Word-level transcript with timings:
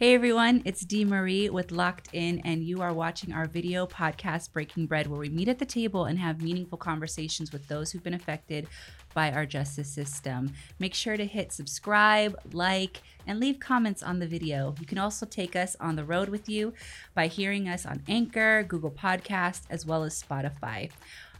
Hey 0.00 0.14
everyone, 0.14 0.62
it's 0.64 0.82
Dee 0.82 1.04
Marie 1.04 1.50
with 1.50 1.72
Locked 1.72 2.10
In, 2.12 2.38
and 2.44 2.62
you 2.62 2.80
are 2.82 2.92
watching 2.92 3.32
our 3.32 3.46
video 3.46 3.84
podcast 3.84 4.52
Breaking 4.52 4.86
Bread, 4.86 5.08
where 5.08 5.18
we 5.18 5.28
meet 5.28 5.48
at 5.48 5.58
the 5.58 5.66
table 5.66 6.04
and 6.04 6.20
have 6.20 6.40
meaningful 6.40 6.78
conversations 6.78 7.50
with 7.50 7.66
those 7.66 7.90
who've 7.90 8.04
been 8.04 8.14
affected 8.14 8.68
by 9.12 9.32
our 9.32 9.44
justice 9.44 9.90
system. 9.90 10.52
Make 10.78 10.94
sure 10.94 11.16
to 11.16 11.26
hit 11.26 11.52
subscribe, 11.52 12.38
like, 12.52 13.02
and 13.26 13.40
leave 13.40 13.58
comments 13.58 14.04
on 14.04 14.20
the 14.20 14.28
video. 14.28 14.72
You 14.78 14.86
can 14.86 14.98
also 14.98 15.26
take 15.26 15.56
us 15.56 15.74
on 15.80 15.96
the 15.96 16.04
road 16.04 16.28
with 16.28 16.48
you 16.48 16.74
by 17.12 17.26
hearing 17.26 17.68
us 17.68 17.84
on 17.84 18.04
Anchor, 18.06 18.62
Google 18.62 18.92
Podcast, 18.92 19.62
as 19.68 19.84
well 19.84 20.04
as 20.04 20.22
Spotify. 20.22 20.92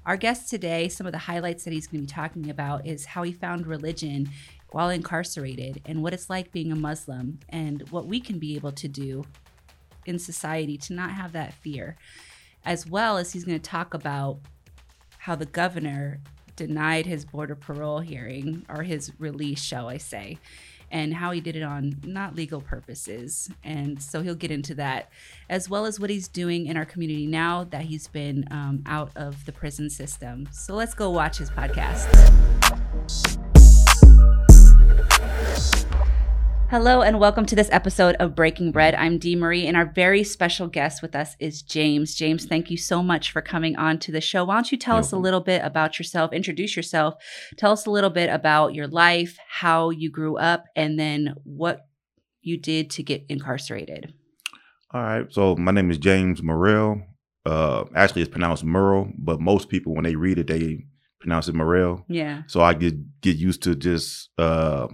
Our 0.04 0.16
guest 0.16 0.48
today, 0.48 0.88
some 0.88 1.06
of 1.06 1.12
the 1.12 1.18
highlights 1.18 1.62
that 1.62 1.72
he's 1.72 1.86
going 1.86 2.00
to 2.00 2.06
be 2.08 2.12
talking 2.12 2.50
about 2.50 2.86
is 2.86 3.04
how 3.04 3.22
he 3.22 3.32
found 3.32 3.66
religion 3.68 4.30
while 4.70 4.90
incarcerated 4.90 5.80
and 5.86 6.02
what 6.02 6.12
it's 6.12 6.28
like 6.28 6.52
being 6.52 6.72
a 6.72 6.76
Muslim 6.76 7.40
and 7.48 7.88
what 7.90 8.06
we 8.06 8.20
can 8.20 8.38
be 8.38 8.54
able 8.54 8.72
to 8.72 8.88
do 8.88 9.24
in 10.06 10.18
society 10.18 10.76
to 10.76 10.92
not 10.92 11.10
have 11.10 11.32
that 11.32 11.54
fear. 11.54 11.96
As 12.64 12.86
well 12.86 13.18
as 13.18 13.32
he's 13.32 13.44
going 13.44 13.58
to 13.58 13.70
talk 13.70 13.94
about 13.94 14.40
how 15.18 15.34
the 15.34 15.46
governor 15.46 16.20
denied 16.56 17.06
his 17.06 17.24
border 17.24 17.54
parole 17.54 18.00
hearing 18.00 18.66
or 18.68 18.82
his 18.82 19.12
release, 19.18 19.62
shall 19.62 19.88
I 19.88 19.96
say, 19.96 20.38
and 20.90 21.14
how 21.14 21.30
he 21.30 21.40
did 21.40 21.54
it 21.54 21.62
on 21.62 22.00
not 22.04 22.34
legal 22.34 22.60
purposes. 22.60 23.50
And 23.62 24.02
so 24.02 24.22
he'll 24.22 24.34
get 24.34 24.50
into 24.50 24.74
that, 24.74 25.10
as 25.48 25.68
well 25.68 25.86
as 25.86 26.00
what 26.00 26.10
he's 26.10 26.28
doing 26.28 26.66
in 26.66 26.76
our 26.76 26.84
community 26.84 27.26
now 27.26 27.64
that 27.64 27.82
he's 27.82 28.08
been 28.08 28.46
um, 28.50 28.82
out 28.86 29.10
of 29.16 29.44
the 29.44 29.52
prison 29.52 29.88
system. 29.88 30.48
So 30.50 30.74
let's 30.74 30.94
go 30.94 31.10
watch 31.10 31.38
his 31.38 31.50
podcast. 31.50 32.08
Hello 36.70 37.00
and 37.00 37.18
welcome 37.18 37.46
to 37.46 37.56
this 37.56 37.70
episode 37.72 38.14
of 38.16 38.34
Breaking 38.34 38.72
Bread. 38.72 38.94
I'm 38.94 39.16
Dee 39.16 39.34
Marie, 39.34 39.66
and 39.66 39.74
our 39.74 39.86
very 39.86 40.22
special 40.22 40.66
guest 40.66 41.00
with 41.00 41.16
us 41.16 41.34
is 41.40 41.62
James. 41.62 42.14
James, 42.14 42.44
thank 42.44 42.70
you 42.70 42.76
so 42.76 43.02
much 43.02 43.32
for 43.32 43.40
coming 43.40 43.74
on 43.76 43.98
to 44.00 44.12
the 44.12 44.20
show. 44.20 44.44
Why 44.44 44.56
don't 44.56 44.70
you 44.70 44.76
tell 44.76 44.98
us 44.98 45.10
a 45.10 45.16
little 45.16 45.40
bit 45.40 45.62
about 45.64 45.98
yourself, 45.98 46.30
introduce 46.30 46.76
yourself, 46.76 47.14
tell 47.56 47.72
us 47.72 47.86
a 47.86 47.90
little 47.90 48.10
bit 48.10 48.28
about 48.28 48.74
your 48.74 48.86
life, 48.86 49.38
how 49.48 49.88
you 49.88 50.10
grew 50.10 50.36
up, 50.36 50.64
and 50.76 51.00
then 51.00 51.36
what 51.42 51.86
you 52.42 52.58
did 52.58 52.90
to 52.90 53.02
get 53.02 53.24
incarcerated. 53.30 54.12
All 54.92 55.00
right. 55.00 55.32
So 55.32 55.56
my 55.56 55.72
name 55.72 55.90
is 55.90 55.96
James 55.96 56.42
Murrell. 56.42 57.00
Uh, 57.46 57.84
actually, 57.96 58.20
it's 58.20 58.30
pronounced 58.30 58.62
Merle, 58.62 59.10
but 59.16 59.40
most 59.40 59.70
people 59.70 59.94
when 59.94 60.04
they 60.04 60.16
read 60.16 60.38
it, 60.38 60.48
they 60.48 60.84
pronounce 61.18 61.48
it 61.48 61.54
Morrell. 61.54 62.04
Yeah. 62.10 62.42
So 62.46 62.60
I 62.60 62.74
get 62.74 63.22
get 63.22 63.36
used 63.36 63.62
to 63.62 63.74
just 63.74 64.28
uh, 64.36 64.88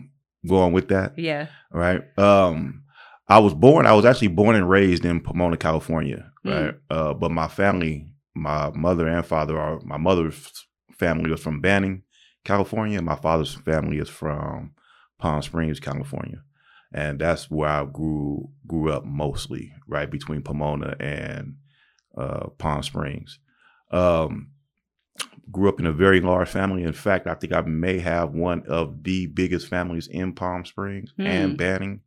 going 0.46 0.72
with 0.72 0.88
that. 0.88 1.18
Yeah. 1.18 1.48
Right. 1.72 2.02
Um, 2.18 2.82
I 3.28 3.38
was 3.38 3.54
born. 3.54 3.86
I 3.86 3.94
was 3.94 4.04
actually 4.04 4.28
born 4.28 4.56
and 4.56 4.68
raised 4.68 5.04
in 5.04 5.20
Pomona, 5.20 5.56
California. 5.56 6.30
Mm. 6.44 6.64
Right. 6.64 6.74
Uh, 6.90 7.14
but 7.14 7.30
my 7.30 7.48
family, 7.48 8.06
my 8.34 8.70
mother 8.70 9.08
and 9.08 9.24
father 9.24 9.58
are. 9.58 9.80
My 9.80 9.96
mother's 9.96 10.66
family 10.98 11.30
was 11.30 11.40
from 11.40 11.60
Banning, 11.60 12.02
California. 12.44 13.00
My 13.00 13.16
father's 13.16 13.54
family 13.54 13.98
is 13.98 14.08
from 14.08 14.72
Palm 15.18 15.42
Springs, 15.42 15.80
California, 15.80 16.42
and 16.92 17.18
that's 17.18 17.50
where 17.50 17.68
I 17.68 17.84
grew 17.86 18.50
grew 18.66 18.92
up 18.92 19.04
mostly. 19.04 19.72
Right 19.88 20.10
between 20.10 20.42
Pomona 20.42 20.96
and 21.00 21.56
uh, 22.16 22.48
Palm 22.58 22.82
Springs. 22.82 23.38
Um, 23.90 24.50
grew 25.50 25.68
up 25.68 25.78
in 25.80 25.86
a 25.86 25.92
very 25.92 26.20
large 26.20 26.48
family. 26.48 26.82
In 26.82 26.92
fact, 26.92 27.26
I 27.26 27.34
think 27.34 27.52
I 27.52 27.60
may 27.62 27.98
have 27.98 28.30
one 28.32 28.64
of 28.66 29.02
the 29.04 29.26
biggest 29.26 29.68
families 29.68 30.06
in 30.08 30.32
Palm 30.34 30.64
Springs 30.64 31.12
Hmm. 31.16 31.26
and 31.26 31.56
Banning. 31.56 32.00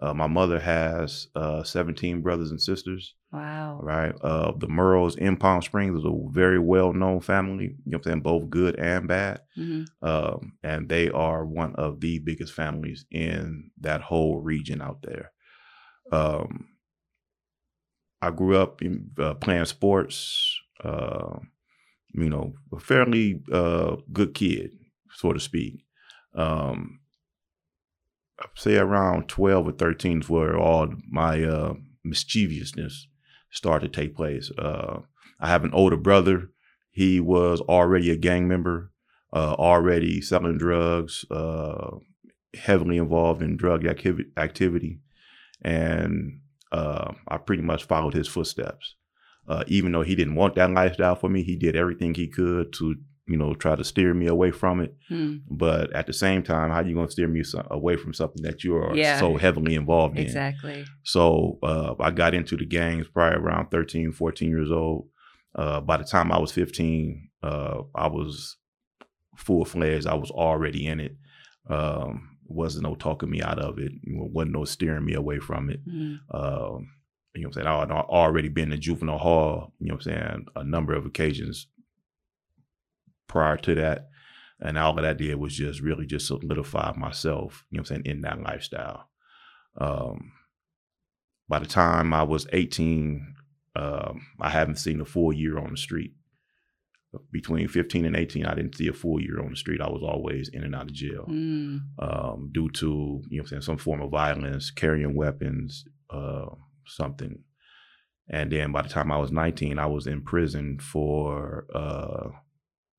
Uh, 0.00 0.12
my 0.12 0.26
mother 0.26 0.58
has 0.58 1.28
uh, 1.36 1.62
17 1.62 2.22
brothers 2.22 2.50
and 2.50 2.60
sisters, 2.60 3.14
Wow. 3.32 3.78
right? 3.82 4.14
Uh, 4.20 4.52
the 4.58 4.66
Murrells 4.66 5.16
in 5.16 5.36
Palm 5.36 5.62
Springs 5.62 5.96
is 5.98 6.04
a 6.04 6.28
very 6.30 6.58
well 6.58 6.92
known 6.92 7.20
family, 7.20 7.76
you 7.84 7.92
know 7.92 7.98
what 7.98 8.06
I'm 8.06 8.10
saying, 8.10 8.20
both 8.22 8.50
good 8.50 8.76
and 8.78 9.06
bad. 9.06 9.42
hmm 9.54 9.84
Um, 10.02 10.54
and 10.64 10.88
they 10.88 11.08
are 11.10 11.46
one 11.46 11.76
of 11.76 12.00
the 12.00 12.18
biggest 12.18 12.52
families 12.52 13.06
in 13.12 13.70
that 13.80 14.00
whole 14.00 14.40
region 14.40 14.82
out 14.82 15.02
there. 15.02 15.30
Um, 16.10 16.68
I 18.20 18.30
grew 18.30 18.56
up 18.56 18.82
in, 18.82 19.10
uh, 19.18 19.34
playing 19.34 19.64
sports, 19.66 20.58
uh, 20.82 21.38
you 22.14 22.28
know, 22.28 22.54
a 22.72 22.78
fairly 22.78 23.42
uh, 23.52 23.96
good 24.12 24.34
kid, 24.34 24.78
so 25.14 25.32
to 25.32 25.40
speak. 25.40 25.84
Um, 26.34 27.00
I'd 28.40 28.48
say 28.56 28.76
around 28.76 29.28
12 29.28 29.68
or 29.68 29.72
13 29.72 30.22
is 30.22 30.28
where 30.28 30.56
all 30.56 30.94
my 31.08 31.42
uh, 31.44 31.74
mischievousness 32.04 33.06
started 33.50 33.92
to 33.92 34.00
take 34.00 34.16
place. 34.16 34.50
Uh, 34.58 35.00
I 35.40 35.48
have 35.48 35.64
an 35.64 35.74
older 35.74 35.96
brother. 35.96 36.50
He 36.90 37.20
was 37.20 37.60
already 37.60 38.10
a 38.10 38.16
gang 38.16 38.48
member 38.48 38.92
uh, 39.32 39.54
already 39.58 40.20
selling 40.20 40.58
drugs, 40.58 41.24
uh, 41.30 41.96
heavily 42.54 42.98
involved 42.98 43.42
in 43.42 43.56
drug 43.56 43.82
activi- 43.84 44.30
activity, 44.36 45.00
and 45.62 46.40
uh, 46.70 47.12
I 47.28 47.38
pretty 47.38 47.62
much 47.62 47.84
followed 47.84 48.14
his 48.14 48.28
footsteps. 48.28 48.96
Uh, 49.48 49.64
even 49.66 49.92
though 49.92 50.02
he 50.02 50.14
didn't 50.14 50.34
want 50.36 50.54
that 50.54 50.70
lifestyle 50.70 51.16
for 51.16 51.28
me, 51.28 51.42
he 51.42 51.56
did 51.56 51.74
everything 51.76 52.14
he 52.14 52.28
could 52.28 52.72
to, 52.72 52.94
you 53.26 53.36
know, 53.36 53.54
try 53.54 53.74
to 53.74 53.82
steer 53.84 54.14
me 54.14 54.26
away 54.26 54.50
from 54.52 54.80
it. 54.80 54.94
Hmm. 55.08 55.36
But 55.50 55.92
at 55.94 56.06
the 56.06 56.12
same 56.12 56.42
time, 56.42 56.70
how 56.70 56.80
you 56.80 56.94
gonna 56.94 57.10
steer 57.10 57.26
me 57.28 57.42
so- 57.42 57.66
away 57.70 57.96
from 57.96 58.14
something 58.14 58.42
that 58.44 58.62
you 58.62 58.76
are 58.76 58.94
Yeah. 58.96 59.18
so 59.18 59.36
heavily 59.36 59.74
involved 59.74 60.16
in? 60.16 60.24
Exactly. 60.24 60.84
So 61.02 61.58
uh, 61.62 61.94
I 61.98 62.10
got 62.12 62.34
into 62.34 62.56
the 62.56 62.64
gangs 62.66 63.08
probably 63.08 63.38
around 63.40 63.70
13, 63.70 64.12
14 64.12 64.48
years 64.48 64.70
old. 64.70 65.08
Uh, 65.54 65.80
by 65.80 65.96
the 65.98 66.04
time 66.04 66.30
I 66.32 66.38
was 66.38 66.52
15, 66.52 67.28
uh, 67.42 67.82
I 67.94 68.06
was 68.06 68.56
full 69.36 69.64
fledged. 69.64 70.06
I 70.06 70.14
was 70.14 70.30
already 70.30 70.86
in 70.86 71.00
it. 71.00 71.16
Um, 71.68 72.36
wasn't 72.46 72.84
no 72.84 72.94
talking 72.94 73.30
me 73.30 73.42
out 73.42 73.58
of 73.58 73.78
it. 73.78 73.92
wasn't 74.06 74.52
no 74.52 74.64
steering 74.64 75.04
me 75.04 75.14
away 75.14 75.38
from 75.40 75.68
it. 75.70 75.80
Um, 76.30 76.88
you 77.34 77.42
know 77.42 77.48
what 77.48 77.56
I'm 77.56 77.64
saying? 77.64 77.66
I 77.66 77.80
had 77.80 77.90
already 77.90 78.48
been 78.48 78.70
to 78.70 78.76
juvenile 78.78 79.18
hall, 79.18 79.72
you 79.78 79.88
know 79.88 79.94
what 79.94 80.06
I'm 80.06 80.12
saying, 80.12 80.46
a 80.56 80.64
number 80.64 80.94
of 80.94 81.06
occasions 81.06 81.66
prior 83.28 83.56
to 83.58 83.74
that. 83.76 84.08
And 84.60 84.78
all 84.78 84.92
that 84.94 85.18
did 85.18 85.34
was 85.36 85.56
just 85.56 85.80
really 85.80 86.06
just 86.06 86.26
solidify 86.26 86.92
myself, 86.96 87.64
you 87.70 87.76
know 87.76 87.80
what 87.82 87.90
I'm 87.90 88.02
saying, 88.04 88.16
in 88.16 88.20
that 88.22 88.40
lifestyle. 88.42 89.08
Um, 89.76 90.32
by 91.48 91.58
the 91.58 91.66
time 91.66 92.14
I 92.14 92.22
was 92.22 92.46
18, 92.52 93.34
um, 93.74 94.26
I 94.40 94.50
haven't 94.50 94.76
seen 94.76 95.00
a 95.00 95.04
full 95.04 95.32
year 95.32 95.58
on 95.58 95.70
the 95.70 95.76
street. 95.76 96.12
Between 97.30 97.68
15 97.68 98.06
and 98.06 98.16
18, 98.16 98.46
I 98.46 98.54
didn't 98.54 98.76
see 98.76 98.88
a 98.88 98.92
full 98.92 99.20
year 99.20 99.40
on 99.40 99.50
the 99.50 99.56
street. 99.56 99.82
I 99.82 99.88
was 99.88 100.02
always 100.02 100.48
in 100.48 100.64
and 100.64 100.74
out 100.74 100.84
of 100.84 100.92
jail 100.94 101.24
Hmm. 101.26 101.78
um, 101.98 102.50
due 102.52 102.70
to 102.70 102.86
you 102.86 102.88
know 102.88 103.22
what 103.30 103.40
I'm 103.40 103.46
saying 103.48 103.62
some 103.62 103.76
form 103.78 104.00
of 104.00 104.10
violence, 104.10 104.70
carrying 104.70 105.14
weapons, 105.14 105.84
uh, 106.08 106.46
something. 106.96 107.42
And 108.28 108.50
then 108.50 108.72
by 108.72 108.82
the 108.82 108.88
time 108.88 109.10
I 109.10 109.18
was 109.18 109.32
19, 109.32 109.78
I 109.78 109.86
was 109.86 110.06
in 110.06 110.22
prison 110.22 110.78
for 110.78 111.66
uh, 111.74 112.30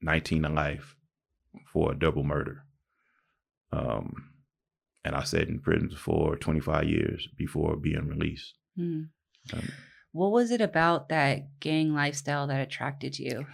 19 0.01 0.43
to 0.43 0.49
life 0.49 0.95
for 1.71 1.91
a 1.91 1.95
double 1.97 2.23
murder. 2.23 2.65
Um, 3.71 4.29
and 5.05 5.15
I 5.15 5.23
sat 5.23 5.47
in 5.47 5.59
prison 5.59 5.91
for 5.97 6.35
25 6.35 6.85
years 6.85 7.27
before 7.37 7.75
being 7.75 8.07
released. 8.07 8.53
Hmm. 8.75 9.03
Um, 9.51 9.69
What 10.11 10.31
was 10.31 10.51
it 10.51 10.61
about 10.61 11.09
that 11.09 11.59
gang 11.59 11.93
lifestyle 11.93 12.47
that 12.47 12.61
attracted 12.61 13.17
you? 13.17 13.45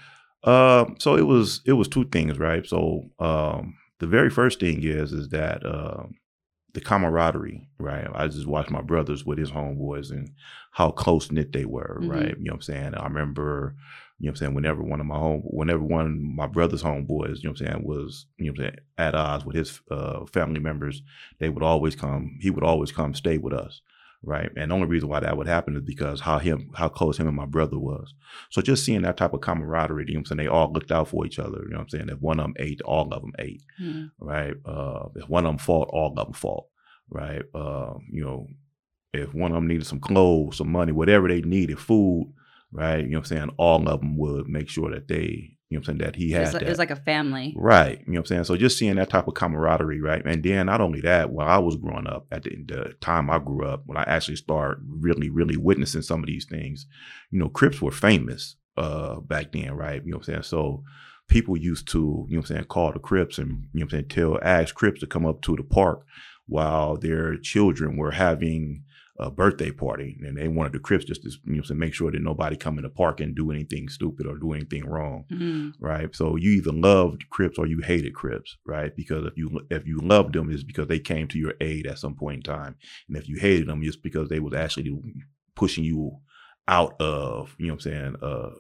Um, 0.44 0.96
so 1.00 1.16
it 1.18 1.26
was 1.26 1.62
it 1.66 1.74
was 1.74 1.88
two 1.88 2.06
things, 2.06 2.40
right? 2.40 2.66
So 2.66 3.10
um, 3.20 3.76
the 4.00 4.08
very 4.08 4.30
first 4.30 4.60
thing 4.60 4.84
is 4.84 5.12
is 5.12 5.30
that 5.30 5.66
um, 5.66 6.16
the 6.74 6.82
camaraderie, 6.82 7.68
right? 7.80 8.08
I 8.14 8.28
just 8.28 8.46
watched 8.48 8.70
my 8.70 8.82
brothers 8.82 9.26
with 9.26 9.38
his 9.40 9.52
homeboys 9.52 10.12
and 10.12 10.32
how 10.72 10.92
close 10.92 11.32
knit 11.32 11.52
they 11.52 11.66
were, 11.66 12.00
Mhm. 12.02 12.10
right? 12.10 12.38
You 12.38 12.44
know 12.46 12.52
what 12.52 12.56
I'm 12.58 12.62
saying? 12.62 12.94
I 12.96 13.04
remember, 13.06 13.76
you 14.20 14.26
know 14.26 14.30
what 14.30 14.30
I'm 14.30 14.36
saying, 14.36 14.54
whenever 14.54 14.84
one 14.84 15.00
of 15.00 15.06
my 15.08 15.18
home 15.18 15.42
whenever 15.46 15.84
one 15.84 16.06
of 16.06 16.12
my 16.14 16.46
brother's 16.48 16.84
homeboys, 16.84 17.38
you 17.38 17.46
know 17.46 17.52
what 17.52 17.62
I'm 17.62 17.68
saying, 17.68 17.84
was, 17.84 18.26
you 18.38 18.46
know 18.46 18.52
what 18.52 18.60
I'm 18.60 18.66
saying, 18.66 18.80
at 18.98 19.16
odds 19.16 19.46
with 19.46 19.56
his 19.56 19.82
uh, 19.90 20.26
family 20.26 20.60
members, 20.60 21.02
they 21.40 21.50
would 21.50 21.64
always 21.64 21.96
come, 21.96 22.38
he 22.40 22.50
would 22.52 22.64
always 22.64 22.92
come 22.92 23.14
stay 23.14 23.38
with 23.38 23.54
us. 23.54 23.82
Right. 24.22 24.50
And 24.58 24.70
the 24.70 24.76
only 24.76 24.88
reason 24.88 25.08
why 25.08 25.22
that 25.22 25.38
would 25.38 25.48
happen 25.48 25.78
is 25.78 25.82
because 25.82 26.20
how 26.20 26.40
him 26.40 26.72
how 26.76 26.90
close 26.90 27.18
him 27.18 27.28
and 27.28 27.38
my 27.38 27.46
brother 27.46 27.80
was. 27.80 28.14
So 28.52 28.62
just 28.62 28.84
seeing 28.84 29.04
that 29.04 29.16
type 29.16 29.34
of 29.34 29.40
camaraderie, 29.40 30.06
you 30.08 30.14
know 30.14 30.20
what 30.20 30.32
I'm 30.32 30.38
saying? 30.38 30.38
They 30.40 30.48
all 30.54 30.74
looked 30.74 30.92
out 30.92 31.08
for 31.08 31.26
each 31.26 31.40
other. 31.40 31.60
You 31.64 31.70
know 31.70 31.78
what 31.78 31.84
I'm 31.84 31.90
saying? 31.90 32.10
If 32.10 32.20
one 32.20 32.40
of 32.40 32.44
them 32.44 32.54
ate, 32.60 32.82
all 32.82 33.14
of 33.14 33.22
them 33.22 33.32
ate 33.40 33.64
Hmm. 33.78 34.06
right? 34.20 34.54
Uh, 34.66 35.08
if 35.16 35.30
one 35.30 35.46
of 35.46 35.52
them 35.52 35.58
fought, 35.58 35.90
all 35.94 36.10
of 36.10 36.16
them 36.26 36.34
fought, 36.34 36.66
right? 37.10 37.44
Uh, 37.56 37.94
you 38.12 38.22
know, 38.24 38.48
if 39.14 39.34
one 39.34 39.52
of 39.52 39.56
them 39.56 39.68
needed 39.68 39.88
some 39.88 40.02
clothes, 40.02 40.58
some 40.58 40.70
money, 40.70 40.92
whatever 40.92 41.30
they 41.30 41.42
needed, 41.42 41.80
food, 41.80 42.34
right? 42.74 43.00
You 43.00 43.12
know 43.12 43.20
what 43.20 43.32
I'm 43.32 43.38
saying? 43.38 43.52
All 43.58 43.88
of 43.88 44.02
them 44.02 44.18
would 44.18 44.50
make 44.50 44.68
sure 44.70 44.92
that 44.92 45.08
they 45.08 45.56
You 45.70 45.78
know 45.78 45.82
what 45.82 45.90
I'm 45.90 46.00
saying? 46.00 46.12
That 46.12 46.16
he 46.16 46.32
It 46.32 46.36
had 46.36 46.42
was, 46.42 46.52
that. 46.54 46.62
it 46.64 46.70
was 46.70 46.80
like 46.80 46.90
a 46.90 46.96
family. 46.96 47.54
Right. 47.56 48.00
You 48.00 48.14
know 48.14 48.20
what 48.20 48.20
I'm 48.20 48.26
saying? 48.26 48.44
So 48.46 48.58
just 48.58 48.78
seeing 48.78 48.96
that 48.96 49.10
type 49.12 49.28
of 49.28 49.36
camaraderie, 49.36 50.02
right? 50.02 50.26
And 50.26 50.42
then 50.44 50.66
not 50.66 50.82
only 50.82 51.00
that, 51.02 51.32
when 51.32 51.48
I 51.48 51.60
was 51.60 51.76
growing 51.76 52.08
up, 52.08 52.26
at 52.32 52.44
the, 52.44 52.56
the 52.68 52.94
time 53.02 53.30
I 53.30 53.38
grew 53.38 53.68
up, 53.68 53.84
when 53.86 53.98
I 53.98 54.04
actually 54.04 54.38
started 54.38 54.84
really, 54.90 55.30
really 55.30 55.58
witnessing 55.58 56.02
some 56.02 56.22
of 56.22 56.26
these 56.28 56.46
things, 56.46 56.88
you 57.30 57.38
know, 57.38 57.50
Crips 57.50 57.82
were 57.82 57.92
famous 57.92 58.56
uh 58.78 59.20
back 59.20 59.52
then, 59.52 59.74
right? 59.74 60.04
You 60.04 60.12
know 60.12 60.18
what 60.18 60.28
I'm 60.28 60.34
saying? 60.34 60.44
So 60.44 60.84
people 61.28 61.56
used 61.56 61.88
to, 61.90 62.26
you 62.28 62.36
know 62.36 62.40
what 62.42 62.50
I'm 62.50 62.56
saying, 62.56 62.66
call 62.66 62.92
the 62.92 63.00
Crips 63.00 63.38
and, 63.38 63.50
you 63.72 63.82
know 63.82 63.86
what 63.86 63.94
I'm 63.94 64.00
saying, 64.00 64.08
tell 64.08 64.40
ask 64.42 64.74
Crips 64.74 65.02
to 65.02 65.08
come 65.08 65.26
up 65.28 65.42
to 65.44 65.56
the 65.56 65.64
park 65.64 66.04
while 66.48 66.98
their 66.98 67.38
children 67.38 67.96
were 67.96 68.12
having 68.12 68.84
a 69.20 69.30
birthday 69.30 69.70
party 69.70 70.18
and 70.26 70.38
they 70.38 70.48
wanted 70.48 70.72
the 70.72 70.80
Crips 70.80 71.04
just 71.06 71.24
to, 71.24 71.30
you 71.46 71.58
know, 71.58 71.62
to 71.64 71.76
make 71.76 71.94
sure 71.94 72.10
that 72.10 72.22
nobody 72.22 72.56
come 72.56 72.78
in 72.78 72.84
the 72.84 72.90
park 72.90 73.20
and 73.20 73.36
do 73.36 73.52
anything 73.52 73.90
stupid 73.90 74.26
or 74.26 74.38
do 74.38 74.54
anything 74.54 74.86
wrong 74.86 75.26
Mhm. 75.30 75.74
right? 75.80 76.16
So 76.16 76.38
you 76.38 76.52
either 76.52 76.72
loved 76.72 77.30
Crips 77.30 77.58
or 77.60 77.68
you 77.68 77.80
hated 77.82 78.14
Crips, 78.14 78.58
right? 78.66 78.96
Because 78.96 79.26
if 79.26 79.38
you 79.38 79.48
if 79.70 79.86
you 79.86 79.98
loved 80.00 80.34
them, 80.36 80.50
it's 80.50 80.64
because 80.64 80.88
they 80.88 81.00
came 81.00 81.28
to 81.28 81.38
your 81.38 81.54
aid 81.60 81.86
at 81.86 82.00
some 82.00 82.16
point 82.16 82.38
in 82.38 82.44
time, 82.44 82.76
and 83.08 83.18
if 83.18 83.28
you 83.28 83.38
hated 83.38 83.68
them, 83.68 83.84
it's 83.84 83.98
because 83.98 84.30
they 84.30 84.40
was 84.40 84.54
actually 84.54 84.98
pushing 85.56 85.84
you 85.84 86.18
out 86.68 86.96
of 87.02 87.56
you 87.60 87.68
know 87.68 87.74
what 87.74 87.86
I'm 87.86 87.92
saying 87.92 88.16
uh, 88.22 88.52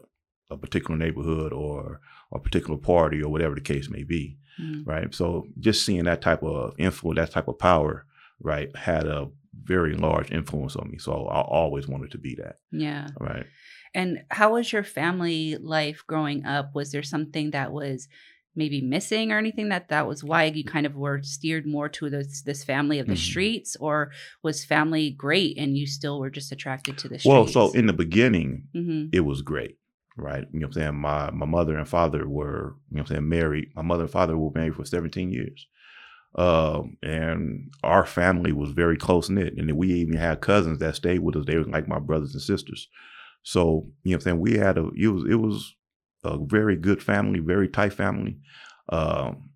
a 0.52 0.58
particular 0.58 0.98
neighborhood 0.98 1.54
or 1.54 2.02
a 2.34 2.40
particular 2.40 2.78
party 2.78 3.22
or 3.24 3.32
whatever 3.32 3.56
the 3.56 3.62
case 3.62 3.90
may 3.90 4.04
be, 4.04 4.38
Mhm. 4.62 4.86
right? 4.86 5.14
So 5.16 5.46
just 5.60 5.86
seeing 5.86 6.04
that 6.06 6.22
type 6.22 6.44
of 6.44 6.74
influence, 6.78 7.18
that 7.20 7.32
type 7.32 7.48
of 7.48 7.58
power, 7.60 8.06
right, 8.42 8.76
had 8.76 9.06
a 9.06 9.30
very 9.54 9.96
large 9.96 10.32
influence 10.32 10.76
on 10.76 10.90
me. 10.92 10.98
So 10.98 11.26
I 11.28 11.42
always 11.42 11.88
wanted 11.88 12.12
to 12.12 12.18
be 12.18 12.36
that, 12.36 12.58
Yeah. 12.72 13.08
right? 13.20 13.46
And 13.94 14.24
how 14.30 14.54
was 14.54 14.72
your 14.72 14.84
family 14.84 15.58
life 15.58 16.04
growing 16.06 16.46
up? 16.46 16.76
Was 16.76 16.92
there 16.92 17.04
something 17.04 17.52
that 17.52 17.72
was 17.72 18.08
maybe 18.56 18.82
missing 18.82 19.32
or 19.32 19.38
anything 19.38 19.70
that 19.70 19.90
that 19.90 20.08
was 20.08 20.24
why 20.24 20.44
you 20.46 20.64
kind 20.64 20.86
of 20.86 20.96
were 20.96 21.22
steered 21.24 21.66
more 21.66 21.88
to 21.88 22.10
this 22.10 22.42
this 22.42 22.64
family 22.64 23.00
of 23.00 23.08
the 23.08 23.14
Mhm. 23.14 23.18
streets 23.18 23.76
or 23.80 24.12
was 24.44 24.66
family 24.66 25.12
great 25.12 25.58
and 25.58 25.78
you 25.78 25.88
still 25.88 26.20
were 26.20 26.30
just 26.30 26.52
attracted 26.52 26.98
to 26.98 27.08
the 27.08 27.20
streets? 27.20 27.26
Well, 27.26 27.48
so 27.48 27.72
in 27.72 27.86
the 27.88 27.94
beginning, 27.94 28.68
hmm 28.74 29.06
it 29.12 29.22
was 29.22 29.42
great, 29.42 29.78
right? 30.18 30.46
You 30.52 30.60
know 30.60 30.68
what 30.68 30.76
I'm 30.78 30.82
saying? 30.82 30.96
My 30.96 31.32
my 31.32 31.46
mother 31.46 31.78
and 31.78 31.88
father 31.88 32.28
were, 32.28 32.76
you 32.90 32.98
know 32.98 33.02
what 33.04 33.12
I'm 33.12 33.16
saying, 33.16 33.30
married. 33.30 33.70
My 33.76 33.82
mother 33.82 34.04
and 34.04 34.12
father 34.12 34.38
were 34.38 34.52
married 34.54 34.76
for 34.76 34.86
17 34.86 35.32
years. 35.32 35.68
Um, 36.36 36.98
and 37.02 37.74
our 37.84 38.06
family 38.06 38.52
was 38.52 38.72
very 38.72 38.98
close 38.98 39.30
knit. 39.30 39.56
And 39.58 39.72
we 39.76 39.94
even 39.94 40.16
had 40.16 40.42
cousins 40.42 40.80
that 40.80 40.96
stayed 40.96 41.20
with 41.20 41.36
us. 41.36 41.46
They 41.46 41.58
were 41.58 41.64
like 41.64 41.88
my 41.88 42.00
brothers 42.00 42.34
and 42.34 42.42
sisters. 42.42 42.88
So, 43.44 43.88
you 44.04 44.12
know 44.12 44.16
what 44.16 44.16
I'm 44.16 44.22
saying? 44.22 44.40
We 44.40 44.58
had 44.58 44.78
a 44.78 44.90
it 44.96 45.08
was 45.08 45.24
it 45.30 45.36
was 45.36 45.76
a 46.24 46.38
very 46.38 46.76
good 46.76 47.02
family, 47.02 47.40
very 47.40 47.68
tight 47.68 47.94
family. 47.94 48.38
Um, 48.90 49.50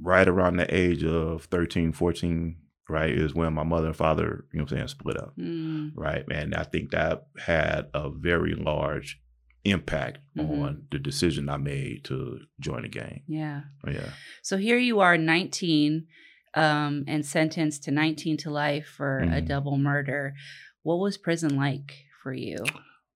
right 0.00 0.26
around 0.26 0.56
the 0.56 0.74
age 0.74 1.04
of 1.04 1.44
13, 1.44 1.92
14, 1.92 2.56
right, 2.88 3.10
is 3.10 3.34
when 3.34 3.52
my 3.54 3.62
mother 3.62 3.88
and 3.88 3.96
father, 3.96 4.44
you 4.52 4.58
know 4.58 4.64
what 4.64 4.72
I'm 4.72 4.78
saying, 4.78 4.88
split 4.88 5.16
up 5.16 5.34
Mm, 5.38 5.92
right? 5.94 6.24
And 6.30 6.54
I 6.54 6.64
think 6.64 6.90
that 6.90 7.26
had 7.38 7.88
a 7.94 8.10
very 8.10 8.54
large 8.54 9.20
impact 9.64 10.18
Mhm. 10.36 10.62
on 10.62 10.86
the 10.90 10.98
decision 10.98 11.48
I 11.48 11.56
made 11.56 12.04
to 12.04 12.40
join 12.60 12.82
the 12.82 12.88
gang. 12.88 13.22
yeah. 13.28 13.62
Yeah. 13.86 14.10
So 14.42 14.56
here 14.56 14.78
you 14.78 15.00
are 15.00 15.16
19 15.18 16.06
um 16.54 17.04
and 17.06 17.24
sentenced 17.24 17.84
to 17.84 17.90
19 17.90 18.36
to 18.38 18.50
life 18.50 18.86
for 18.86 19.20
a 19.20 19.40
Mhm. 19.40 19.46
double 19.46 19.78
murder. 19.78 20.34
What 20.82 20.96
was 20.98 21.16
prison 21.16 21.56
like 21.56 21.94
for 22.22 22.32
you? 22.34 22.56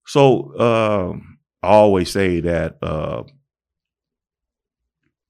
So 0.05 0.57
um, 0.59 1.37
I 1.61 1.67
always 1.67 2.09
say 2.11 2.39
that 2.39 2.77
uh, 2.81 3.23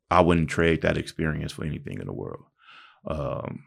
I 0.10 0.22
wouldn't 0.22 0.50
trade 0.50 0.82
that 0.84 0.98
experience 0.98 1.52
for 1.52 1.66
anything 1.66 2.00
in 2.00 2.06
the 2.06 2.14
world. 2.14 2.46
Um, 3.06 3.64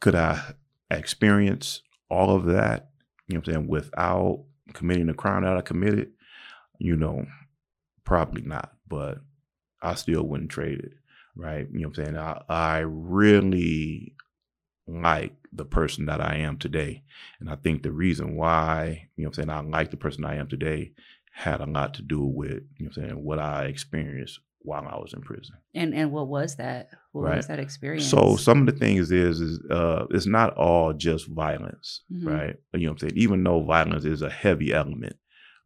could 0.00 0.14
I 0.14 0.54
experience 0.90 1.82
all 2.10 2.34
of 2.36 2.44
that, 2.46 2.90
you 3.26 3.34
know 3.34 3.40
what 3.40 3.48
I'm 3.48 3.54
saying, 3.54 3.68
without 3.68 4.44
committing 4.74 5.06
the 5.06 5.14
crime 5.14 5.42
that 5.42 5.56
I 5.56 5.60
committed? 5.62 6.12
You 6.78 6.96
know, 6.96 7.26
probably 8.04 8.42
not, 8.42 8.72
but 8.88 9.18
I 9.82 9.94
still 9.94 10.22
wouldn't 10.24 10.50
trade 10.50 10.78
it, 10.80 10.92
right? 11.36 11.66
You 11.72 11.80
know 11.80 11.88
what 11.88 11.98
I'm 11.98 12.04
saying? 12.04 12.16
I, 12.18 12.42
I 12.48 12.78
really 12.78 14.14
like 14.86 15.34
the 15.52 15.64
person 15.64 16.06
that 16.06 16.20
I 16.20 16.36
am 16.36 16.58
today. 16.58 17.02
And 17.40 17.50
I 17.50 17.56
think 17.56 17.82
the 17.82 17.92
reason 17.92 18.36
why, 18.36 19.08
you 19.16 19.24
know 19.24 19.28
what 19.28 19.38
I'm 19.38 19.48
saying, 19.48 19.50
I 19.50 19.60
like 19.60 19.90
the 19.90 19.96
person 19.96 20.24
I 20.24 20.36
am 20.36 20.48
today 20.48 20.92
had 21.32 21.60
a 21.60 21.66
lot 21.66 21.94
to 21.94 22.02
do 22.02 22.24
with, 22.24 22.62
you 22.76 22.86
know 22.86 22.90
what 22.94 22.96
I'm 22.96 23.08
saying, 23.10 23.24
what 23.24 23.38
I 23.38 23.64
experienced 23.66 24.40
while 24.60 24.86
I 24.88 24.96
was 24.96 25.12
in 25.12 25.20
prison. 25.22 25.56
And 25.74 25.94
and 25.94 26.10
what 26.10 26.26
was 26.28 26.56
that? 26.56 26.90
What 27.12 27.22
Right. 27.24 27.36
was 27.36 27.46
that 27.46 27.58
experience? 27.60 28.08
So 28.10 28.36
some 28.36 28.60
of 28.60 28.66
the 28.66 28.72
things 28.78 29.10
is 29.12 29.40
is 29.40 29.60
uh 29.70 30.06
it's 30.10 30.26
not 30.26 30.54
all 30.56 30.92
just 30.92 31.28
violence, 31.28 32.02
Mhm. 32.12 32.26
right? 32.26 32.56
You 32.72 32.86
know 32.86 32.92
what 32.92 33.02
I'm 33.02 33.10
saying? 33.10 33.16
Even 33.22 33.44
though 33.44 33.62
violence 33.62 34.04
is 34.04 34.22
a 34.22 34.30
heavy 34.30 34.72
element, 34.72 35.16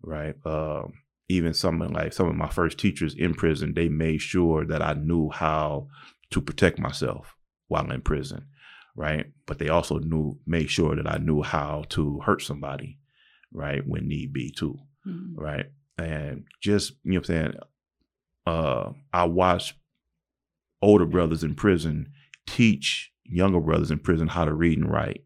right? 0.02 0.34
Um 0.44 0.92
even 1.32 1.54
some 1.54 1.80
of 1.80 1.90
like 1.90 2.12
some 2.12 2.28
of 2.28 2.34
my 2.36 2.48
first 2.48 2.78
teachers 2.78 3.14
in 3.14 3.34
prison, 3.34 3.72
they 3.74 3.88
made 3.88 4.20
sure 4.20 4.64
that 4.66 4.82
I 4.82 4.92
knew 4.94 5.30
how 5.30 5.88
to 6.30 6.40
protect 6.40 6.78
myself 6.78 7.34
while 7.68 7.90
in 7.90 8.02
prison, 8.02 8.46
right? 8.94 9.26
But 9.46 9.58
they 9.58 9.68
also 9.68 9.98
knew 9.98 10.38
made 10.46 10.70
sure 10.70 10.94
that 10.94 11.10
I 11.10 11.18
knew 11.18 11.42
how 11.42 11.84
to 11.90 12.20
hurt 12.20 12.42
somebody, 12.42 12.98
right, 13.52 13.86
when 13.86 14.08
need 14.08 14.32
be 14.32 14.50
too 14.50 14.78
Mhm. 15.06 15.34
right? 15.36 15.66
And 15.98 16.44
just 16.60 16.92
you 17.02 17.12
know 17.12 17.20
what 17.20 17.28
I'm 17.30 17.34
saying, 17.34 17.54
uh, 18.46 18.92
I 19.12 19.24
watched 19.24 19.74
older 20.80 21.06
brothers 21.06 21.42
in 21.44 21.54
prison 21.54 22.12
teach 22.46 23.10
younger 23.24 23.60
brothers 23.60 23.90
in 23.90 23.98
prison 23.98 24.28
how 24.28 24.44
to 24.44 24.52
read 24.54 24.78
and 24.78 24.90
write. 24.90 25.24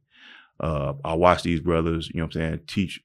Uh, 0.61 0.95
I 1.05 1.15
watched 1.15 1.45
these 1.45 1.61
brothers, 1.61 2.09
you 2.09 2.19
know 2.19 2.25
what 2.27 2.37
I'm 2.37 2.41
saying, 2.41 2.61
teach 2.67 3.03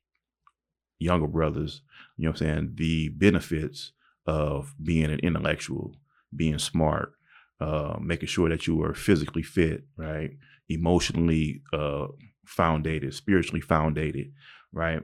younger 1.00 1.28
brothers, 1.28 1.82
you 2.22 2.28
know 2.28 2.34
what 2.34 2.42
I'm 2.42 2.48
saying, 2.48 2.72
the 2.76 3.10
benefits 3.10 3.94
of 4.28 4.76
being 4.82 5.06
an 5.12 5.20
intellectual, 5.22 5.96
being 6.36 6.60
smart, 6.60 7.14
uh, 7.60 7.98
making 8.00 8.28
sure 8.28 8.48
that 8.50 8.68
you 8.68 8.82
are 8.84 8.94
physically 8.94 9.42
fit, 9.42 9.86
right? 9.98 10.30
Emotionally 10.70 11.64
uh, 11.74 12.06
foundated, 12.46 13.14
spiritually 13.16 13.62
founded, 13.62 14.32
right? 14.72 15.02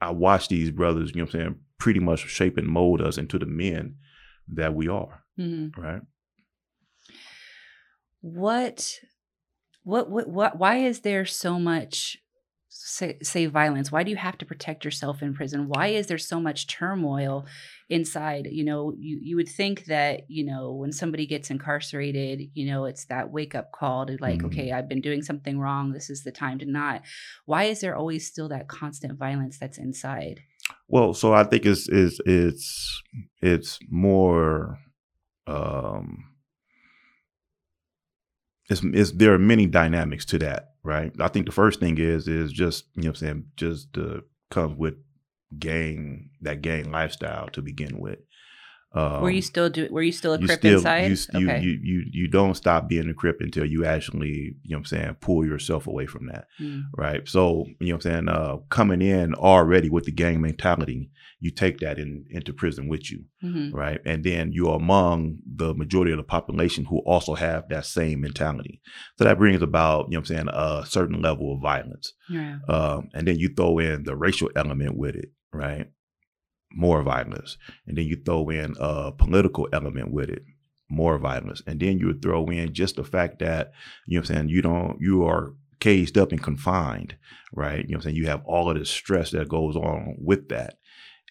I 0.00 0.12
watch 0.12 0.46
these 0.48 0.70
brothers, 0.70 1.10
you 1.10 1.16
know 1.16 1.24
what 1.24 1.34
I'm 1.34 1.40
saying, 1.40 1.56
pretty 1.78 1.98
much 1.98 2.20
shape 2.28 2.56
and 2.56 2.68
mold 2.68 3.00
us 3.00 3.18
into 3.18 3.36
the 3.38 3.46
men 3.46 3.96
that 4.46 4.74
we 4.74 4.86
are, 4.86 5.24
Mhm. 5.36 5.76
right? 5.76 6.02
What, 8.20 8.94
what, 9.82 10.08
what, 10.10 10.28
what, 10.28 10.56
why 10.58 10.76
is 10.78 11.00
there 11.00 11.24
so 11.24 11.58
much, 11.58 12.16
say, 12.80 13.18
say, 13.22 13.46
violence? 13.46 13.90
Why 13.90 14.02
do 14.02 14.10
you 14.10 14.16
have 14.16 14.38
to 14.38 14.46
protect 14.46 14.84
yourself 14.84 15.22
in 15.22 15.34
prison? 15.34 15.68
Why 15.68 15.88
is 15.88 16.06
there 16.06 16.18
so 16.18 16.40
much 16.40 16.66
turmoil 16.66 17.46
inside? 17.88 18.48
You 18.50 18.64
know, 18.64 18.94
you, 18.98 19.18
you 19.20 19.36
would 19.36 19.48
think 19.48 19.86
that, 19.86 20.22
you 20.28 20.44
know, 20.44 20.72
when 20.72 20.92
somebody 20.92 21.26
gets 21.26 21.50
incarcerated, 21.50 22.50
you 22.54 22.66
know, 22.70 22.84
it's 22.84 23.06
that 23.06 23.30
wake 23.30 23.54
up 23.54 23.72
call 23.72 24.06
to 24.06 24.16
like, 24.20 24.40
Mhm. 24.40 24.46
okay, 24.46 24.72
I've 24.72 24.88
been 24.88 25.00
doing 25.00 25.22
something 25.22 25.58
wrong. 25.58 25.92
This 25.92 26.08
is 26.08 26.22
the 26.22 26.32
time 26.32 26.58
to 26.60 26.66
not. 26.66 27.02
Why 27.46 27.64
is 27.64 27.80
there 27.80 27.96
always 27.96 28.26
still 28.26 28.48
that 28.48 28.68
constant 28.68 29.18
violence 29.18 29.58
that's 29.58 29.78
inside? 29.78 30.40
Well, 30.86 31.14
so 31.14 31.32
I 31.32 31.44
think 31.44 31.66
it's 31.66 31.88
it's 31.88 32.20
it's 32.26 33.02
it's 33.40 33.78
more 33.90 34.78
um 35.46 36.24
it's, 38.70 39.12
there 39.12 39.32
are 39.32 39.38
many 39.38 39.66
dynamics 39.66 40.24
to 40.26 40.38
that, 40.40 40.72
right? 40.82 41.12
I 41.20 41.28
think 41.28 41.46
the 41.46 41.52
first 41.52 41.80
thing 41.80 41.98
is 41.98 42.28
is 42.28 42.52
just, 42.52 42.86
you 42.94 43.04
know 43.04 43.10
I'm 43.10 43.14
saying, 43.14 43.44
just 43.56 43.96
uh, 43.96 44.20
comes 44.50 44.76
with 44.78 44.94
gang 45.58 46.30
that 46.42 46.62
gang 46.62 46.90
lifestyle 46.90 47.48
to 47.48 47.62
begin 47.62 47.98
with. 47.98 48.18
Um, 48.92 49.20
were 49.20 49.30
you 49.30 49.42
still 49.42 49.68
do? 49.68 49.86
Were 49.90 50.00
you 50.02 50.12
still 50.12 50.32
a 50.32 50.38
crip 50.38 50.60
still 50.60 50.78
inside? 50.78 51.04
you, 51.34 51.48
okay. 51.50 51.60
you 51.60 51.78
you 51.82 52.04
you 52.10 52.28
don't 52.28 52.54
stop 52.54 52.88
being 52.88 53.08
a 53.10 53.14
crip 53.14 53.36
until 53.40 53.66
you 53.66 53.84
actually 53.84 54.56
you 54.62 54.70
know 54.70 54.78
what 54.78 54.78
I'm 54.78 54.84
saying 54.86 55.16
pull 55.20 55.44
yourself 55.44 55.86
away 55.86 56.06
from 56.06 56.26
that 56.28 56.46
Mm. 56.58 56.84
right 56.96 57.28
so 57.28 57.66
you 57.80 57.88
know 57.88 57.96
what 57.96 58.06
I'm 58.06 58.10
saying 58.12 58.28
uh 58.30 58.56
coming 58.70 59.02
in 59.02 59.34
already 59.34 59.90
with 59.90 60.04
the 60.04 60.10
gang 60.12 60.40
mentality 60.40 61.10
you 61.38 61.50
take 61.50 61.78
that 61.80 61.98
in 61.98 62.24
into 62.30 62.52
prison 62.54 62.88
with 62.88 63.10
you 63.12 63.24
Mhm. 63.44 63.74
right 63.74 64.00
and 64.06 64.24
then 64.24 64.52
you're 64.52 64.76
among 64.76 65.38
the 65.46 65.74
majority 65.74 66.10
of 66.12 66.16
the 66.16 66.24
population 66.24 66.86
who 66.86 67.00
also 67.00 67.34
have 67.34 67.68
that 67.68 67.84
same 67.84 68.22
mentality 68.22 68.80
so 69.18 69.24
that 69.24 69.36
brings 69.38 69.60
about 69.60 70.06
you 70.08 70.12
know 70.16 70.20
what 70.20 70.30
I'm 70.30 70.36
saying 70.36 70.48
a 70.48 70.86
certain 70.86 71.20
level 71.20 71.54
of 71.54 71.60
violence 71.60 72.14
Yeah. 72.30 72.58
um, 72.68 73.08
and 73.12 73.28
then 73.28 73.38
you 73.38 73.50
throw 73.54 73.78
in 73.78 74.04
the 74.04 74.16
racial 74.16 74.50
element 74.56 74.96
with 74.96 75.14
it, 75.14 75.30
right? 75.52 75.88
More 76.72 77.02
violence, 77.02 77.56
and 77.86 77.96
then 77.96 78.06
you 78.06 78.16
throw 78.24 78.48
in 78.50 78.74
a 78.78 79.10
political 79.12 79.68
element 79.72 80.12
with 80.12 80.28
it, 80.28 80.42
more 80.90 81.18
violence, 81.18 81.62
and 81.66 81.80
then 81.80 81.98
you 81.98 82.06
would 82.08 82.22
throw 82.22 82.44
in 82.46 82.72
just 82.74 82.96
the 82.96 83.04
fact 83.04 83.38
that 83.40 83.72
you 84.06 84.16
know 84.16 84.20
what 84.22 84.30
I'm 84.30 84.36
saying 84.36 84.48
you 84.50 84.62
don't 84.62 84.98
you 85.00 85.24
are 85.24 85.54
caged 85.80 86.18
up 86.18 86.30
and 86.32 86.42
confined, 86.42 87.16
right? 87.54 87.78
You 87.80 87.82
know 87.82 87.86
what 87.88 87.94
I'm 87.96 88.02
saying 88.02 88.16
you 88.16 88.26
have 88.26 88.42
all 88.44 88.70
of 88.70 88.78
this 88.78 88.90
stress 88.90 89.30
that 89.30 89.48
goes 89.48 89.76
on 89.76 90.16
with 90.18 90.48
that. 90.50 90.74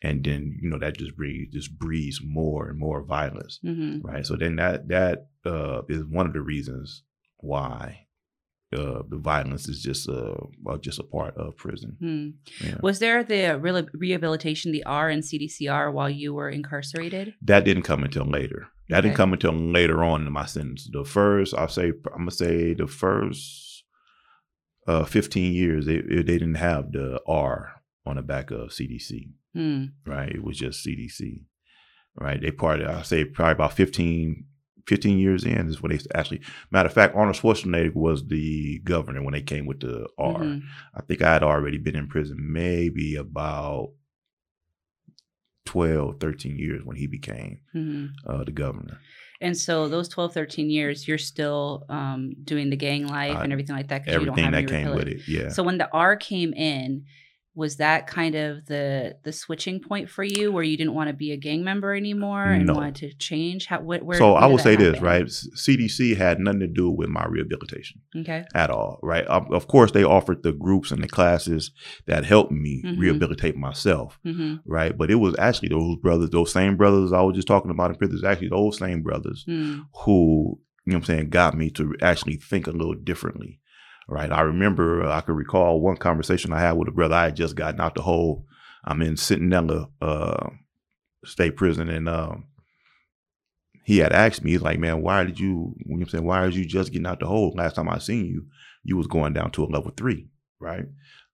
and 0.04 0.24
then 0.24 0.58
you 0.62 0.70
know 0.70 0.80
that 0.80 0.98
just 0.98 1.16
breeds 1.16 1.54
just 1.54 1.78
breeds 1.78 2.20
more 2.24 2.70
and 2.70 2.80
more 2.80 3.04
violence, 3.04 3.60
hmm 3.62 4.00
right? 4.04 4.26
So 4.26 4.36
then 4.36 4.56
that 4.58 4.88
that 4.90 5.28
uh, 5.46 5.82
is 5.90 6.04
one 6.06 6.26
of 6.28 6.34
the 6.34 6.42
reasons 6.42 7.04
why 7.38 8.07
uh, 8.76 9.02
the 9.10 9.18
violence 9.18 9.68
is 9.70 9.82
just 9.82 10.10
uh, 10.10 10.36
well, 10.62 10.78
just 10.78 11.00
a 11.00 11.04
part 11.04 11.36
of 11.38 11.56
prison. 11.56 11.96
Hmm. 12.00 12.66
Yeah. 12.66 12.76
Was 12.82 13.00
there 13.00 13.24
the 13.24 13.58
re- 13.60 13.88
rehabilitation, 13.94 14.72
the 14.72 14.84
R 14.84 15.10
and 15.10 15.24
CDCR, 15.24 15.92
while 15.94 16.10
you 16.10 16.34
were 16.34 16.50
incarcerated? 16.50 17.36
That 17.42 17.64
didn't 17.66 17.84
come 17.84 18.04
until 18.04 18.26
later. 18.26 18.68
That 18.90 18.98
Okay. 19.00 19.08
didn't 19.10 19.18
come 19.18 19.34
until 19.34 19.54
later 19.54 20.04
on 20.04 20.26
in 20.28 20.32
my 20.34 20.46
sentence. 20.46 20.90
The 20.92 21.06
first, 21.06 21.54
I'll 21.56 21.68
say, 21.70 21.88
I'm 22.14 22.20
gonna 22.20 22.32
say 22.32 22.74
the 22.74 22.88
first 22.88 23.84
uh, 24.88 25.04
15 25.06 25.54
years, 25.54 25.86
they 25.86 26.00
they 26.02 26.24
didn't 26.24 26.56
have 26.56 26.92
the 26.92 27.22
R 27.28 27.82
on 28.06 28.16
the 28.18 28.22
back 28.22 28.52
of 28.52 28.70
CDC. 28.70 29.32
Hmm. 29.54 29.86
Right, 30.06 30.32
it 30.32 30.44
was 30.44 30.58
just 30.58 30.86
CDC. 30.86 31.44
Right, 32.20 32.42
they 32.42 32.52
part. 32.52 32.82
I 32.82 33.02
say 33.04 33.24
probably 33.26 33.52
about 33.54 33.74
15, 33.74 34.46
15 34.88 35.20
years 35.20 35.44
in 35.44 35.68
is 35.68 35.82
when 35.82 35.92
they 35.92 36.00
actually. 36.16 36.42
Matter 36.72 36.88
of 36.88 36.94
fact, 36.94 37.16
Arnold 37.16 37.36
Schwarzenegger 37.36 37.94
was 37.94 38.28
the 38.28 38.80
governor 38.80 39.22
when 39.22 39.34
they 39.34 39.42
came 39.42 39.66
with 39.66 39.82
the 39.82 40.08
R. 40.18 40.42
I 40.42 40.46
Mhm. 41.02 41.08
think 41.08 41.22
I 41.22 41.34
had 41.34 41.44
already 41.44 41.78
been 41.78 41.96
in 41.96 42.08
prison 42.08 42.38
maybe 42.40 43.16
about 43.16 43.92
12, 45.66 46.20
13 46.20 46.58
years 46.58 46.84
when 46.86 46.96
he 46.96 47.08
became 47.08 47.60
Mhm. 47.76 48.10
uh, 48.26 48.44
the 48.44 48.52
governor. 48.52 49.00
And 49.42 49.56
so 49.56 49.88
those 49.90 50.08
12, 50.08 50.34
13 50.34 50.70
years, 50.70 51.08
you're 51.08 51.18
still 51.18 51.86
um, 51.90 52.34
doing 52.44 52.70
the 52.70 52.76
gang 52.78 53.06
life 53.08 53.38
Uh, 53.38 53.42
and 53.42 53.52
everything 53.52 53.76
like 53.76 53.90
that. 53.90 54.06
'cause 54.06 54.14
you 54.14 54.20
don't 54.26 54.40
Everything 54.40 54.44
have 54.46 54.54
that 54.54 54.68
came 54.68 54.96
with 54.96 55.08
it, 55.10 55.22
yeah. 55.28 55.50
So 55.50 55.62
when 55.64 55.78
the 55.78 55.92
R 55.92 56.16
came 56.16 56.54
in, 56.54 57.04
was 57.58 57.78
that 57.78 58.06
kind 58.06 58.36
of 58.36 58.66
the 58.68 59.16
the 59.24 59.34
switching 59.34 59.80
point 59.80 60.08
for 60.12 60.24
you, 60.24 60.52
where 60.52 60.64
you 60.64 60.78
didn't 60.78 60.94
want 60.94 61.08
to 61.10 61.14
be 61.16 61.32
a 61.32 61.38
gang 61.38 61.64
member 61.64 61.96
anymore 61.96 62.46
and 62.46 62.68
No. 62.68 62.76
wanted 62.76 62.96
to 62.98 63.14
change? 63.16 63.66
How? 63.66 63.82
What, 63.82 64.04
where? 64.04 64.20
so 64.20 64.36
I 64.36 64.46
will 64.46 64.60
say 64.60 64.76
this, 64.76 65.02
right? 65.02 65.26
CDC 65.26 66.16
had 66.16 66.40
nothing 66.40 66.60
to 66.60 66.68
do 66.68 66.90
with 66.92 67.10
my 67.10 67.26
rehabilitation 67.26 68.02
Okay. 68.16 68.46
at 68.54 68.70
all, 68.70 69.00
right? 69.02 69.28
Um, 69.28 69.48
of 69.52 69.68
course, 69.68 69.92
they 69.92 70.04
offered 70.04 70.44
the 70.44 70.52
groups 70.54 70.92
and 70.92 71.04
the 71.04 71.08
classes 71.08 71.72
that 72.06 72.26
helped 72.26 72.52
me 72.52 72.84
Mhm. 72.86 73.00
rehabilitate 73.00 73.56
myself, 73.58 74.20
hmm 74.24 74.58
right? 74.66 74.96
But 74.96 75.10
it 75.10 75.16
was 75.16 75.36
actually 75.40 75.70
those 75.70 75.98
brothers, 75.98 76.30
those 76.30 76.52
same 76.54 76.78
brothers 76.78 77.12
I 77.12 77.22
was 77.22 77.36
just 77.36 77.48
talking 77.48 77.72
about 77.72 77.90
in 77.90 77.98
prison. 77.98 78.18
It's 78.18 78.24
actually 78.26 78.50
those 78.50 78.78
same 78.78 79.02
brothers 79.02 79.46
Mm. 79.48 79.86
who, 80.06 80.60
you 80.86 80.92
know 80.94 80.98
what 81.00 81.10
I'm 81.10 81.16
saying, 81.16 81.30
got 81.30 81.58
me 81.58 81.72
to 81.72 81.96
actually 82.04 82.36
think 82.36 82.68
a 82.68 82.72
little 82.72 82.94
differently. 82.94 83.60
Right. 84.10 84.32
I 84.32 84.42
remember 84.42 85.06
I 85.06 85.20
could 85.22 85.36
recall 85.36 85.82
one 85.82 85.98
conversation 85.98 86.54
I 86.54 86.62
had 86.62 86.74
with 86.74 86.88
a 86.88 86.92
brother. 86.92 87.16
I 87.16 87.26
had 87.26 87.36
just 87.36 87.56
gotten 87.56 87.82
out 87.82 87.96
the 87.96 88.02
hole. 88.02 88.46
I'm 88.86 89.02
in 89.02 89.16
Centinela 89.16 89.90
uh 90.02 90.50
state 91.26 91.58
prison 91.58 91.90
and 91.90 92.08
um 92.08 92.46
he 93.84 94.00
had 94.00 94.12
asked 94.12 94.44
me, 94.44 94.52
he's 94.52 94.62
like, 94.62 94.80
man, 94.80 95.02
why 95.02 95.24
did 95.24 95.40
you 95.40 95.76
you 95.80 95.96
know 95.96 96.04
I'm 96.04 96.10
saying, 96.10 96.26
why 96.26 96.44
are 96.44 96.50
you 96.50 96.66
just 96.66 96.92
getting 96.92 97.06
out 97.06 97.20
the 97.20 97.28
hole? 97.28 97.54
Last 97.56 97.76
time 97.76 97.90
I 97.90 97.98
seen 97.98 98.26
you, 98.26 98.46
you 98.84 98.96
was 98.96 99.08
going 99.08 99.34
down 99.34 99.52
to 99.52 99.64
a 99.64 99.66
level 99.66 99.92
three, 99.96 100.30
right? 100.60 100.86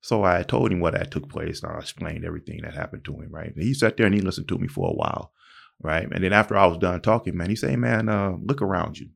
So 0.01 0.24
I 0.24 0.44
told 0.44 0.72
him 0.72 0.80
what 0.80 0.96
had 0.96 1.12
took 1.12 1.30
place 1.30 1.62
and 1.62 1.72
I 1.72 1.77
explained 1.77 2.25
everything 2.25 2.62
that 2.63 2.74
happened 2.74 3.06
to 3.06 3.13
him, 3.13 3.30
right? 3.32 3.53
And 3.56 3.63
he 3.63 3.74
sat 3.74 3.98
there 3.98 4.08
and 4.08 4.15
he 4.15 4.22
listened 4.22 4.48
to 4.50 4.58
me 4.58 4.68
for 4.68 4.89
a 4.89 4.94
while, 4.94 5.32
right? 5.80 6.08
And 6.12 6.24
then 6.24 6.34
after 6.34 6.58
I 6.58 6.65
was 6.65 6.80
done 6.80 7.01
talking, 7.01 7.38
man, 7.38 7.50
he 7.50 7.56
said, 7.56 7.77
man, 7.77 8.10
uh, 8.10 8.34
look 8.42 8.62
around 8.62 8.98
you 8.98 9.10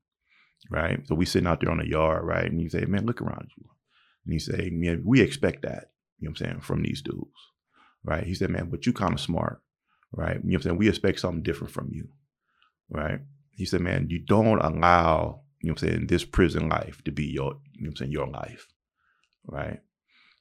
right? 0.70 1.06
So 1.08 1.16
we 1.16 1.26
sitting 1.26 1.48
out 1.48 1.62
there 1.62 1.72
on 1.72 1.78
the 1.78 1.88
yard, 1.88 2.24
right? 2.26 2.50
And 2.50 2.60
he 2.60 2.70
say, 2.70 2.86
man, 2.86 3.06
look 3.06 3.22
around 3.22 3.50
you. 3.58 3.66
And 4.26 4.34
he 4.34 4.40
say, 4.40 4.70
man, 4.72 5.04
we 5.06 5.22
expect 5.22 5.62
that, 5.64 5.92
you 6.20 6.28
know 6.28 6.32
what 6.32 6.42
I'm 6.42 6.46
saying, 6.48 6.62
from 6.62 6.84
these 6.84 7.02
dudes, 7.02 7.32
right? 8.04 8.24
He 8.26 8.34
said, 8.36 8.50
man, 8.50 8.70
but 8.70 8.86
you 8.86 8.94
kind 8.94 9.14
of 9.14 9.20
smart, 9.22 9.62
right? 10.12 10.36
You 10.36 10.42
know 10.42 10.44
what 10.44 10.56
I'm 10.56 10.62
saying? 10.64 10.78
We 10.78 10.90
expect 10.90 11.20
something 11.20 11.44
different 11.44 11.74
from 11.74 11.90
you, 11.92 12.10
right? 12.90 13.20
He 13.52 13.66
said, 13.66 13.82
man, 13.82 14.08
you 14.10 14.20
don't 14.20 14.60
allow, 14.60 15.42
you 15.62 15.70
know 15.70 15.74
what 15.74 15.84
I'm 15.84 15.90
saying, 15.90 16.08
this 16.08 16.26
prison 16.26 16.70
life 16.70 17.02
to 17.06 17.12
be 17.12 17.26
your, 17.26 17.56
you 17.74 17.84
know 17.84 17.88
what 17.88 17.92
I'm 17.92 17.96
saying, 17.98 18.12
your 18.12 18.28
life, 18.28 18.68
right? 19.46 19.80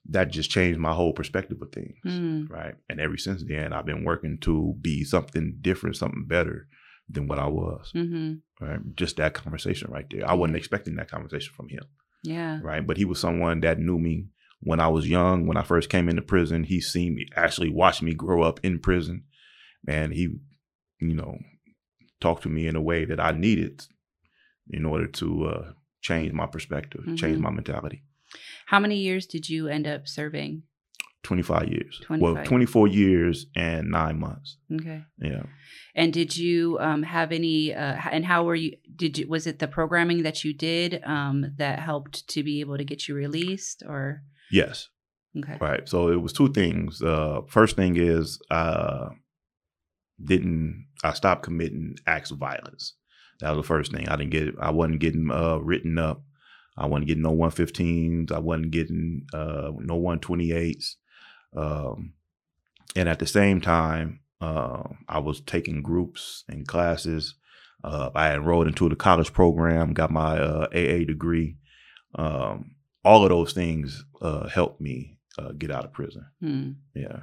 That 0.08 0.30
just 0.30 0.50
changed 0.50 0.78
my 0.78 0.92
whole 0.92 1.12
perspective 1.12 1.58
of 1.62 1.72
things, 1.72 1.98
Mm. 2.04 2.50
right? 2.50 2.74
And 2.88 3.00
ever 3.00 3.16
since 3.16 3.42
then, 3.44 3.72
I've 3.72 3.86
been 3.86 4.04
working 4.04 4.38
to 4.42 4.74
be 4.80 5.04
something 5.04 5.58
different, 5.60 5.96
something 5.96 6.26
better 6.26 6.68
than 7.08 7.26
what 7.28 7.38
I 7.38 7.46
was 7.46 7.90
hmm 7.92 8.34
right? 8.60 8.80
Just 8.96 9.16
that 9.18 9.34
conversation 9.34 9.90
right 9.90 10.06
there. 10.10 10.26
I 10.28 10.32
wasn't 10.34 10.56
expecting 10.56 10.96
that 10.96 11.10
conversation 11.10 11.52
from 11.54 11.68
him, 11.68 11.82
Yeah. 12.22 12.58
right? 12.62 12.86
But 12.86 12.96
he 12.96 13.04
was 13.04 13.20
someone 13.20 13.60
that 13.60 13.78
knew 13.78 13.98
me 13.98 14.28
when 14.60 14.80
I 14.80 14.88
was 14.88 15.06
young. 15.06 15.46
When 15.46 15.58
I 15.58 15.62
first 15.62 15.90
came 15.90 16.08
into 16.08 16.22
prison, 16.22 16.64
he 16.64 16.80
seen 16.80 17.14
me 17.16 17.26
actually 17.36 17.68
watched 17.70 18.00
me 18.02 18.14
grow 18.14 18.42
up 18.42 18.58
in 18.62 18.78
prison, 18.78 19.24
and 19.86 20.14
he, 20.14 20.38
you 21.00 21.14
know, 21.14 21.36
talked 22.20 22.44
to 22.44 22.48
me 22.48 22.66
in 22.66 22.76
a 22.76 22.80
way 22.80 23.04
that 23.04 23.20
I 23.20 23.32
needed 23.32 23.82
in 24.70 24.86
order 24.86 25.06
to 25.06 25.44
uh, 25.44 25.72
change 26.00 26.32
my 26.32 26.46
perspective, 26.46 27.04
change 27.14 27.36
Mhm. 27.38 27.42
my 27.42 27.50
mentality. 27.50 28.02
How 28.66 28.80
many 28.80 28.96
years 28.96 29.26
did 29.26 29.50
you 29.50 29.68
end 29.68 29.86
up 29.86 30.08
serving? 30.08 30.62
25 31.26 31.68
years. 31.68 32.00
25. 32.04 32.34
Well, 32.34 32.44
24 32.44 32.88
years 32.88 33.46
and 33.54 33.90
nine 33.90 34.18
months. 34.18 34.56
Okay. 34.72 35.02
Yeah. 35.18 35.42
And 35.94 36.12
did 36.12 36.36
you 36.36 36.78
um, 36.80 37.02
have 37.02 37.32
any? 37.32 37.74
Uh, 37.74 37.96
and 38.10 38.24
how 38.24 38.44
were 38.44 38.54
you? 38.54 38.76
Did 38.94 39.18
you? 39.18 39.28
Was 39.28 39.46
it 39.46 39.58
the 39.58 39.68
programming 39.68 40.22
that 40.22 40.44
you 40.44 40.54
did 40.54 41.02
um, 41.04 41.52
that 41.56 41.80
helped 41.80 42.28
to 42.28 42.42
be 42.42 42.60
able 42.60 42.76
to 42.76 42.84
get 42.84 43.08
you 43.08 43.14
released, 43.14 43.82
or 43.86 44.22
Yes. 44.50 44.88
okay? 45.38 45.56
Right. 45.60 45.88
So 45.88 46.08
it 46.08 46.20
was 46.20 46.32
two 46.32 46.52
things. 46.52 47.02
Uh, 47.02 47.40
first 47.48 47.76
thing 47.76 47.96
is 47.96 48.38
uh, 48.50 49.08
didn't 50.22 50.86
I 51.02 51.12
stopped 51.12 51.42
committing 51.42 51.96
acts 52.06 52.30
of 52.30 52.38
violence. 52.38 52.94
That 53.40 53.50
was 53.50 53.64
the 53.64 53.68
first 53.68 53.92
thing. 53.92 54.08
I 54.08 54.16
didn't 54.16 54.30
get. 54.30 54.54
I 54.60 54.70
wasn't 54.70 55.00
getting 55.00 55.30
uh, 55.30 55.58
written 55.58 55.98
up. 55.98 56.22
I 56.78 56.86
wasn't 56.86 57.08
getting 57.08 57.22
no 57.22 57.34
115s. 57.34 58.32
I 58.32 58.38
wasn't 58.38 58.70
getting 58.70 59.26
uh, 59.32 59.72
no 59.78 59.98
128s. 59.98 60.94
Um, 61.54 62.14
and 62.94 63.08
at 63.08 63.18
the 63.18 63.26
same 63.26 63.60
time, 63.60 64.20
uh, 64.40 64.82
I 65.08 65.18
was 65.18 65.40
taking 65.40 65.82
groups 65.82 66.44
and 66.48 66.66
classes. 66.66 67.34
Uh, 67.84 68.10
I 68.14 68.34
enrolled 68.34 68.66
into 68.66 68.88
the 68.88 68.96
college 68.96 69.32
program, 69.32 69.92
got 69.92 70.10
my 70.10 70.38
uh, 70.38 70.66
AA 70.72 71.04
degree. 71.04 71.56
Um, 72.14 72.76
all 73.04 73.22
of 73.22 73.30
those 73.30 73.52
things 73.52 74.04
uh, 74.20 74.48
helped 74.48 74.80
me 74.80 75.18
uh, 75.38 75.52
get 75.52 75.70
out 75.70 75.84
of 75.84 75.92
prison. 75.92 76.26
Hmm. 76.40 76.70
Yeah. 76.94 77.20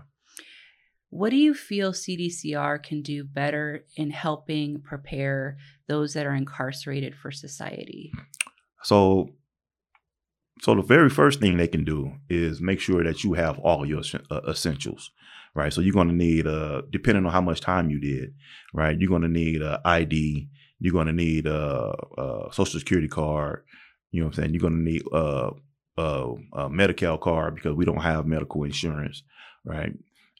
What 1.09 1.29
do 1.29 1.35
you 1.35 1.53
feel 1.53 1.91
CDCR 1.91 2.81
can 2.81 3.03
do 3.03 3.23
better 3.23 3.85
in 3.95 4.09
helping 4.09 4.81
prepare 4.81 5.57
those 5.87 6.13
that 6.13 6.25
are 6.25 6.33
incarcerated 6.33 7.15
for 7.15 7.31
society? 7.31 8.11
So, 8.81 9.29
so 10.63 10.73
the 10.75 10.81
very 10.81 11.09
first 11.09 11.41
thing 11.41 11.57
they 11.57 11.67
can 11.67 11.83
do 11.83 12.13
is 12.29 12.61
make 12.61 12.79
sure 12.79 13.03
that 13.03 13.21
you 13.21 13.33
have 13.33 13.59
all 13.59 13.85
your 13.85 14.01
uh, 14.31 14.39
essentials, 14.47 15.11
right? 15.53 15.73
So 15.73 15.81
you're 15.81 15.91
going 15.93 16.07
to 16.07 16.13
need, 16.13 16.47
uh, 16.47 16.83
depending 16.89 17.25
on 17.25 17.33
how 17.33 17.41
much 17.41 17.59
time 17.59 17.89
you 17.89 17.99
did, 17.99 18.33
right? 18.73 18.97
You're 18.97 19.09
going 19.09 19.23
to 19.23 19.27
need 19.27 19.61
a 19.61 19.81
ID. 19.83 20.47
You're 20.79 20.93
going 20.93 21.07
to 21.07 21.13
need 21.13 21.47
a, 21.47 21.93
a 22.17 22.47
social 22.53 22.79
security 22.79 23.09
card. 23.09 23.65
You 24.11 24.21
know 24.21 24.27
what 24.27 24.37
I'm 24.37 24.43
saying? 24.43 24.53
You're 24.53 24.61
going 24.61 24.85
to 24.85 24.89
need 24.89 25.03
a, 25.11 25.49
a, 25.97 26.33
a 26.53 26.69
Medi-Cal 26.69 27.17
card 27.17 27.55
because 27.55 27.75
we 27.75 27.83
don't 27.83 27.97
have 27.97 28.25
medical 28.25 28.63
insurance, 28.63 29.21
right? 29.65 29.91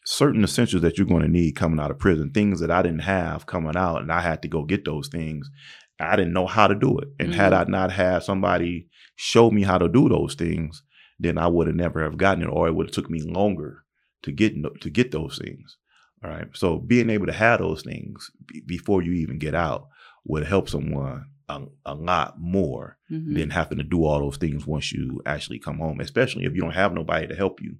Certain 0.06 0.46
essentials 0.46 0.84
that 0.84 0.98
you're 0.98 1.06
going 1.06 1.24
to 1.24 1.28
need 1.28 1.58
coming 1.58 1.82
out 1.82 1.92
of 1.92 2.00
prison, 2.00 2.32
things 2.32 2.62
that 2.62 2.72
I 2.72 2.82
didn't 2.82 3.00
have 3.00 3.46
coming 3.46 3.76
out, 3.76 4.02
and 4.02 4.12
I 4.12 4.22
had 4.22 4.42
to 4.44 4.48
go 4.48 4.64
get 4.64 4.86
those 4.86 5.10
things. 5.10 5.52
I 6.00 6.16
didn't 6.16 6.34
know 6.34 6.48
how 6.48 6.68
to 6.68 6.76
do 6.76 6.98
it, 7.00 7.10
and 7.20 7.34
had 7.34 7.54
I 7.54 7.64
not 7.66 7.92
had 7.92 8.24
somebody 8.24 8.88
show 9.16 9.52
me 9.52 9.62
how 9.64 9.78
to 9.78 9.88
do 9.88 10.10
those 10.10 10.36
things, 10.36 10.84
then 11.20 11.38
I 11.38 11.48
would 11.48 11.68
have 11.68 11.76
never 11.76 12.04
have 12.04 12.18
gotten 12.18 12.44
it, 12.44 12.48
or 12.50 12.68
it 12.68 12.74
would 12.76 12.88
have 12.88 12.94
took 12.96 13.10
me 13.10 13.22
longer 13.22 13.84
to 14.24 14.32
get 14.32 14.54
to 14.82 14.90
get 14.90 15.12
those 15.12 15.38
things. 15.38 15.78
All 16.24 16.30
right. 16.32 16.48
So 16.54 16.78
being 16.80 17.10
able 17.10 17.26
to 17.28 17.34
have 17.34 17.60
those 17.60 17.84
things 17.84 18.32
b- 18.46 18.62
before 18.66 19.02
you 19.02 19.12
even 19.14 19.38
get 19.38 19.54
out 19.54 19.88
would 20.26 20.46
help 20.46 20.70
someone 20.70 21.26
a, 21.50 21.62
a 21.86 21.94
lot 21.94 22.40
more 22.40 22.98
Mhm. 23.12 23.36
than 23.36 23.50
having 23.50 23.78
to 23.78 23.84
do 23.84 24.06
all 24.06 24.20
those 24.20 24.38
things 24.38 24.66
once 24.66 24.92
you 24.94 25.22
actually 25.26 25.60
come 25.60 25.80
home, 25.80 26.00
especially 26.00 26.46
if 26.46 26.56
you 26.56 26.62
don't 26.62 26.72
have 26.72 26.94
nobody 26.94 27.28
to 27.28 27.36
help 27.36 27.62
you. 27.62 27.76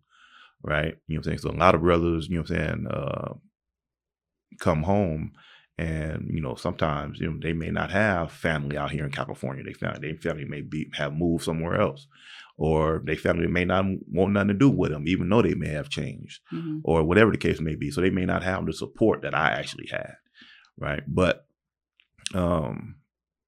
Right. 0.62 0.96
You 1.08 1.16
know 1.16 1.20
what 1.20 1.20
I'm 1.20 1.24
saying? 1.24 1.38
So 1.40 1.52
a 1.52 1.52
lot 1.58 1.74
of 1.76 1.82
brothers, 1.82 2.28
you 2.28 2.36
know 2.36 2.42
what 2.42 2.52
I'm 2.52 2.58
saying, 2.58 2.88
uh, 2.92 3.34
come 4.60 4.84
home 4.84 5.32
and 5.78 6.30
you 6.32 6.40
know 6.42 6.56
sometimes 6.56 7.20
you 7.20 7.30
know 7.30 7.38
they 7.42 7.54
may 7.54 7.72
not 7.72 7.90
have 7.92 8.32
family 8.32 8.78
out 8.78 8.92
here 8.92 9.06
in 9.06 9.12
California. 9.12 9.64
They 9.64 9.74
family, 9.74 10.00
their 10.12 10.18
family 10.18 10.46
may 10.46 10.62
be 10.62 10.90
have 10.94 11.14
moved 11.14 11.44
somewhere 11.44 11.80
else, 11.82 12.08
or 12.58 13.02
their 13.06 13.16
family 13.16 13.48
may 13.48 13.66
not 13.66 13.86
want 14.12 14.34
nothing 14.34 14.50
to 14.50 14.54
do 14.54 14.70
with 14.70 14.92
them, 14.92 15.08
even 15.08 15.30
though 15.30 15.42
they 15.42 15.56
may 15.56 15.70
have 15.70 15.90
changed, 15.90 16.42
Mhm. 16.54 16.82
or 16.84 17.04
whatever 17.04 17.32
the 17.32 17.38
case 17.38 17.60
may 17.60 17.76
be. 17.76 17.90
So 17.90 18.02
they 18.02 18.12
may 18.12 18.26
not 18.26 18.44
have 18.44 18.66
the 18.66 18.74
support 18.74 19.24
that 19.24 19.34
I 19.36 19.50
actually 19.52 19.88
had, 19.88 20.14
right? 20.78 21.04
But 21.08 21.48
um, 22.34 22.96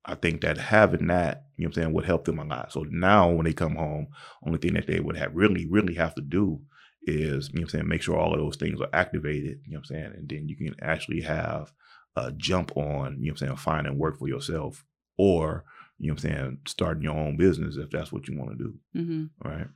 I 0.03 0.15
think 0.15 0.41
that 0.41 0.57
having 0.57 1.07
that, 1.07 1.45
you 1.57 1.63
know 1.63 1.69
what 1.69 1.77
I'm 1.77 1.83
saying, 1.83 1.93
would 1.93 2.05
help 2.05 2.25
them 2.25 2.39
a 2.39 2.43
lot. 2.43 2.71
So 2.71 2.85
now 2.89 3.29
when 3.31 3.45
they 3.45 3.53
come 3.53 3.75
home, 3.75 4.07
only 4.45 4.59
thing 4.59 4.73
that 4.73 4.87
they 4.87 4.99
would 4.99 5.17
have 5.17 5.35
really, 5.35 5.65
really 5.67 5.95
have 5.95 6.13
to 6.15 6.21
do 6.21 6.61
is, 7.07 7.49
you 7.53 7.59
know 7.59 7.63
I'm 7.63 7.69
saying, 7.69 7.87
make 7.87 8.01
sure 8.01 8.17
all 8.17 8.33
of 8.33 8.39
those 8.39 8.55
things 8.57 8.81
are 8.81 8.89
activated, 8.93 9.59
you 9.65 9.73
know 9.73 9.79
I'm 9.79 9.85
saying? 9.85 10.11
And 10.15 10.29
then 10.29 10.47
you 10.47 10.55
can 10.55 10.75
actually 10.81 11.21
have 11.21 11.71
a 12.15 12.31
jump 12.31 12.75
on, 12.77 13.17
you 13.19 13.27
know 13.27 13.31
I'm 13.31 13.37
saying, 13.37 13.55
finding 13.57 13.97
work 13.97 14.17
for 14.19 14.27
yourself 14.27 14.83
or, 15.17 15.63
you 15.97 16.07
know 16.07 16.13
I'm 16.13 16.17
saying, 16.17 16.57
starting 16.67 17.03
your 17.03 17.17
own 17.17 17.37
business 17.37 17.77
if 17.77 17.89
that's 17.89 18.11
what 18.11 18.27
you 18.27 18.37
want 18.37 18.51
to 18.51 18.63
do. 18.63 18.73
Mm-hmm. 18.95 19.47
Right. 19.49 19.67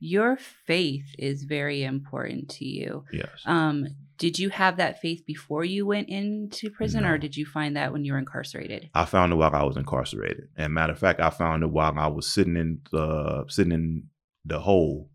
Your 0.00 0.36
faith 0.66 1.06
is 1.18 1.44
very 1.44 1.82
important 1.82 2.50
to 2.50 2.64
you. 2.66 3.04
Yes. 3.12 3.28
Um, 3.46 3.86
did 4.18 4.38
you 4.38 4.50
have 4.50 4.76
that 4.76 5.00
faith 5.00 5.24
before 5.26 5.64
you 5.64 5.86
went 5.86 6.08
into 6.08 6.70
prison, 6.70 7.02
No. 7.04 7.10
or 7.10 7.18
did 7.18 7.36
you 7.36 7.46
find 7.46 7.76
that 7.76 7.92
when 7.92 8.04
you 8.04 8.12
were 8.12 8.18
incarcerated? 8.18 8.90
I 8.94 9.06
found 9.06 9.32
it 9.32 9.36
while 9.36 9.54
I 9.54 9.62
was 9.62 9.76
incarcerated. 9.76 10.48
And 10.56 10.74
matter 10.74 10.92
of 10.92 10.98
fact, 10.98 11.20
I 11.20 11.30
found 11.30 11.62
it 11.62 11.70
while 11.70 11.98
I 11.98 12.06
was 12.08 12.26
sitting 12.26 12.56
in 12.56 12.80
the 12.92 13.44
sitting 13.48 13.72
in 13.72 14.04
the 14.44 14.60
hole 14.60 15.10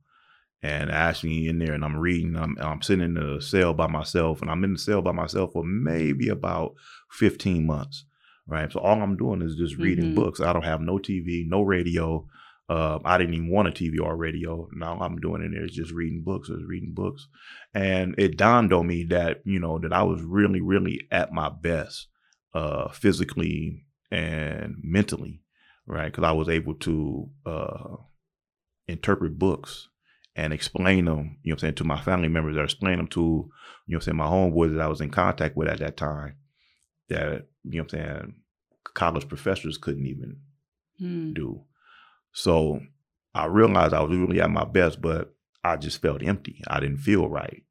and 0.62 0.92
Ashley 0.92 1.48
in 1.48 1.60
there 1.60 1.74
and 1.74 1.86
I'm 1.86 1.98
reading. 1.98 2.36
I'm 2.36 2.58
I'm 2.60 2.82
sitting 2.82 3.06
in 3.06 3.14
the 3.14 3.42
cell 3.42 3.74
by 3.74 3.88
myself 3.88 4.42
and 4.42 4.52
I'm 4.52 4.64
in 4.64 4.74
the 4.74 4.80
cell 4.80 5.02
by 5.02 5.12
myself 5.14 5.54
for 5.54 5.64
maybe 5.64 6.30
about 6.30 6.74
15 7.12 7.66
months. 7.66 8.06
Right. 8.48 8.72
So 8.72 8.80
all 8.80 9.02
I'm 9.02 9.16
doing 9.16 9.42
is 9.42 9.56
just 9.56 9.78
reading 9.78 10.12
Mhm. 10.12 10.16
books. 10.16 10.40
I 10.42 10.52
don't 10.54 10.66
have 10.66 10.82
no 10.82 10.98
TV, 10.98 11.46
no 11.48 11.62
radio. 11.62 12.28
Uh, 12.68 13.00
I 13.06 13.18
didn't 13.18 13.34
even 13.36 13.50
want 13.50 13.68
a 13.68 13.72
TV 13.72 14.00
or 14.00 14.16
radio. 14.16 14.68
Now 14.74 15.00
I'm 15.00 15.18
doing 15.20 15.44
in 15.44 15.52
there 15.52 15.66
is 15.66 15.72
just 15.72 15.92
reading 15.92 16.24
books, 16.24 16.50
is 16.50 16.64
reading 16.64 16.94
books. 16.94 17.28
And 17.74 18.16
it 18.18 18.38
dawned 18.38 18.74
on 18.74 18.86
me 18.88 19.04
that, 19.06 19.42
you 19.44 19.60
know, 19.60 19.80
that 19.80 19.94
I 19.94 20.04
was 20.04 20.22
really, 20.22 20.62
really 20.62 21.08
at 21.12 21.32
my 21.32 21.50
best 21.50 22.08
uh, 22.54 22.90
physically 22.90 23.86
and 24.12 24.76
mentally, 24.84 25.42
right? 25.88 26.12
Because 26.12 26.24
I 26.24 26.32
was 26.32 26.50
able 26.50 26.74
to 26.76 27.30
uh, 27.46 27.96
interpret 28.88 29.38
books 29.38 29.89
and 30.40 30.54
explain 30.54 31.06
them, 31.06 31.38
you 31.44 31.52
know 31.52 31.54
what 31.54 31.54
I'm 31.54 31.60
saying, 31.60 31.76
to 31.76 31.84
my 31.84 32.00
family 32.02 32.30
members 32.30 32.56
or 32.56 32.64
explain 32.64 32.98
them 32.98 33.08
to, 33.10 33.20
you 33.20 33.26
know 33.26 33.50
what 33.88 33.96
I'm 33.96 34.02
saying, 34.02 34.18
my 34.18 34.26
homeboys 34.26 34.74
that 34.74 34.82
I 34.82 34.88
was 34.88 35.02
in 35.02 35.10
contact 35.10 35.58
with 35.58 35.68
at 35.68 35.80
that 35.80 35.98
time 35.98 36.36
that, 37.10 37.48
you 37.64 37.80
know 37.80 37.84
what 37.84 37.94
I'm 37.94 38.00
saying, 38.00 38.36
college 38.94 39.28
professors 39.28 39.78
couldn't 39.78 40.06
even 40.06 40.38
Hmm. 40.98 41.34
do. 41.34 41.64
So 42.34 42.82
I 43.34 43.46
realized 43.46 43.94
I 43.94 44.02
was 44.02 44.16
really 44.16 44.42
at 44.42 44.50
my 44.50 44.66
best, 44.66 45.02
but 45.02 45.34
I 45.64 45.78
just 45.78 46.02
felt 46.02 46.24
empty. 46.24 46.62
I 46.68 46.80
didn't 46.80 46.98
feel 46.98 47.28
right. 47.30 47.64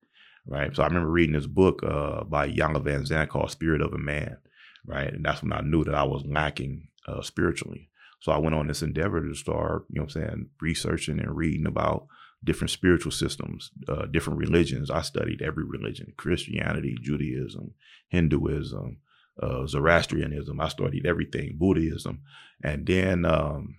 Right. 0.46 0.74
So 0.74 0.82
I 0.82 0.86
remember 0.86 1.10
reading 1.10 1.34
this 1.34 1.46
book 1.46 1.82
uh, 1.82 2.24
by 2.24 2.48
Iyanla 2.48 2.82
Vanzant 2.82 3.28
called 3.28 3.50
Spirit 3.50 3.82
of 3.82 3.92
a 3.92 3.98
Man. 3.98 4.38
Right. 4.86 5.12
And 5.12 5.24
that's 5.24 5.42
when 5.42 5.52
I 5.52 5.60
knew 5.60 5.84
that 5.84 5.94
I 5.94 6.04
was 6.04 6.24
lacking 6.24 6.88
uh, 7.06 7.20
spiritually. 7.20 7.90
So 8.20 8.32
I 8.32 8.38
went 8.38 8.54
on 8.54 8.66
this 8.66 8.82
endeavor 8.82 9.20
to 9.20 9.34
start, 9.34 9.84
you 9.90 10.00
know 10.00 10.04
what 10.04 10.16
I'm 10.16 10.22
saying, 10.22 10.48
researching 10.60 11.20
and 11.20 11.36
reading 11.36 11.66
about 11.66 12.06
different 12.44 12.70
spiritual 12.70 13.12
systems, 13.12 13.70
uh, 13.88 14.06
different 14.06 14.38
religions. 14.38 14.90
I 14.90 15.02
studied 15.02 15.42
every 15.42 15.64
religion 15.64 16.12
Christianity, 16.16 16.96
Judaism, 17.02 17.74
Hinduism, 18.08 18.98
uh, 19.42 19.66
Zoroastrianism. 19.66 20.60
I 20.60 20.68
studied 20.68 21.06
everything, 21.06 21.56
Buddhism. 21.58 22.22
And 22.62 22.86
then 22.86 23.24
um, 23.24 23.76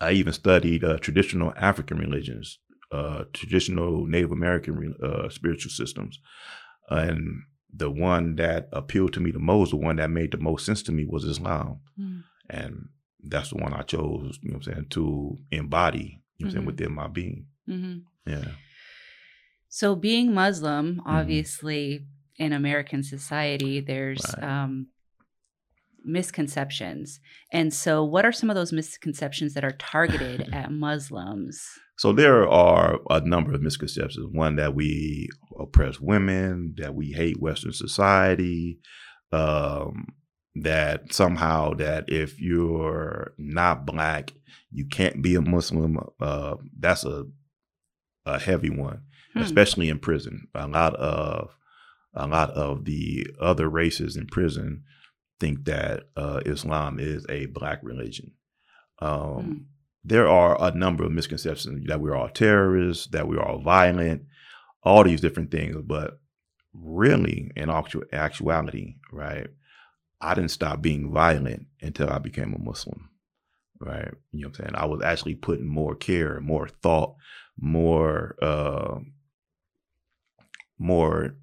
I 0.00 0.12
even 0.12 0.32
studied 0.32 0.84
uh, 0.84 0.98
traditional 0.98 1.52
African 1.56 1.98
religions, 1.98 2.58
uh, 2.92 3.24
traditional 3.32 4.06
Native 4.06 4.32
American 4.32 4.94
uh, 5.02 5.28
spiritual 5.28 5.70
systems. 5.70 6.20
And 6.90 7.42
the 7.72 7.90
one 7.90 8.36
that 8.36 8.68
appealed 8.72 9.12
to 9.14 9.20
me 9.20 9.30
the 9.30 9.38
most, 9.38 9.70
the 9.70 9.76
one 9.76 9.96
that 9.96 10.10
made 10.10 10.30
the 10.30 10.38
most 10.38 10.64
sense 10.64 10.82
to 10.84 10.92
me 10.92 11.06
was 11.06 11.24
Islam. 11.24 11.80
Hmm. 11.96 12.18
And 12.48 12.88
that's 13.22 13.50
the 13.50 13.56
one 13.56 13.72
I 13.72 13.82
chose, 13.82 14.38
you 14.42 14.50
know 14.50 14.58
what 14.58 14.66
I'm 14.68 14.74
saying, 14.74 14.86
to 14.90 15.38
embody, 15.50 16.20
you 16.36 16.46
know 16.46 16.50
I'm 16.50 16.52
saying, 16.52 16.66
within 16.66 16.92
my 16.92 17.08
being. 17.08 17.46
Mhm. 17.68 18.02
Yeah. 18.26 18.52
So, 19.68 19.94
being 19.96 20.32
Muslim, 20.34 20.96
Mm-hmm. 20.96 21.08
obviously, 21.08 22.06
in 22.36 22.52
American 22.52 23.02
society, 23.02 23.80
there's 23.80 24.24
Right. 24.36 24.44
um, 24.44 24.88
misconceptions. 26.04 27.20
And 27.52 27.72
so, 27.72 28.04
what 28.04 28.24
are 28.24 28.32
some 28.32 28.50
of 28.50 28.56
those 28.56 28.72
misconceptions 28.72 29.54
that 29.54 29.64
are 29.64 29.76
targeted 29.78 30.48
at 30.52 30.70
Muslims? 30.72 31.62
So 31.96 32.12
there 32.12 32.48
are 32.48 32.98
a 33.08 33.20
number 33.20 33.54
of 33.54 33.62
misconceptions. 33.62 34.26
One 34.32 34.56
that 34.56 34.74
we 34.74 35.28
oppress 35.58 36.00
women, 36.00 36.74
that 36.78 36.94
we 36.94 37.12
hate 37.12 37.40
Western 37.40 37.72
society, 37.72 38.80
um, 39.32 40.06
that 40.56 41.12
somehow 41.14 41.74
that 41.74 42.04
if 42.08 42.40
you're 42.40 43.32
not 43.38 43.86
black, 43.86 44.32
you 44.72 44.86
can't 44.86 45.22
be 45.22 45.36
a 45.36 45.40
Muslim. 45.40 45.98
Uh, 46.20 46.56
that's 46.78 47.04
a 47.04 47.24
a 48.26 48.38
heavy 48.38 48.70
one, 48.70 49.02
Hmm. 49.32 49.40
especially 49.40 49.88
in 49.88 49.98
prison. 49.98 50.48
A 50.54 50.66
lot 50.66 50.94
of 50.96 51.56
a 52.16 52.28
lot 52.28 52.50
of 52.50 52.84
the 52.84 53.26
other 53.40 53.68
races 53.68 54.16
in 54.16 54.26
prison 54.26 54.84
think 55.40 55.64
that 55.64 56.04
uh, 56.16 56.40
Islam 56.46 57.00
is 57.00 57.26
a 57.28 57.46
black 57.46 57.80
religion. 57.82 58.32
Um, 59.00 59.42
Hmm. 59.42 59.52
there 60.04 60.28
are 60.28 60.56
a 60.62 60.70
number 60.70 61.02
of 61.04 61.10
misconceptions 61.10 61.86
that 61.88 62.00
we're 62.00 62.14
all 62.14 62.28
terrorists, 62.28 63.08
that 63.08 63.26
we're 63.26 63.42
all 63.42 63.58
violent, 63.60 64.22
all 64.84 65.02
these 65.02 65.20
different 65.20 65.50
things. 65.50 65.76
But 65.84 66.20
really, 66.72 67.50
in 67.56 67.68
actu- 67.68 68.04
actuality, 68.12 68.94
right, 69.10 69.48
I 70.20 70.34
didn't 70.34 70.50
stop 70.52 70.80
being 70.80 71.12
violent 71.12 71.66
until 71.82 72.10
I 72.10 72.18
became 72.18 72.54
a 72.54 72.58
Muslim, 72.58 73.10
right? 73.80 74.12
You 74.30 74.42
know 74.42 74.48
what 74.50 74.60
I'm 74.60 74.64
saying? 74.66 74.76
I 74.76 74.84
was 74.86 75.02
actually 75.02 75.34
putting 75.34 75.66
more 75.66 75.96
care, 75.96 76.40
more 76.40 76.68
thought, 76.68 77.16
more, 77.58 78.36
uh, 78.42 78.98
more 80.78 81.36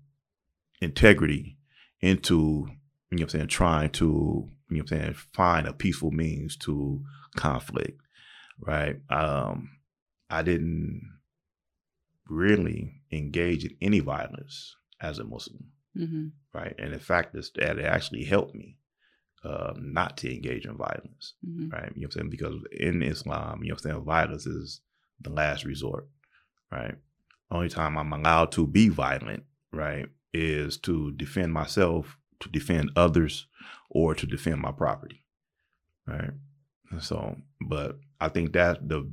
integrity 0.82 1.58
into, 2.02 2.68
you 3.10 3.18
know 3.18 3.24
I'm 3.24 3.30
saying, 3.30 3.48
trying 3.48 3.90
to, 3.92 4.50
you 4.70 4.78
know 4.78 4.82
I'm 4.82 4.88
saying, 4.88 5.16
find 5.34 5.68
a 5.68 5.74
peaceful 5.74 6.12
means 6.12 6.56
to 6.58 7.04
conflict 7.36 8.02
right? 8.62 8.98
Um, 9.10 9.72
I 10.30 10.44
didn't 10.44 11.02
really 12.28 13.02
engage 13.12 13.66
in 13.66 13.76
any 13.82 14.00
violence 14.00 14.76
as 15.02 15.20
a 15.20 15.24
Muslim, 15.24 15.72
hmm 15.96 16.28
right? 16.54 16.76
And 16.78 16.94
in 16.94 17.00
fact, 17.00 17.34
this, 17.34 17.50
that 17.56 17.80
it 17.80 17.86
actually 17.86 18.26
helped 18.26 18.54
me 18.54 18.78
uh, 19.44 19.74
not 19.78 20.18
to 20.18 20.34
engage 20.34 20.66
in 20.66 20.78
violence, 20.78 21.34
hmm 21.44 21.70
right? 21.70 21.92
You 21.96 22.02
know 22.02 22.06
what 22.06 22.06
I'm 22.06 22.12
saying? 22.12 22.30
Because 22.30 22.56
in 22.72 23.02
Islam, 23.02 23.64
you 23.64 23.70
know 23.70 23.76
what 23.76 23.86
I'm 23.86 23.92
saying, 23.92 24.04
violence 24.06 24.46
is 24.46 24.82
the 25.22 25.30
last 25.30 25.66
resort, 25.66 26.08
right? 26.72 26.96
Only 27.50 27.70
time 27.70 27.98
I'm 27.98 28.14
allowed 28.14 28.52
to 28.54 28.66
be 28.66 28.90
violent, 28.90 29.44
right, 29.72 30.08
is 30.34 30.78
to 30.80 31.12
defend 31.12 31.54
myself, 31.54 32.18
to 32.40 32.50
defend 32.50 32.92
others, 32.96 33.48
or 33.90 34.16
to 34.16 34.26
defend 34.26 34.62
my 34.62 34.72
property, 34.72 35.24
right? 36.08 36.32
So, 37.00 37.38
but 37.68 37.98
I 38.20 38.30
think 38.30 38.54
that 38.54 38.88
the 38.88 39.10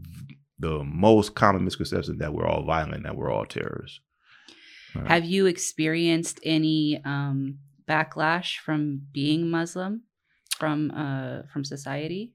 the 0.59 0.83
most 0.83 1.35
common 1.35 1.65
misconception 1.65 2.19
that 2.19 2.35
we're 2.35 2.47
all 2.47 2.65
violent, 2.65 3.05
that 3.05 3.17
we're 3.17 3.31
all 3.31 3.47
terrorists. 3.47 4.01
Right. 4.95 5.07
Have 5.07 5.25
you 5.25 5.47
experienced 5.47 6.41
any 6.43 7.01
um, 7.05 7.59
backlash 7.89 8.59
from 8.59 9.03
being 9.13 9.51
Muslim 9.51 10.03
from 10.59 10.91
uh, 10.91 11.43
from 11.53 11.65
society? 11.65 12.35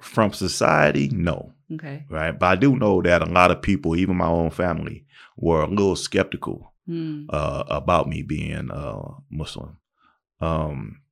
From 0.00 0.32
society, 0.32 1.08
no, 1.10 1.52
Okay. 1.72 2.04
right? 2.08 2.38
But 2.38 2.46
I 2.46 2.56
do 2.56 2.76
know 2.76 3.02
that 3.02 3.22
a 3.22 3.26
lot 3.26 3.50
of 3.50 3.62
people, 3.62 3.96
even 3.96 4.16
my 4.16 4.26
own 4.26 4.50
family, 4.50 5.04
were 5.36 5.62
a 5.62 5.68
little 5.68 5.96
skeptical 5.96 6.72
Hmm. 6.86 7.26
uh, 7.28 7.64
about 7.68 8.08
me 8.08 8.22
being 8.22 8.70
uh, 8.70 9.12
Muslim. 9.30 9.76
Um, 10.40 11.02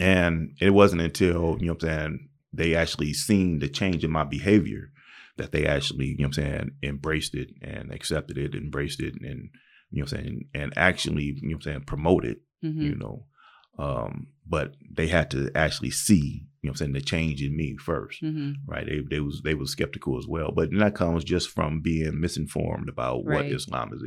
and 0.00 0.56
it 0.60 0.70
wasn't 0.70 1.02
until, 1.02 1.58
you 1.60 1.66
know 1.66 1.72
what 1.74 1.82
I'm 1.84 1.88
saying, 1.88 2.28
they 2.52 2.74
actually 2.74 3.12
seen 3.12 3.58
the 3.58 3.68
change 3.68 4.04
in 4.04 4.10
my 4.10 4.24
behavior 4.24 4.90
that 5.36 5.52
they 5.52 5.66
actually, 5.66 6.06
you 6.06 6.18
know 6.18 6.28
what 6.28 6.38
I'm 6.38 6.44
saying, 6.44 6.70
embraced 6.82 7.34
it 7.34 7.50
and 7.60 7.92
accepted 7.92 8.38
it, 8.38 8.54
embraced 8.54 9.00
it, 9.00 9.14
and, 9.20 9.50
you 9.90 10.00
know 10.00 10.04
what 10.04 10.12
I'm 10.12 10.18
saying, 10.18 10.48
and 10.54 10.72
actually, 10.76 11.24
you 11.24 11.34
know 11.42 11.56
what 11.56 11.66
I'm 11.66 11.72
saying, 11.72 11.80
promoted, 11.82 12.38
Mhm. 12.64 12.82
you 12.82 12.94
know. 12.94 13.26
Um, 13.78 14.28
but 14.46 14.74
they 14.90 15.08
had 15.08 15.30
to 15.32 15.50
actually 15.54 15.90
see, 15.90 16.46
you 16.62 16.68
know 16.68 16.72
what 16.72 16.74
I'm 16.74 16.76
saying, 16.78 16.92
the 16.92 17.00
change 17.00 17.42
in 17.42 17.56
me 17.56 17.76
first 17.76 18.22
Mhm. 18.22 18.56
right? 18.66 18.86
They 18.86 19.00
they 19.00 19.20
was 19.20 19.42
they 19.42 19.54
was 19.54 19.70
skeptical 19.70 20.18
as 20.18 20.26
well, 20.26 20.50
but 20.52 20.70
that 20.72 20.94
comes 20.94 21.24
just 21.24 21.50
from 21.50 21.80
being 21.80 22.20
misinformed 22.20 22.88
about 22.88 23.24
what 23.24 23.46
Islam 23.54 23.90
is 23.94 24.02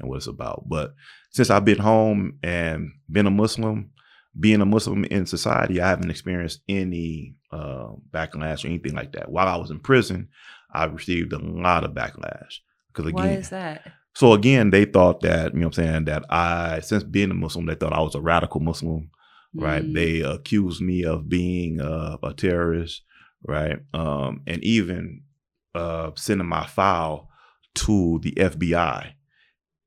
and 0.00 0.08
what 0.10 0.16
it's 0.16 0.26
about. 0.26 0.68
But 0.68 0.94
since 1.30 1.48
I've 1.50 1.64
been 1.64 1.78
home 1.78 2.38
and 2.42 2.90
been 3.10 3.26
a 3.26 3.30
Muslim, 3.30 3.90
being 4.38 4.60
a 4.60 4.66
Muslim 4.66 5.04
in 5.04 5.24
society, 5.26 5.80
I 5.80 5.88
haven't 5.88 6.10
experienced 6.10 6.60
any 6.68 7.36
uh, 7.52 7.92
backlash 8.12 8.64
or 8.64 8.68
anything 8.68 8.94
like 8.94 9.12
that. 9.12 9.30
While 9.30 9.48
I 9.48 9.56
was 9.56 9.70
in 9.70 9.78
prison, 9.80 10.28
I 10.72 10.84
received 10.84 11.32
a 11.32 11.38
lot 11.38 11.84
of 11.84 11.92
backlash 11.92 12.58
because 12.92 13.10
Why 13.12 13.26
again, 13.28 13.38
is 13.38 13.48
that? 13.50 13.92
so 14.14 14.32
again, 14.34 14.70
they 14.70 14.84
thought 14.84 15.20
that 15.22 15.54
you 15.54 15.60
know 15.60 15.68
what 15.68 15.78
I'm 15.78 15.84
saying 15.84 16.04
that 16.06 16.24
I 16.28 16.80
since 16.80 17.04
being 17.04 17.30
a 17.30 17.34
Muslim, 17.34 17.64
they 17.66 17.74
thought 17.76 17.92
I 17.94 18.00
was 18.00 18.14
a 18.16 18.20
radical 18.20 18.60
Muslim 18.60 19.10
right? 19.56 19.82
Mm. 19.84 19.94
They 19.94 20.20
accused 20.20 20.80
me 20.80 21.04
of 21.04 21.28
being 21.28 21.80
uh, 21.80 22.16
a 22.22 22.32
terrorist, 22.34 23.02
right? 23.46 23.78
Um, 23.94 24.42
and 24.46 24.62
even 24.64 25.22
uh, 25.74 26.10
sending 26.16 26.46
my 26.48 26.66
file 26.66 27.28
to 27.76 28.18
the 28.22 28.32
FBI 28.32 29.12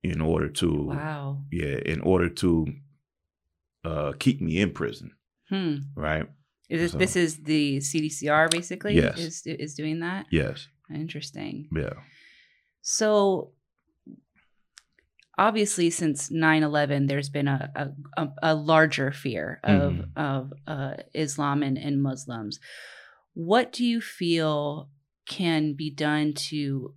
in 0.03 0.21
order 0.21 0.47
to 0.49 0.85
Wow. 0.87 1.43
yeah, 1.51 1.77
in 1.85 2.01
order 2.01 2.29
to 2.29 2.67
uh 3.85 4.11
keep 4.19 4.41
me 4.41 4.59
in 4.59 4.71
prison, 4.71 5.11
Hmm. 5.49 5.77
right? 5.95 6.25
Is 6.69 6.81
this, 6.81 6.91
So- 6.91 6.97
this 6.99 7.15
is 7.15 7.37
the 7.43 7.77
CDCR 7.79 8.49
basically 8.51 8.95
Yes. 8.95 9.17
is 9.17 9.41
is 9.47 9.73
doing 9.75 9.99
that? 10.01 10.25
Yes. 10.31 10.67
Interesting. 10.93 11.67
Yeah. 11.75 11.93
So 12.81 13.53
obviously 15.39 15.89
since 15.89 16.29
9-11 16.29 17.07
there's 17.07 17.29
been 17.29 17.47
a, 17.47 17.71
a, 18.17 18.27
a, 18.43 18.53
larger 18.55 19.11
fear 19.11 19.59
of, 19.63 19.93
Mhm. 19.93 20.09
of 20.17 20.53
uh, 20.67 20.95
islam 21.13 21.63
and, 21.63 21.77
and 21.77 22.03
muslims 22.03 22.59
what 23.33 23.71
do 23.71 23.85
you 23.85 24.01
feel 24.01 24.89
can 25.27 25.73
be 25.73 25.89
done 25.89 26.33
to 26.33 26.93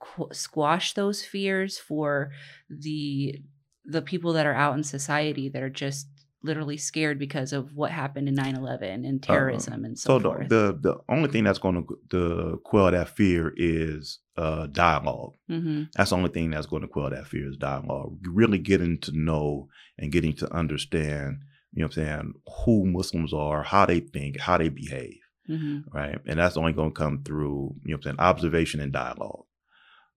qu- 0.00 0.32
squash 0.32 0.94
those 0.94 1.22
fears 1.22 1.78
for 1.78 2.30
the 2.68 3.40
the 3.84 4.02
people 4.02 4.32
that 4.32 4.46
are 4.46 4.54
out 4.54 4.76
in 4.76 4.82
society 4.82 5.48
that 5.48 5.62
are 5.62 5.70
just 5.70 6.08
literally 6.42 6.76
scared 6.76 7.18
because 7.18 7.52
of 7.52 7.74
what 7.74 7.90
happened 7.90 8.28
in 8.28 8.36
9-11 8.36 9.06
and 9.08 9.22
terrorism 9.22 9.84
and 9.84 9.98
so, 9.98 10.16
Uh, 10.16 10.18
So 10.18 10.18
the, 10.18 10.28
forth 10.28 10.48
the 10.48 10.78
the 10.80 10.96
only 11.08 11.28
thing 11.28 11.44
that's 11.44 11.58
going 11.58 11.86
to 12.10 12.60
quell 12.64 12.90
that 12.90 13.08
fear 13.08 13.52
is 13.56 14.20
uh 14.36 14.66
dialogue. 14.68 15.32
hmm 15.48 15.84
That's 15.96 16.10
the 16.10 16.16
only 16.16 16.30
thing 16.30 16.50
that's 16.50 16.66
going 16.66 16.82
to 16.82 16.88
quell 16.88 17.10
that 17.10 17.26
fear 17.26 17.48
is 17.48 17.56
dialogue. 17.56 18.18
Really 18.28 18.58
getting 18.58 18.98
to 19.00 19.12
know 19.12 19.68
and 19.98 20.12
getting 20.12 20.34
to 20.34 20.52
understand, 20.52 21.38
you 21.72 21.80
know 21.80 21.86
what 21.86 21.96
I'm 21.96 22.04
saying, 22.04 22.32
who 22.64 22.86
Muslims 22.86 23.32
are, 23.32 23.62
how 23.62 23.86
they 23.86 24.00
think, 24.00 24.38
how 24.40 24.58
they 24.58 24.68
behave, 24.68 25.18
hmm 25.46 25.78
right? 25.92 26.18
And 26.26 26.38
that's 26.38 26.56
only 26.58 26.72
going 26.74 26.92
to 26.92 27.00
come 27.00 27.22
through, 27.24 27.74
you 27.84 27.90
know 27.92 27.96
what 27.96 27.96
I'm 27.96 28.02
saying, 28.02 28.20
observation 28.20 28.80
and 28.80 28.92
dialogue, 28.92 29.44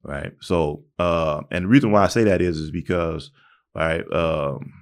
right? 0.03 0.33
So, 0.41 0.83
uh, 0.99 1.41
and 1.51 1.65
the 1.65 1.69
reason 1.69 1.91
why 1.91 2.03
I 2.03 2.07
say 2.07 2.25
that 2.25 2.41
is, 2.41 2.57
is 2.57 2.71
because, 2.71 3.31
right, 3.73 4.03
um, 4.13 4.73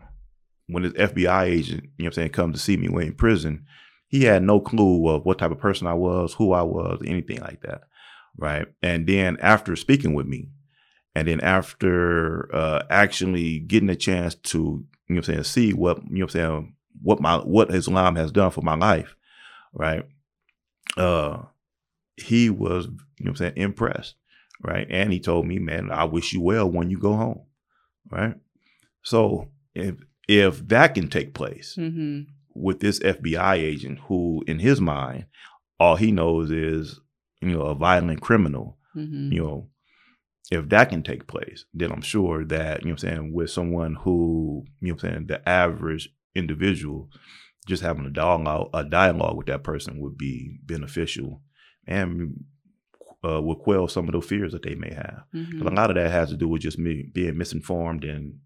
when 0.67 0.83
this 0.83 0.93
FBI 0.93 1.43
agent, 1.45 1.83
you 1.83 1.89
know 2.03 2.05
what 2.05 2.07
I'm 2.07 2.13
saying, 2.13 2.29
come 2.29 2.53
to 2.53 2.59
see 2.59 2.77
me 2.77 2.89
when 2.89 3.07
in 3.07 3.13
prison, 3.13 3.65
he 4.07 4.23
had 4.23 4.43
no 4.43 4.59
clue 4.59 5.07
of 5.09 5.25
what 5.25 5.39
type 5.39 5.51
of 5.51 5.59
person 5.59 5.87
I 5.87 5.93
was, 5.93 6.33
who 6.33 6.53
I 6.53 6.61
was, 6.61 7.01
anything 7.05 7.41
like 7.41 7.61
that, 7.61 7.81
right? 8.37 8.67
And 8.81 9.07
then 9.07 9.37
after 9.41 9.75
speaking 9.75 10.13
with 10.13 10.27
me, 10.27 10.49
and 11.15 11.27
then 11.27 11.41
after 11.41 12.53
uh, 12.53 12.83
actually 12.89 13.59
getting 13.59 13.89
a 13.89 13.95
chance 13.95 14.35
to, 14.35 14.57
you 14.57 14.85
know 15.09 15.15
what 15.15 15.17
I'm 15.17 15.23
saying, 15.23 15.43
see 15.43 15.73
what, 15.73 15.97
you 16.03 16.19
know 16.19 16.25
what 16.25 16.35
I'm 16.35 16.41
saying, 16.41 16.75
what 17.01 17.19
my, 17.21 17.37
what 17.37 17.73
Islam 17.73 18.15
has 18.15 18.31
done 18.31 18.51
for 18.51 18.61
my 18.61 18.75
life, 18.75 19.15
right? 19.73 20.05
Uh, 20.95 21.43
he 22.17 22.49
was, 22.49 22.85
you 22.85 22.91
know 22.91 22.97
what 23.19 23.29
I'm 23.29 23.35
saying, 23.35 23.53
impressed, 23.55 24.15
right? 24.61 24.87
And 24.89 25.11
he 25.11 25.19
told 25.19 25.47
me, 25.47 25.59
man, 25.59 25.91
I 25.91 26.03
wish 26.03 26.33
you 26.33 26.41
well 26.41 26.69
when 26.69 26.89
you 26.89 26.99
go 26.99 27.13
home, 27.13 27.41
right? 28.11 28.35
So 29.03 29.49
if, 29.73 29.95
if 30.27 30.67
that 30.67 30.93
can 30.95 31.07
take 31.09 31.33
place, 31.33 31.75
hmm 31.75 32.21
with 32.59 32.79
this 32.79 32.99
FBI 33.01 33.53
agent 33.57 33.99
who, 34.07 34.43
in 34.47 34.57
his 34.57 34.81
mind, 34.81 35.25
all 35.79 35.95
he 35.95 36.11
knows 36.11 36.49
is, 36.49 36.99
you 37.39 37.49
know, 37.49 37.61
a 37.61 37.75
violent 37.75 38.19
criminal, 38.19 38.77
hmm 38.93 39.31
you 39.31 39.39
know, 39.43 39.69
if 40.49 40.67
that 40.69 40.89
can 40.89 41.03
take 41.03 41.27
place, 41.27 41.65
then 41.73 41.91
I'm 41.91 42.01
sure 42.01 42.43
that, 42.45 42.81
you 42.81 42.87
know 42.87 42.93
what 42.93 43.03
I'm 43.03 43.09
saying, 43.09 43.33
with 43.33 43.51
someone 43.51 43.93
who, 43.95 44.65
you 44.81 44.87
know 44.87 44.93
what 44.95 45.03
I'm 45.03 45.09
saying, 45.11 45.27
the 45.27 45.47
average 45.47 46.09
individual 46.33 47.09
just 47.67 47.83
having 47.83 48.05
a 48.05 48.09
dialogue, 48.09 48.69
a 48.73 48.83
dialogue 48.83 49.37
with 49.37 49.47
that 49.47 49.63
person 49.63 49.99
would 49.99 50.17
be 50.17 50.57
beneficial 50.65 51.41
and 51.85 52.43
uh, 53.23 53.41
would 53.41 53.59
quell 53.59 53.87
some 53.87 54.07
of 54.07 54.13
those 54.13 54.25
fears 54.25 54.53
that 54.53 54.63
they 54.63 54.73
may 54.75 54.93
have. 54.93 55.23
'Cause 55.31 55.45
hmm 55.61 55.67
A 55.67 55.71
lot 55.71 55.89
of 55.91 55.95
that 55.97 56.09
has 56.09 56.29
to 56.29 56.37
do 56.37 56.47
with 56.47 56.61
just 56.63 56.79
me 56.79 57.09
being 57.13 57.37
misinformed 57.37 58.03
and 58.03 58.39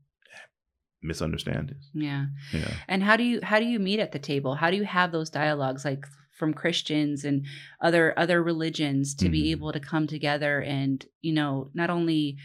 misunderstandings. 1.02 1.90
yeah 1.94 2.26
Yeah. 2.54 2.72
And 2.88 3.04
how 3.04 3.16
do 3.18 3.24
you 3.24 3.40
how 3.44 3.60
do 3.60 3.66
you 3.66 3.80
meet 3.80 4.00
at 4.00 4.12
the 4.12 4.20
table? 4.20 4.56
How 4.56 4.70
do 4.72 4.78
you 4.78 4.84
have 4.86 5.12
those 5.12 5.30
dialogues 5.30 5.84
like 5.86 6.06
from 6.40 6.54
Christians 6.54 7.24
and 7.24 7.46
other 7.82 8.14
other 8.18 8.42
religions 8.42 9.14
to 9.16 9.30
be 9.30 9.44
Mhm. 9.44 9.52
able 9.52 9.72
to 9.74 9.80
come 9.80 10.08
together 10.08 10.62
and, 10.62 11.06
you 11.22 11.34
know, 11.34 11.70
not 11.74 11.90
only 11.90 12.38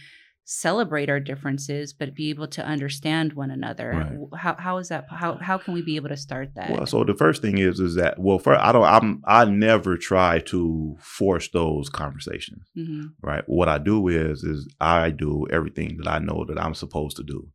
celebrate 0.49 1.11
our 1.11 1.19
differences 1.19 1.92
but 1.92 2.14
be 2.14 2.31
able 2.31 2.47
to 2.47 2.64
understand 2.64 3.33
one 3.33 3.51
another. 3.51 3.90
Right. 3.90 4.38
How 4.38 4.55
how 4.59 4.79
is 4.79 4.88
that 4.90 5.07
how 5.11 5.38
how 5.38 5.59
can 5.59 5.75
we 5.75 5.83
be 5.83 5.97
able 5.97 6.09
to 6.11 6.16
start 6.16 6.55
that? 6.55 6.71
Well, 6.71 6.87
so 6.87 7.03
the 7.03 7.14
first 7.14 7.42
thing 7.42 7.59
is 7.59 7.81
is 7.81 7.97
that 7.97 8.19
well, 8.19 8.38
first 8.38 8.61
I 8.61 8.71
don't 8.71 8.85
I'm 8.85 9.23
I 9.27 9.45
never 9.45 9.97
try 9.97 10.38
to 10.53 10.97
force 11.01 11.49
those 11.49 11.88
conversations. 11.88 12.64
Mhm. 12.77 13.12
right? 13.23 13.42
What 13.49 13.69
I 13.69 13.79
do 13.79 14.07
is 14.07 14.45
is 14.45 14.69
I 14.81 15.11
do 15.11 15.47
everything 15.51 15.97
that 15.99 16.09
I 16.09 16.19
know 16.21 16.45
that 16.49 16.61
I'm 16.62 16.75
supposed 16.75 17.16
to 17.16 17.25
do, 17.25 17.49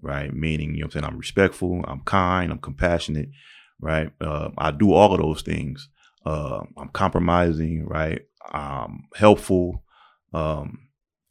right? 0.00 0.32
Meaning, 0.32 0.74
you 0.74 0.80
know, 0.80 0.86
what 0.86 0.96
I'm 0.96 1.02
saying 1.02 1.12
I'm 1.12 1.18
respectful, 1.18 1.84
I'm 1.86 2.00
kind, 2.00 2.50
I'm 2.52 2.58
compassionate, 2.58 3.30
right? 3.80 4.10
Uh, 4.20 4.50
I 4.58 4.70
do 4.70 4.92
all 4.92 5.12
of 5.14 5.20
those 5.20 5.42
things. 5.42 5.88
Uh, 6.24 6.60
I'm 6.76 6.88
compromising, 6.88 7.86
right? 7.86 8.22
I'm 8.52 9.04
helpful, 9.14 9.82
um, 10.34 10.78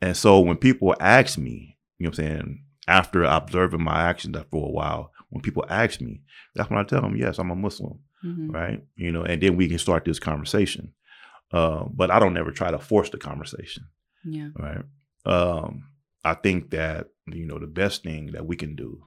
and 0.02 0.16
so 0.16 0.40
when 0.40 0.58
people 0.58 0.96
ask 1.00 1.38
me, 1.38 1.78
you 1.98 2.04
know, 2.06 2.10
what 2.10 2.20
I'm 2.20 2.26
saying 2.26 2.64
after 2.88 3.24
observing 3.24 3.84
my 3.84 4.04
actions 4.04 4.38
for 4.52 4.68
a 4.68 4.72
while, 4.72 5.12
when 5.30 5.42
people 5.42 5.66
ask 5.70 6.00
me, 6.00 6.22
that's 6.56 6.70
when 6.70 6.80
I 6.80 6.84
tell 6.84 7.02
them, 7.02 7.16
yes, 7.18 7.38
I'm 7.40 7.52
a 7.52 7.56
Muslim 7.56 8.00
Mhm. 8.24 8.54
right? 8.54 8.84
You 8.96 9.12
know, 9.12 9.24
and 9.24 9.42
then 9.42 9.56
we 9.58 9.68
can 9.68 9.78
start 9.78 10.06
this 10.06 10.20
conversation. 10.20 10.94
Uh, 11.52 11.86
but 11.94 12.10
I 12.12 12.20
don't 12.20 12.38
ever 12.38 12.52
try 12.52 12.72
to 12.72 12.80
force 12.80 13.10
the 13.10 13.18
conversation, 13.18 13.84
Yeah. 14.26 14.50
right? 14.58 14.84
Um, 15.26 15.84
I 16.24 16.34
think 16.34 16.72
that 16.72 17.08
you 17.28 17.46
know 17.46 17.60
the 17.60 17.68
best 17.68 18.04
thing 18.04 18.32
that 18.34 18.46
we 18.46 18.56
can 18.56 18.76
do, 18.76 19.04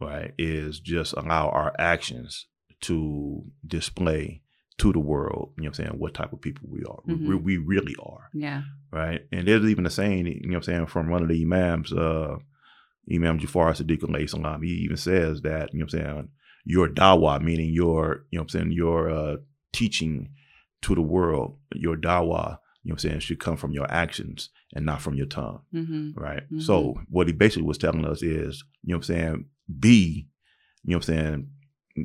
right, 0.00 0.32
is 0.38 0.80
just 0.80 1.12
allow 1.14 1.48
our 1.48 1.72
actions 1.78 2.46
to 2.82 3.44
display 3.66 4.42
to 4.78 4.92
the 4.92 4.98
world. 4.98 5.52
You 5.56 5.64
know, 5.64 5.68
what 5.70 5.78
I'm 5.78 5.84
saying 5.86 5.98
what 5.98 6.14
type 6.14 6.32
of 6.32 6.40
people 6.40 6.68
we 6.70 6.82
are, 6.84 6.98
we, 7.06 7.14
Mhm. 7.14 7.42
we 7.42 7.56
really 7.58 7.94
are, 8.02 8.28
Yeah. 8.32 8.62
right? 8.90 9.22
And 9.32 9.46
there's 9.46 9.64
even 9.64 9.86
a 9.86 9.90
saying, 9.90 10.26
you 10.26 10.40
know, 10.42 10.48
what 10.48 10.56
I'm 10.56 10.62
saying 10.62 10.86
from 10.86 11.08
one 11.10 11.22
of 11.22 11.28
the 11.28 11.40
imams, 11.42 11.92
uh, 11.92 12.36
Imam 13.12 13.38
Jafar 13.38 13.72
Sadiq 13.72 14.00
alayhi 14.00 14.28
salam. 14.28 14.62
He 14.62 14.70
even 14.84 14.96
says 14.96 15.42
that 15.42 15.72
you 15.72 15.78
know, 15.80 15.84
what 15.86 15.94
I'm 15.94 16.00
saying 16.00 16.28
your 16.64 16.88
dawah, 16.88 17.40
meaning 17.42 17.72
your, 17.72 18.24
you 18.30 18.38
know, 18.38 18.42
what 18.42 18.54
I'm 18.54 18.60
saying 18.60 18.72
your 18.72 19.10
uh, 19.10 19.36
teaching 19.72 20.30
to 20.82 20.94
the 20.94 21.02
world, 21.02 21.58
your 21.74 21.96
dawah, 21.96 22.58
you 22.82 22.90
know, 22.90 22.94
what 22.94 23.04
I'm 23.04 23.10
saying 23.10 23.20
should 23.20 23.38
come 23.38 23.56
from 23.56 23.72
your 23.72 23.90
actions 23.92 24.48
and 24.74 24.84
not 24.84 25.00
from 25.00 25.14
your 25.14 25.26
tongue, 25.26 25.60
hmm 25.72 26.10
right? 26.16 26.42
Mhm. 26.52 26.60
So 26.62 27.00
what 27.08 27.26
he 27.28 27.32
basically 27.32 27.66
was 27.66 27.78
telling 27.78 28.04
us 28.04 28.22
is, 28.22 28.64
you 28.82 28.92
know, 28.92 28.98
what 28.98 29.08
I'm 29.08 29.14
saying 29.16 29.44
be, 29.80 30.28
you 30.84 30.90
know, 30.92 30.98
what 30.98 31.08
I'm 31.08 31.14
saying 31.16 31.50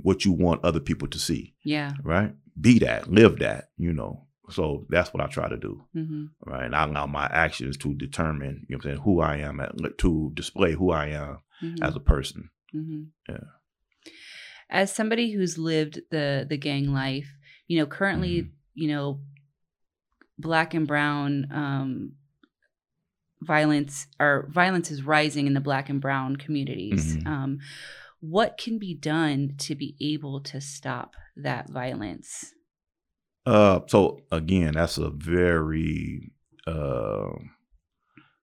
what 0.03 0.23
you 0.23 0.32
want 0.32 0.63
other 0.63 0.79
people 0.79 1.08
to 1.08 1.17
see, 1.19 1.55
Yeah. 1.63 1.93
right? 2.03 2.36
Be 2.62 2.77
that, 2.79 3.12
live 3.12 3.39
that, 3.39 3.71
you 3.77 3.91
know. 3.91 4.27
So 4.51 4.86
that's 4.89 5.12
what 5.13 5.21
I 5.23 5.27
try 5.27 5.47
to 5.49 5.58
do 5.58 5.86
hmm 5.93 6.25
right? 6.45 6.65
And 6.65 6.75
I 6.75 6.84
allow 6.84 7.05
my 7.05 7.25
actions 7.25 7.75
to 7.77 7.93
determine, 7.95 8.65
you 8.67 8.75
know 8.75 8.77
what 8.77 8.86
I'm 8.86 8.91
saying, 8.91 9.01
who 9.03 9.19
I 9.21 9.38
am, 9.38 9.60
at, 9.60 9.97
to 9.99 10.32
display 10.36 10.73
who 10.73 10.91
I 10.91 11.08
am 11.08 11.39
hmm 11.60 11.84
as 11.84 11.95
a 11.95 11.99
person. 11.99 12.49
hmm 12.71 13.03
Yeah. 13.27 13.45
As 14.69 14.93
somebody 14.93 15.32
who's 15.32 15.58
lived 15.58 16.01
the 16.12 16.45
the 16.47 16.58
gang 16.58 16.93
life, 16.93 17.27
you 17.67 17.79
know, 17.79 17.88
currently, 17.88 18.43
Mhm. 18.43 18.49
you 18.75 18.88
know, 18.89 19.21
black 20.38 20.73
and 20.73 20.88
brown 20.88 21.47
um, 21.51 22.13
violence 23.41 24.08
or 24.19 24.47
violence 24.49 24.91
is 24.91 25.04
rising 25.04 25.47
in 25.47 25.54
the 25.54 25.62
black 25.62 25.89
and 25.89 26.02
brown 26.02 26.36
communities. 26.36 27.17
Mhm. 27.17 27.28
Um, 27.28 27.60
what 28.19 28.58
can 28.58 28.78
be 28.78 28.93
done 28.93 29.56
to 29.60 29.75
be 29.75 29.95
able 30.02 30.41
to 30.41 30.60
stop 30.60 31.15
that 31.38 31.69
violence? 31.69 32.54
Uh, 33.45 33.80
so 33.88 34.21
again, 34.32 34.73
that's 34.73 34.97
a 34.97 35.10
very, 35.10 36.32
uh, 36.67 37.32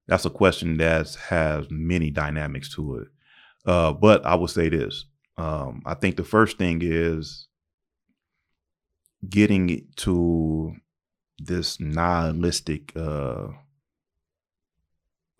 that's 0.06 0.24
a 0.24 0.30
question 0.30 0.78
that 0.78 1.14
has 1.28 1.66
many 1.70 2.10
dynamics 2.10 2.74
to 2.74 2.96
it. 2.96 3.08
Uh, 3.66 3.92
but 3.92 4.24
I 4.24 4.34
will 4.36 4.48
say 4.48 4.68
this: 4.68 5.04
um, 5.36 5.82
I 5.84 5.94
think 5.94 6.16
the 6.16 6.24
first 6.24 6.56
thing 6.56 6.80
is 6.82 7.48
getting 9.28 9.88
to 9.96 10.74
this 11.38 11.78
nihilistic 11.80 12.92
uh, 12.96 13.48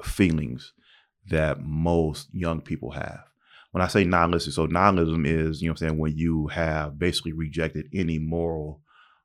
feelings 0.02 0.72
that 1.28 1.60
most 1.60 2.28
young 2.32 2.60
people 2.60 2.92
have. 2.92 3.24
When 3.72 3.82
I 3.82 3.88
say 3.88 4.04
nihilistic, 4.04 4.54
so 4.54 4.66
nihilism 4.66 5.26
is, 5.26 5.60
you 5.60 5.68
know 5.68 5.72
what 5.72 5.82
I'm 5.82 5.88
saying, 5.88 5.98
when 5.98 6.16
you 6.16 6.46
have 6.48 6.98
basically 6.98 7.32
rejected 7.32 7.88
any 7.92 8.18
moral 8.18 8.80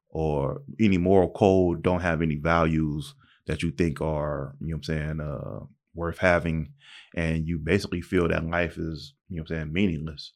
or 0.10 0.62
any 0.80 0.98
moral 0.98 1.30
code, 1.30 1.84
don't 1.84 2.02
have 2.02 2.22
any 2.22 2.36
values 2.36 3.14
that 3.48 3.64
you 3.64 3.72
think 3.72 4.02
are, 4.02 4.56
you 4.60 4.68
know 4.68 4.78
what 4.78 4.78
I'm 4.78 4.84
saying, 4.84 5.20
uh, 5.22 5.66
worth 5.94 6.18
having, 6.18 6.74
and 7.16 7.48
you 7.48 7.60
basically 7.60 8.02
feel 8.02 8.28
that 8.28 8.46
life 8.46 8.78
is, 8.78 9.14
you 9.30 9.38
know 9.38 9.44
what 9.44 9.52
I'm 9.52 9.58
saying, 9.58 9.74
meaningless. 9.74 10.34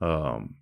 Um, 0.00 0.56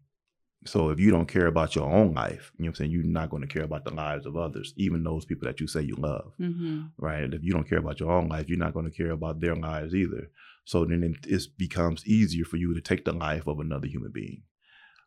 So 0.64 0.90
if 0.90 1.00
you 1.00 1.10
don't 1.10 1.26
care 1.26 1.46
about 1.48 1.74
your 1.74 1.90
own 1.90 2.14
life, 2.14 2.52
you 2.56 2.64
know 2.64 2.68
what 2.68 2.68
I'm 2.68 2.74
saying, 2.76 2.90
you're 2.92 3.02
not 3.02 3.30
going 3.30 3.42
to 3.42 3.48
care 3.52 3.64
about 3.64 3.84
the 3.84 3.92
lives 3.92 4.26
of 4.26 4.36
others, 4.36 4.72
even 4.76 5.02
those 5.02 5.24
people 5.24 5.46
that 5.48 5.58
you 5.60 5.66
say 5.66 5.82
you 5.82 5.96
love, 5.96 6.32
Mm-hmm. 6.40 6.82
right? 6.98 7.32
If 7.34 7.42
you 7.42 7.52
don't 7.52 7.68
care 7.68 7.78
about 7.78 7.98
your 7.98 8.12
own 8.12 8.28
life, 8.28 8.48
you're 8.48 8.58
not 8.58 8.72
going 8.74 8.88
to 8.88 8.96
care 8.96 9.10
about 9.10 9.40
their 9.40 9.56
lives 9.56 9.94
either. 9.94 10.30
So 10.64 10.84
then 10.84 11.02
it, 11.02 11.26
it 11.26 11.42
becomes 11.58 12.06
easier 12.06 12.44
for 12.44 12.56
you 12.58 12.74
to 12.74 12.80
take 12.80 13.04
the 13.04 13.12
life 13.12 13.48
of 13.48 13.58
another 13.58 13.88
human 13.88 14.12
being, 14.12 14.42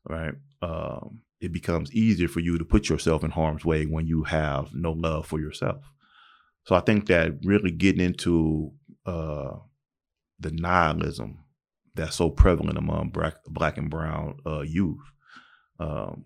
right? 0.09 0.33
Um, 0.61 1.21
it 1.39 1.53
becomes 1.53 1.93
easier 1.93 2.27
for 2.27 2.41
you 2.41 2.57
to 2.57 2.65
put 2.65 2.89
yourself 2.89 3.23
in 3.23 3.31
harm's 3.31 3.63
way 3.63 3.85
when 3.85 4.07
you 4.07 4.23
have 4.23 4.73
no 4.73 4.91
love 4.91 5.25
for 5.25 5.39
yourself. 5.39 5.85
So 6.63 6.75
I 6.75 6.81
think 6.81 7.07
that 7.07 7.33
really 7.43 7.71
getting 7.71 8.01
into 8.01 8.73
uh, 9.05 9.51
the 10.39 10.51
nihilism 10.51 11.39
that's 11.93 12.15
so 12.17 12.29
prevalent 12.29 12.77
among 12.77 13.09
black, 13.09 13.35
black 13.47 13.77
and 13.77 13.89
brown 13.89 14.39
uh, 14.45 14.61
youth, 14.61 14.99
um, 15.79 16.25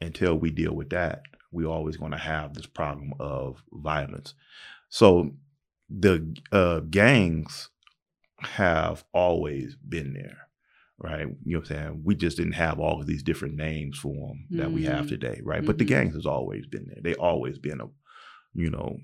until 0.00 0.36
we 0.38 0.50
deal 0.50 0.74
with 0.74 0.90
that, 0.90 1.22
we're 1.52 1.66
always 1.68 1.96
going 1.96 2.12
to 2.12 2.18
have 2.18 2.54
this 2.54 2.66
problem 2.66 3.12
of 3.18 3.62
violence. 3.72 4.34
So 4.88 5.30
the 5.88 6.36
uh, 6.52 6.80
gangs 6.80 7.70
have 8.40 9.04
always 9.12 9.76
been 9.76 10.12
there, 10.12 10.48
right? 10.98 11.28
You 11.44 11.54
know 11.54 11.60
what 11.60 11.70
I'm 11.70 11.76
saying? 11.76 12.02
We 12.04 12.14
just 12.14 12.36
didn't 12.36 12.52
have 12.52 12.78
all 12.78 13.00
of 13.00 13.06
these 13.06 13.22
different 13.22 13.54
names 13.54 13.98
for 13.98 14.12
them 14.28 14.46
that 14.58 14.72
we 14.72 14.82
have 14.82 15.06
Mm. 15.06 15.08
today, 15.08 15.40
right? 15.42 15.64
But 15.64 15.78
the 15.78 15.84
Mhm. 15.84 15.88
gangs 15.88 16.14
has 16.14 16.26
always 16.26 16.66
been 16.66 16.86
there. 16.86 17.00
They 17.02 17.14
always 17.14 17.58
been 17.58 17.80
a, 17.80 17.86
you 18.54 18.70
know, 18.70 18.98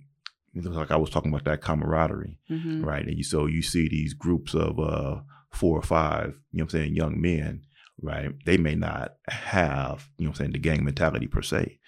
like 0.54 0.90
I 0.90 0.96
was 0.96 1.08
talking 1.08 1.30
about 1.32 1.44
that 1.44 1.62
camaraderie, 1.62 2.38
Mm-hmm. 2.50 2.84
right? 2.84 3.06
And 3.06 3.16
you 3.16 3.24
so 3.24 3.46
you 3.46 3.62
see 3.62 3.88
these 3.88 4.12
groups 4.12 4.54
of 4.54 4.78
uh 4.78 5.22
four 5.50 5.78
or 5.78 5.82
five, 5.82 6.28
you 6.50 6.58
know 6.58 6.64
what 6.64 6.74
I'm 6.74 6.80
saying, 6.80 6.94
young 6.94 7.20
men, 7.20 7.62
right? 8.02 8.32
They 8.46 8.58
may 8.58 8.74
not 8.76 9.16
have, 9.28 10.08
you 10.18 10.26
know 10.26 10.30
I'm 10.32 10.36
saying, 10.36 10.52
the 10.52 10.58
gang 10.58 10.84
mentality 10.84 11.28
per 11.28 11.42
se, 11.42 11.78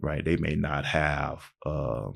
right? 0.00 0.24
They 0.24 0.36
may 0.36 0.56
not 0.56 0.86
have 0.86 1.44
um 1.66 2.14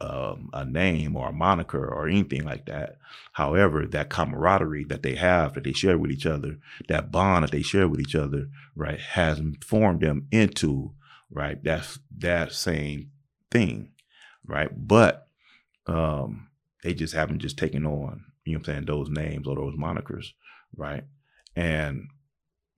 um, 0.00 0.50
a 0.54 0.64
name 0.66 1.16
or 1.16 1.30
a 1.30 1.34
moniker 1.34 1.86
or 1.86 2.08
anything 2.08 2.44
like 2.44 2.66
that. 2.66 2.98
However, 3.34 3.86
that 3.86 4.10
camaraderie 4.10 4.84
that 4.86 5.02
they 5.02 5.16
have, 5.16 5.54
that 5.54 5.64
they 5.64 5.72
share 5.72 5.98
with 5.98 6.12
each 6.12 6.26
other, 6.26 6.58
that 6.88 7.12
bond 7.12 7.44
that 7.44 7.52
they 7.52 7.62
share 7.62 7.88
with 7.88 8.00
each 8.00 8.16
other, 8.16 8.48
right, 8.76 9.00
has 9.00 9.42
formed 9.64 10.02
them 10.02 10.28
into, 10.32 10.92
right, 11.30 11.62
that's 11.64 11.98
that 12.18 12.52
same 12.52 13.12
thing, 13.50 13.92
right? 14.46 14.70
But 14.76 15.28
um, 15.86 16.48
they 16.84 16.94
just 16.94 17.14
haven't 17.14 17.40
just 17.40 17.58
taken 17.58 17.86
on, 17.86 18.24
you 18.46 18.54
know 18.54 18.58
I'm 18.60 18.64
saying, 18.64 18.86
those 18.86 19.10
names 19.10 19.48
or 19.48 19.56
those 19.56 19.76
monikers, 19.76 20.28
right? 20.76 21.04
And 21.56 22.08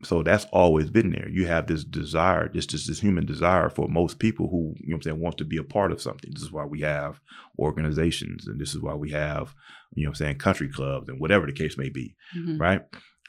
so 0.05 0.23
that's 0.23 0.45
always 0.53 0.91
been 0.91 1.11
there. 1.11 1.29
You 1.29 1.47
have 1.47 1.67
this 1.67 1.83
desire, 1.83 2.49
just 2.49 2.71
this, 2.73 2.87
this 2.87 3.01
human 3.01 3.25
desire 3.25 3.71
for 3.71 3.89
most 3.89 4.19
people 4.19 4.49
who, 4.49 4.75
you 4.79 4.89
know 4.89 4.95
what 4.95 4.97
I'm 4.97 5.03
saying, 5.03 5.21
want 5.21 5.39
to 5.39 5.45
be 5.45 5.57
a 5.57 5.65
part 5.65 5.91
of 5.91 6.03
something. 6.03 6.31
This 6.33 6.43
is 6.43 6.53
why 6.53 6.65
we 6.67 6.81
have 6.83 7.21
organizations 7.59 8.47
and 8.47 8.61
this 8.61 8.75
is 8.75 8.83
why 8.83 8.95
we 8.95 9.11
have, 9.13 9.55
you 9.95 10.05
know 10.05 10.11
what 10.11 10.21
I'm 10.21 10.27
saying, 10.27 10.39
country 10.39 10.69
clubs 10.69 11.09
and 11.09 11.19
whatever 11.21 11.47
the 11.47 11.53
case 11.53 11.79
may 11.79 11.89
be, 11.89 12.15
Mm-hmm. 12.37 12.59
right? 12.59 12.83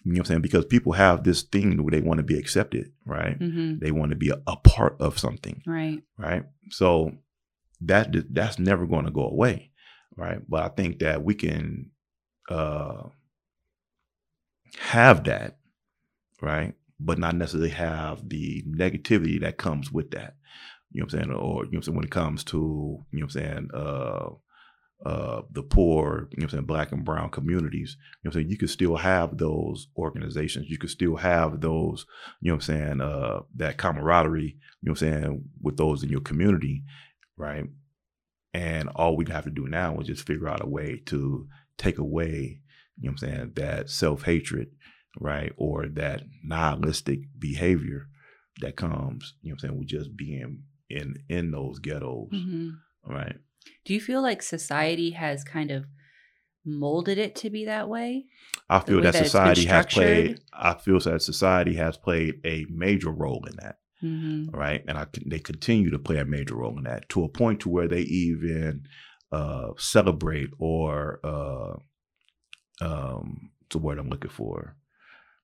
You 0.03 0.13
know 0.13 0.19
what 0.19 0.19
I'm 0.19 0.25
saying? 0.25 0.41
Because 0.41 0.65
people 0.65 0.93
have 0.93 1.23
this 1.23 1.41
thing 1.41 1.83
where 1.83 1.91
they 1.91 2.01
want 2.01 2.19
to 2.19 2.23
be 2.23 2.37
accepted, 2.37 2.91
right? 3.05 3.37
Mm-hmm. 3.39 3.79
They 3.79 3.91
want 3.91 4.11
to 4.11 4.15
be 4.17 4.29
a, 4.29 4.41
a 4.45 4.55
part 4.57 4.95
of 4.99 5.17
something 5.17 5.61
Right. 5.65 6.01
right? 6.17 6.43
So 6.69 7.13
that 7.81 8.09
that's 8.33 8.59
never 8.59 8.85
going 8.85 9.05
to 9.05 9.11
go 9.11 9.27
away, 9.27 9.71
right? 10.15 10.39
But 10.47 10.63
I 10.63 10.69
think 10.69 10.99
that 10.99 11.23
we 11.23 11.33
can 11.35 11.91
uh, 12.49 13.03
have 14.79 15.23
that, 15.25 15.57
right? 16.41 16.73
But 16.99 17.19
not 17.19 17.35
necessarily 17.35 17.69
have 17.71 18.27
the 18.27 18.63
negativity 18.67 19.39
that 19.41 19.57
comes 19.57 19.91
with 19.91 20.11
that. 20.11 20.35
You 20.91 21.01
know 21.01 21.05
what 21.05 21.13
I'm 21.13 21.19
saying? 21.19 21.31
Or 21.31 21.35
you 21.35 21.37
know 21.37 21.53
what 21.53 21.75
I'm 21.75 21.81
saying 21.83 21.95
when 21.95 22.05
it 22.05 22.11
comes 22.11 22.43
to 22.45 22.57
you 23.11 23.19
know 23.19 23.25
what 23.25 23.35
I'm 23.35 23.41
saying 23.41 23.69
uh, 23.73 24.29
uh, 25.05 25.41
the 25.51 25.61
poor, 25.61 26.27
you 26.31 26.37
know 26.37 26.43
what 26.43 26.43
I'm 26.43 26.49
saying, 26.49 26.65
black 26.65 26.91
and 26.91 27.05
brown 27.05 27.29
communities. 27.29 27.97
You 27.99 28.03
know 28.03 28.29
what 28.29 28.35
I'm 28.35 28.41
saying? 28.41 28.51
You 28.51 28.57
could 28.57 28.69
still 28.69 28.95
have 28.95 29.37
those 29.37 29.87
organizations. 29.95 30.69
You 30.69 30.77
could 30.77 30.89
still 30.89 31.17
have 31.17 31.61
those, 31.61 32.05
you 32.41 32.49
know 32.49 32.55
what 32.55 32.69
I'm 32.69 32.75
saying, 32.75 33.01
uh, 33.01 33.41
that 33.55 33.77
camaraderie, 33.77 34.57
you 34.81 34.89
know 34.89 34.93
what 34.93 35.01
I'm 35.03 35.13
saying, 35.13 35.43
with 35.61 35.77
those 35.77 36.03
in 36.03 36.09
your 36.09 36.21
community, 36.21 36.83
right? 37.37 37.65
And 38.53 38.89
all 38.89 39.15
we'd 39.15 39.29
have 39.29 39.43
to 39.43 39.51
do 39.51 39.67
now 39.67 39.99
is 39.99 40.07
just 40.07 40.25
figure 40.25 40.47
out 40.47 40.63
a 40.63 40.67
way 40.67 41.03
to 41.07 41.47
take 41.77 41.99
away, 41.99 42.61
you 42.99 43.09
know 43.09 43.13
what 43.13 43.23
I'm 43.23 43.29
saying, 43.29 43.51
that 43.55 43.89
self 43.89 44.23
hatred, 44.23 44.69
right? 45.19 45.51
Or 45.57 45.87
that 45.87 46.23
nihilistic 46.43 47.19
behavior 47.37 48.07
that 48.61 48.75
comes, 48.75 49.35
you 49.41 49.49
know 49.49 49.53
what 49.55 49.63
I'm 49.63 49.69
saying, 49.69 49.79
with 49.79 49.87
just 49.87 50.17
being 50.17 50.63
in 50.89 51.15
in 51.29 51.51
those 51.51 51.79
ghettos, 51.79 52.29
Mm-hmm. 52.33 52.69
right? 53.11 53.35
Do 53.85 53.93
you 53.93 54.01
feel 54.01 54.21
like 54.21 54.41
society 54.41 55.11
has 55.11 55.43
kind 55.43 55.71
of 55.71 55.85
molded 56.65 57.17
it 57.17 57.35
to 57.37 57.49
be 57.49 57.65
that 57.65 57.87
way? 57.89 58.25
I 58.69 58.79
feel 58.79 59.01
that 59.01 59.13
that 59.13 59.25
society 59.25 59.65
has 59.65 59.85
played. 59.85 60.39
I 60.53 60.73
feel 60.73 60.99
that 60.99 61.21
society 61.21 61.75
has 61.75 61.97
played 61.97 62.35
a 62.45 62.65
major 62.69 63.11
role 63.11 63.45
in 63.47 63.55
that, 63.57 63.77
Mm-hmm. 64.03 64.55
right? 64.55 64.83
And 64.87 64.97
I 64.97 65.07
they 65.25 65.39
continue 65.39 65.89
to 65.91 65.99
play 65.99 66.17
a 66.17 66.25
major 66.25 66.55
role 66.55 66.77
in 66.77 66.83
that 66.85 67.09
to 67.09 67.23
a 67.23 67.29
point 67.29 67.59
to 67.61 67.69
where 67.69 67.87
they 67.87 68.01
even 68.01 68.83
uh, 69.31 69.69
celebrate 69.77 70.49
or 70.59 71.19
uh, 71.23 71.77
um, 72.81 73.49
what's 73.59 73.73
the 73.73 73.79
word 73.79 73.99
I'm 73.99 74.09
looking 74.09 74.31
for, 74.31 74.75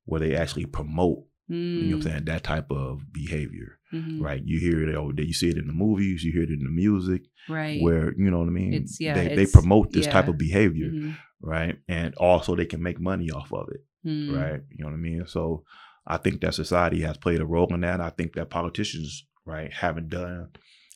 where 0.05 0.19
they 0.19 0.35
actually 0.35 0.65
promote. 0.65 1.23
You 1.49 1.57
know 1.57 1.97
what 1.97 2.05
I'm 2.05 2.11
saying? 2.11 2.25
That 2.25 2.43
type 2.43 2.71
of 2.71 3.11
behavior, 3.11 3.79
Mm-hmm. 3.91 4.23
right? 4.23 4.41
You 4.43 4.59
hear 4.59 4.89
it 4.89 4.95
all 4.95 5.11
day. 5.11 5.23
You 5.23 5.33
see 5.33 5.49
it 5.49 5.57
in 5.57 5.67
the 5.67 5.73
movies. 5.73 6.23
You 6.23 6.31
hear 6.31 6.43
it 6.43 6.49
in 6.49 6.63
the 6.63 6.69
music. 6.71 7.23
Right. 7.47 7.79
Where 7.81 8.13
you 8.17 8.31
know 8.31 8.39
what 8.39 8.47
I 8.47 8.51
mean? 8.51 8.73
It's- 8.73 8.97
yeah, 8.99 9.13
They, 9.13 9.35
they 9.35 9.45
promote 9.45 9.91
this 9.91 10.07
type 10.07 10.27
of 10.29 10.37
behavior, 10.37 10.89
Mhm. 10.89 11.15
right? 11.41 11.77
And 11.87 12.15
also 12.15 12.55
they 12.55 12.65
can 12.65 12.81
make 12.81 12.99
money 12.99 13.29
off 13.29 13.51
of 13.53 13.67
it. 13.71 13.81
Mm. 14.07 14.35
right? 14.35 14.61
You 14.71 14.79
know 14.83 14.87
what 14.87 14.93
I 14.97 14.97
mean? 14.97 15.27
So 15.27 15.63
I 16.07 16.17
think 16.17 16.41
that 16.41 16.55
society 16.55 17.01
has 17.01 17.17
played 17.17 17.39
a 17.41 17.45
role 17.45 17.71
in 17.73 17.81
that. 17.81 18.01
I 18.01 18.09
think 18.09 18.33
that 18.33 18.49
politicians, 18.49 19.25
right, 19.45 19.71
haven't 19.71 20.09
done 20.09 20.49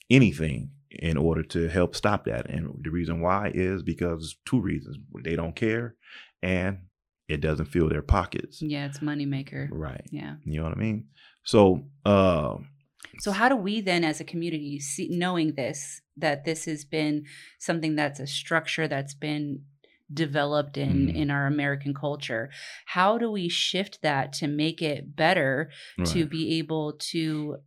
anything 0.10 0.72
in 0.90 1.18
order 1.18 1.44
to 1.44 1.68
help 1.68 1.96
stop 1.96 2.26
that. 2.26 2.50
And 2.50 2.70
the 2.82 2.90
reason 2.90 3.22
why 3.22 3.52
is 3.54 3.84
because 3.84 4.38
two 4.46 4.60
reasons. 4.62 4.98
They 5.24 5.36
don't 5.36 5.56
care 5.56 5.96
and 6.42 6.80
it 7.28 7.42
doesn't 7.42 7.66
fill 7.68 7.90
their 7.90 8.02
pockets. 8.02 8.62
Yeah, 8.62 8.86
it's 8.86 9.00
moneymaker. 9.00 9.68
Right. 9.72 10.06
Yeah. 10.12 10.36
You 10.46 10.58
know 10.58 10.64
what 10.64 10.78
I 10.78 10.80
mean? 10.80 11.08
So 11.44 11.90
um 12.06 12.70
So 13.20 13.32
how 13.32 13.50
do 13.50 13.56
we 13.56 13.82
then 13.82 14.04
as 14.04 14.20
a 14.20 14.24
community 14.24 14.80
see 14.80 15.08
knowing 15.10 15.54
this 15.56 16.02
that 16.18 16.46
this 16.46 16.66
has 16.66 16.86
been 16.86 17.26
something 17.60 17.96
that's 17.96 18.20
a 18.20 18.28
structure 18.28 18.88
that's 18.88 19.14
been 19.14 19.64
developed 20.14 20.78
in 20.78 21.08
Mhm. 21.08 21.16
in 21.16 21.30
our 21.32 21.48
American 21.48 21.94
culture 21.94 22.50
how 22.86 23.18
do 23.18 23.30
we 23.30 23.50
shift 23.50 24.00
that 24.02 24.32
to 24.40 24.48
make 24.48 24.82
it 24.82 25.16
better 25.18 25.70
to 26.14 26.26
be 26.26 26.58
able 26.60 26.94
to 27.12 27.58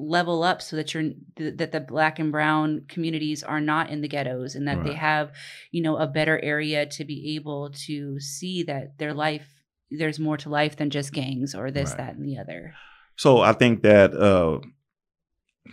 level 0.00 0.42
up 0.42 0.62
so 0.62 0.76
that 0.76 0.94
you're 0.94 1.10
th- 1.36 1.56
that 1.58 1.72
the 1.72 1.80
black 1.80 2.18
and 2.18 2.32
brown 2.32 2.82
communities 2.88 3.42
are 3.42 3.60
not 3.60 3.90
in 3.90 4.00
the 4.00 4.08
ghettos 4.08 4.54
and 4.54 4.66
that 4.68 4.82
they 4.84 4.94
have 4.94 5.30
you 5.72 5.82
know 5.82 5.96
a 5.98 6.06
better 6.06 6.38
area 6.42 6.86
to 6.86 7.04
be 7.04 7.34
able 7.36 7.70
to 7.86 8.18
see 8.20 8.62
that 8.62 8.96
their 8.98 9.12
life 9.14 9.46
there's 9.90 10.18
more 10.18 10.36
to 10.36 10.48
life 10.48 10.76
than 10.76 10.88
just 10.90 11.12
gangs 11.12 11.54
or 11.54 11.70
this 11.70 11.90
Right. 11.90 11.98
that 11.98 12.14
and 12.16 12.26
the 12.26 12.38
other 12.38 12.74
So 13.16 13.40
I 13.40 13.52
think 13.52 13.82
that 13.82 14.14
uh 14.14 14.60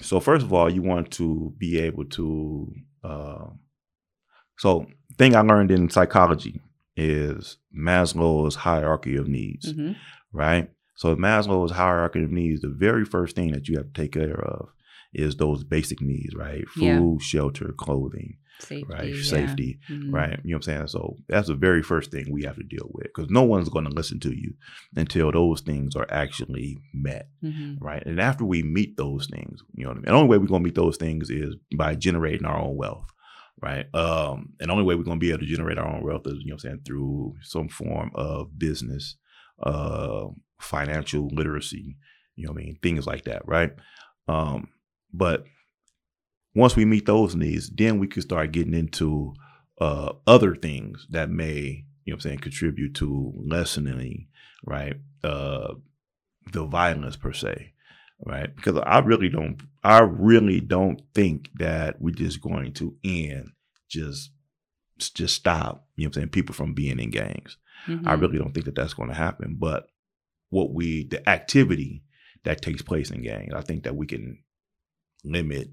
so 0.01 0.19
first 0.19 0.43
of 0.45 0.53
all, 0.53 0.69
you 0.69 0.81
want 0.81 1.11
to 1.11 1.53
be 1.57 1.79
able 1.79 2.05
to 2.05 2.73
uh 3.03 3.45
so 4.57 4.87
thing 5.17 5.35
I 5.35 5.41
learned 5.41 5.71
in 5.71 5.89
psychology 5.89 6.61
is 6.95 7.57
Maslow's 7.75 8.55
hierarchy 8.55 9.15
of 9.15 9.27
needs, 9.27 9.71
Mhm. 9.73 9.95
right? 10.33 10.69
So 10.97 11.15
Maslow's 11.15 11.71
hierarchy 11.71 12.23
of 12.23 12.31
needs, 12.31 12.61
the 12.61 12.67
very 12.69 13.05
first 13.05 13.35
thing 13.35 13.51
that 13.53 13.67
you 13.69 13.77
have 13.77 13.93
to 13.93 14.01
take 14.01 14.11
care 14.11 14.39
of 14.39 14.69
is 15.13 15.35
those 15.37 15.63
basic 15.63 16.01
needs, 16.01 16.35
right? 16.35 16.67
Food, 16.67 16.83
Yeah. 16.83 17.17
shelter, 17.21 17.73
clothing, 17.77 18.37
safety 18.59 18.85
right? 18.89 19.13
yeah. 19.13 19.21
Safety, 19.21 19.79
Mhm. 19.89 20.11
right? 20.11 20.39
You 20.43 20.51
know 20.51 20.57
what 20.57 20.67
I'm 20.67 20.73
saying? 20.75 20.87
So 20.87 21.15
that's 21.29 21.47
the 21.47 21.55
very 21.55 21.81
first 21.83 22.11
thing 22.11 22.31
we 22.31 22.43
have 22.43 22.55
to 22.57 22.63
deal 22.63 22.89
with 22.93 23.05
because 23.05 23.29
no 23.29 23.43
one's 23.43 23.69
going 23.69 23.85
to 23.85 23.91
listen 23.91 24.19
to 24.21 24.35
you 24.35 24.55
until 24.95 25.31
those 25.31 25.61
things 25.61 25.95
are 25.95 26.07
actually 26.09 26.77
met, 26.93 27.29
Mhm. 27.43 27.77
right? 27.79 28.03
And 28.05 28.19
after 28.19 28.43
we 28.43 28.63
meet 28.63 28.97
those 28.97 29.27
things, 29.27 29.63
you 29.75 29.83
know 29.83 29.89
what 29.91 29.97
I 29.97 29.99
mean? 29.99 30.05
The 30.05 30.11
only 30.11 30.27
way 30.29 30.37
we're 30.39 30.47
going 30.47 30.61
to 30.63 30.65
meet 30.65 30.75
those 30.75 30.97
things 30.97 31.29
is 31.29 31.55
by 31.75 31.93
generating 31.95 32.45
our 32.45 32.59
own 32.59 32.75
wealth, 32.75 33.07
right? 33.61 33.85
Um, 33.95 34.53
and 34.59 34.69
the 34.69 34.73
only 34.73 34.83
way 34.83 34.95
we're 34.95 35.03
going 35.03 35.19
to 35.19 35.25
be 35.25 35.29
able 35.29 35.39
to 35.41 35.45
generate 35.45 35.77
our 35.77 35.87
own 35.95 36.03
wealth 36.03 36.25
is, 36.25 36.39
you 36.41 36.47
know 36.49 36.55
what 36.55 36.65
I'm 36.65 36.69
saying, 36.71 36.81
through 36.85 37.35
some 37.43 37.69
form 37.69 38.09
of 38.15 38.57
business, 38.57 39.15
uh, 39.61 40.27
financial 40.59 41.27
literacy, 41.27 41.97
you 42.35 42.45
know 42.45 42.53
what 42.53 42.61
I 42.61 42.65
mean? 42.65 42.79
Things 42.81 43.05
like 43.05 43.25
that, 43.25 43.47
right? 43.47 43.71
Um, 44.27 44.69
but 45.13 45.45
once 46.55 46.75
we 46.75 46.85
meet 46.85 47.05
those 47.05 47.35
needs, 47.35 47.69
then 47.69 47.99
we 47.99 48.07
can 48.07 48.21
start 48.21 48.51
getting 48.51 48.73
into 48.73 49.33
uh, 49.79 50.13
other 50.25 50.55
things 50.55 51.07
that 51.11 51.29
may, 51.29 51.85
you 52.03 52.11
know 52.11 52.13
what 52.13 52.13
I'm 52.15 52.19
saying, 52.21 52.39
contribute 52.39 52.95
to 52.95 53.33
lessening, 53.35 54.27
right? 54.65 54.95
Uh, 55.23 55.75
the 56.51 56.65
violence 56.65 57.15
per 57.15 57.33
se, 57.33 57.73
right? 58.25 58.55
Because 58.55 58.77
I 58.85 58.99
really 58.99 59.29
don't, 59.29 59.61
I 59.83 59.99
really 59.99 60.61
don't 60.61 61.01
think 61.13 61.49
that 61.55 62.01
we're 62.01 62.15
just 62.15 62.41
going 62.41 62.73
to 62.73 62.95
end 63.03 63.51
just 63.89 64.31
just 64.97 65.35
stop. 65.35 65.85
You 65.95 66.05
know, 66.05 66.09
what 66.09 66.17
I'm 66.17 66.21
saying 66.21 66.29
people 66.29 66.55
from 66.55 66.73
being 66.73 66.99
in 66.99 67.09
gangs. 67.09 67.57
Mhm. 67.85 68.07
I 68.07 68.13
really 68.13 68.37
don't 68.37 68.53
think 68.53 68.65
that 68.65 68.75
that's 68.75 68.93
going 68.93 69.09
to 69.09 69.15
happen. 69.15 69.55
But 69.59 69.87
what 70.49 70.73
we, 70.73 71.03
the 71.05 71.27
activity 71.29 72.03
that 72.43 72.61
takes 72.61 72.81
place 72.81 73.11
in 73.11 73.21
gangs, 73.21 73.53
I 73.53 73.61
think 73.61 73.83
that 73.83 73.95
we 73.95 74.05
can 74.07 74.39
limit 75.23 75.69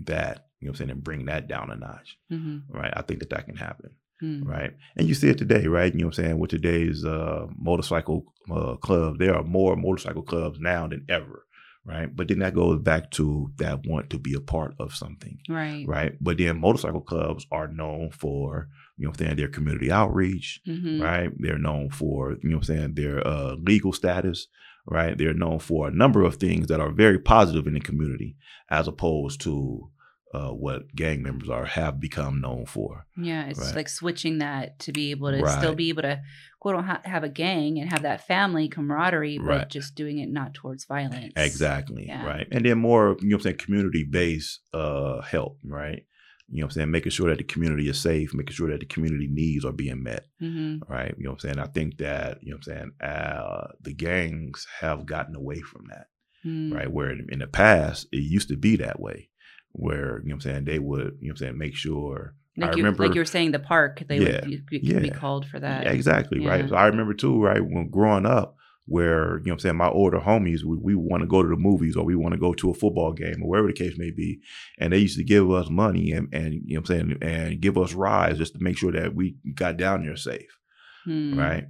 that. 0.00 0.48
You 0.60 0.68
know, 0.68 0.70
what 0.70 0.80
I'm 0.80 0.86
saying 0.86 0.90
and 0.92 1.04
bring 1.04 1.24
that 1.26 1.46
down 1.46 1.70
a 1.70 1.76
notch, 1.76 2.16
Mhm. 2.32 2.62
right? 2.68 2.92
I 2.96 3.02
think 3.02 3.20
that 3.20 3.30
that 3.30 3.44
can 3.46 3.56
happen 3.56 3.90
Mm. 4.22 4.46
right? 4.46 4.72
And 4.96 5.06
you 5.08 5.12
see 5.14 5.28
it 5.28 5.36
today, 5.36 5.66
right? 5.66 5.92
You 5.92 6.00
know 6.00 6.06
what 6.06 6.18
I'm 6.18 6.24
saying? 6.24 6.38
With 6.38 6.50
today's 6.50 7.04
uh, 7.04 7.46
motorcycle 7.58 8.32
uh, 8.50 8.76
clubs, 8.76 9.18
there 9.18 9.34
are 9.34 9.42
more 9.42 9.76
motorcycle 9.76 10.22
clubs 10.22 10.58
now 10.60 10.86
than 10.86 11.04
ever, 11.08 11.44
right? 11.84 12.14
But 12.14 12.28
then 12.28 12.38
that 12.38 12.54
goes 12.54 12.80
back 12.80 13.10
to 13.12 13.52
that 13.56 13.84
want 13.86 14.08
to 14.10 14.18
be 14.18 14.32
a 14.32 14.40
part 14.40 14.74
of 14.78 14.94
something, 14.94 15.38
Right. 15.48 15.86
right? 15.86 16.16
But 16.20 16.38
then 16.38 16.60
motorcycle 16.60 17.00
clubs 17.02 17.44
are 17.50 17.68
known 17.68 18.10
for, 18.12 18.68
you 18.96 19.04
know 19.04 19.10
what 19.10 19.20
I'm 19.20 19.26
saying, 19.26 19.36
their 19.36 19.48
community 19.48 19.90
outreach, 19.90 20.60
Mhm. 20.68 21.02
right? 21.02 21.30
They're 21.38 21.58
known 21.58 21.90
for, 21.90 22.32
you 22.42 22.50
know 22.50 22.56
what 22.58 22.68
I'm 22.70 22.76
saying, 22.76 22.94
their 22.94 23.26
uh, 23.26 23.56
legal 23.56 23.92
status, 23.92 24.46
right? 24.86 25.16
They're 25.18 25.34
known 25.34 25.58
for 25.58 25.88
a 25.88 25.90
number 25.90 26.22
of 26.22 26.36
things 26.36 26.68
that 26.68 26.80
are 26.80 26.92
very 26.92 27.18
positive 27.18 27.66
in 27.66 27.74
the 27.74 27.80
community 27.80 28.36
as 28.70 28.86
opposed 28.88 29.40
to 29.42 29.90
uh, 30.32 30.50
what 30.50 30.92
gang 30.96 31.22
members 31.22 31.48
are 31.48 31.64
have 31.64 32.00
become 32.00 32.40
known 32.40 32.66
for. 32.66 33.06
Yeah, 33.16 33.46
it's 33.46 33.60
Right. 33.60 33.76
like 33.76 33.88
switching 33.88 34.38
that 34.38 34.80
to 34.80 34.90
be 34.90 35.12
able 35.12 35.30
to 35.30 35.46
still 35.46 35.76
be 35.76 35.90
able 35.90 36.02
to 36.02 36.20
quote 36.58 36.74
unquote 36.74 37.06
have 37.06 37.22
a 37.22 37.28
gang 37.28 37.78
and 37.78 37.88
have 37.92 38.02
that 38.02 38.26
family 38.26 38.66
camaraderie, 38.68 39.38
but 39.38 39.46
Right. 39.46 39.70
just 39.70 39.94
doing 39.94 40.18
it 40.18 40.28
not 40.28 40.52
towards 40.52 40.86
violence. 40.86 41.32
Exactly. 41.36 42.06
Yeah. 42.08 42.26
Right. 42.26 42.48
And 42.50 42.64
then 42.64 42.78
more, 42.78 43.16
you 43.20 43.28
know 43.28 43.36
what 43.36 43.40
I'm 43.42 43.42
saying, 43.42 43.56
community 43.58 44.02
based 44.02 44.60
uh 44.72 45.20
help, 45.20 45.58
right? 45.62 46.04
You 46.48 46.60
know 46.60 46.66
what 46.66 46.72
I'm 46.72 46.74
saying? 46.74 46.90
Making 46.90 47.10
sure 47.12 47.30
that 47.30 47.38
the 47.38 47.44
community 47.44 47.88
is 47.88 47.98
safe, 47.98 48.34
making 48.34 48.54
sure 48.54 48.70
that 48.70 48.80
the 48.80 48.86
community 48.86 49.28
needs 49.30 49.64
are 49.64 49.72
being 49.72 50.02
met. 50.02 50.26
hmm 50.38 50.78
Right. 50.88 51.14
You 51.16 51.24
know 51.24 51.30
what 51.30 51.44
I'm 51.44 51.54
saying? 51.54 51.58
I 51.58 51.66
think 51.66 51.98
that, 51.98 52.38
you 52.42 52.50
know 52.50 52.58
what 52.58 52.68
I'm 52.74 52.78
saying, 52.78 52.92
uh 53.00 53.68
the 53.80 53.94
gangs 53.94 54.66
have 54.80 55.06
gotten 55.06 55.34
away 55.34 55.60
from 55.60 55.86
that. 55.88 56.06
Mm. 56.44 56.74
Right. 56.74 56.90
Where 56.92 57.10
in, 57.10 57.26
in 57.30 57.38
the 57.38 57.46
past 57.46 58.06
it 58.12 58.18
used 58.18 58.48
to 58.48 58.56
be 58.56 58.76
that 58.76 59.00
way. 59.00 59.30
Where, 59.72 60.18
you 60.22 60.28
know 60.28 60.34
what 60.36 60.44
I'm 60.46 60.52
saying, 60.52 60.64
they 60.66 60.78
would, 60.78 61.00
you 61.00 61.06
know 61.06 61.16
what 61.20 61.30
I'm 61.30 61.36
saying, 61.38 61.58
make 61.58 61.74
sure 61.74 62.34
Like 62.56 62.70
I 62.70 62.72
you, 62.72 62.76
remember 62.84 63.06
like 63.06 63.14
you 63.14 63.20
were 63.22 63.24
saying, 63.24 63.50
the 63.52 63.58
park 63.58 64.02
they 64.06 64.20
Yeah, 64.20 64.40
would 64.40 64.44
be, 64.44 64.56
be, 64.70 64.86
could 64.86 65.02
be 65.02 65.08
yeah. 65.08 65.14
called 65.14 65.46
for 65.46 65.58
that. 65.58 65.84
Yeah, 65.84 65.92
exactly, 65.92 66.40
Yeah. 66.40 66.50
right? 66.50 66.68
So 66.68 66.76
I 66.76 66.86
remember 66.86 67.14
too, 67.14 67.42
right, 67.42 67.60
when 67.64 67.88
growing 67.88 68.26
up, 68.26 68.56
where, 68.86 69.38
you 69.38 69.44
know 69.46 69.52
what 69.52 69.52
I'm 69.52 69.58
saying, 69.60 69.76
my 69.76 69.88
older 69.88 70.20
homies, 70.20 70.62
we, 70.62 70.76
we 70.76 70.94
want 70.94 71.22
to 71.22 71.26
go 71.26 71.42
to 71.42 71.48
the 71.48 71.56
movies 71.56 71.96
or 71.96 72.04
we 72.04 72.14
want 72.16 72.34
to 72.34 72.40
go 72.40 72.52
to 72.54 72.70
a 72.70 72.74
football 72.74 73.12
game 73.12 73.42
or 73.42 73.48
wherever 73.48 73.68
the 73.68 73.72
case 73.72 73.94
may 73.96 74.10
be. 74.10 74.40
And 74.78 74.92
they 74.92 74.98
used 74.98 75.16
to 75.16 75.24
give 75.24 75.50
us 75.50 75.70
money 75.70 76.12
and, 76.12 76.28
and 76.34 76.52
you 76.54 76.74
know 76.74 76.80
what 76.80 76.90
I'm 76.90 77.08
saying, 77.08 77.18
and 77.22 77.60
give 77.60 77.78
us 77.78 77.94
rides 77.94 78.38
just 78.38 78.52
to 78.54 78.62
make 78.62 78.76
sure 78.76 78.92
that 78.92 79.14
we 79.14 79.36
got 79.54 79.76
down 79.78 80.04
there 80.04 80.16
safe, 80.16 80.58
Hmm. 81.04 81.38
right? 81.38 81.64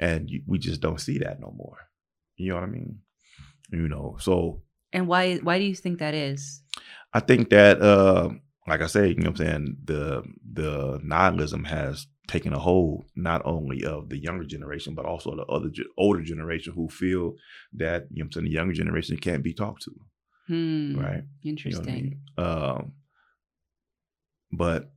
And 0.00 0.30
we 0.46 0.58
just 0.58 0.80
don't 0.80 1.00
see 1.00 1.18
that 1.18 1.40
no 1.40 1.52
more. 1.56 1.78
You 2.36 2.50
know 2.50 2.56
what 2.56 2.64
I 2.64 2.68
mean? 2.68 2.98
You 3.70 3.88
know, 3.88 4.16
so 4.20 4.62
And 4.92 5.08
why 5.08 5.36
why 5.38 5.58
do 5.58 5.64
you 5.64 5.74
think 5.74 5.98
that 5.98 6.14
is? 6.14 6.62
I 7.12 7.20
think 7.20 7.50
that, 7.50 7.80
uh, 7.82 8.30
like 8.68 8.82
I 8.82 8.86
say, 8.86 9.08
you 9.08 9.14
know 9.16 9.30
what 9.30 9.40
I'm 9.40 9.46
saying, 9.46 9.76
the 9.84 10.22
the 10.52 11.00
nihilism 11.02 11.64
has 11.64 12.06
taken 12.26 12.52
a 12.52 12.58
hold 12.58 13.04
not 13.16 13.40
only 13.44 13.84
of 13.84 14.10
the 14.10 14.18
younger 14.18 14.44
generation, 14.44 14.94
but 14.94 15.06
also 15.06 15.34
the 15.34 15.44
other 15.46 15.70
older 15.96 16.22
generation 16.22 16.74
who 16.74 16.88
feel 16.88 17.34
that, 17.72 18.06
you 18.10 18.22
know 18.22 18.26
I'm 18.26 18.32
saying, 18.32 18.44
the 18.46 18.52
younger 18.52 18.74
generation 18.74 19.16
can't 19.16 19.42
be 19.42 19.54
talked 19.54 19.82
to, 19.84 19.92
Hmm. 20.46 20.98
right? 20.98 21.22
You 21.42 21.52
know 21.52 21.56
Interesting. 21.56 21.88
I 21.88 21.92
mean? 22.02 22.20
Um, 22.36 22.92
but 24.52 24.90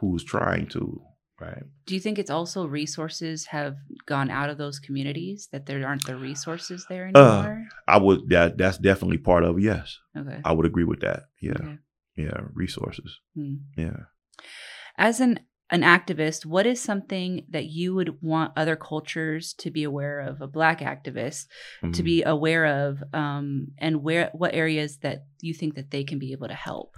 who's 0.00 0.24
trying 0.24 0.66
to, 0.68 1.02
right? 1.40 1.62
Do 1.86 1.94
you 1.94 2.00
think 2.00 2.18
it's 2.18 2.30
also 2.30 2.66
resources 2.66 3.46
have 3.46 3.76
gone 4.06 4.30
out 4.30 4.48
of 4.50 4.56
those 4.58 4.78
communities 4.78 5.48
that 5.52 5.66
there 5.66 5.86
aren't 5.86 6.06
the 6.06 6.16
resources 6.16 6.86
there 6.88 7.10
Uh, 7.14 7.20
anymore? 7.42 7.68
I 7.86 7.98
would, 7.98 8.28
that 8.30 8.56
that's 8.56 8.78
definitely 8.78 9.18
part 9.18 9.44
of, 9.44 9.60
yes. 9.60 9.98
okay. 10.16 10.40
I 10.44 10.52
would 10.52 10.66
agree 10.66 10.84
with 10.84 11.00
that. 11.00 11.24
Yeah. 11.40 11.52
Okay. 11.52 11.78
Yeah. 12.22 12.40
Resources. 12.54 13.18
Hmm. 13.34 13.54
Yeah. 13.76 13.96
As 14.96 15.20
an 15.20 15.40
an 15.72 15.82
activist, 15.82 16.44
what 16.44 16.66
is 16.66 16.80
something 16.80 17.46
that 17.48 17.66
you 17.66 17.94
would 17.94 18.20
want 18.20 18.52
other 18.56 18.74
cultures 18.74 19.54
to 19.54 19.70
be 19.70 19.84
aware 19.84 20.18
of, 20.18 20.40
a 20.40 20.48
black 20.48 20.80
activist 20.80 21.46
to 21.80 22.02
Mhm. 22.02 22.04
be 22.04 22.22
aware 22.24 22.66
of, 22.88 23.04
um, 23.14 23.68
and 23.78 24.02
where 24.02 24.30
what 24.34 24.52
areas 24.52 24.98
that 24.98 25.26
you 25.40 25.54
think 25.54 25.76
that 25.76 25.92
they 25.92 26.02
can 26.02 26.18
be 26.18 26.32
able 26.32 26.48
to 26.48 26.54
help? 26.54 26.96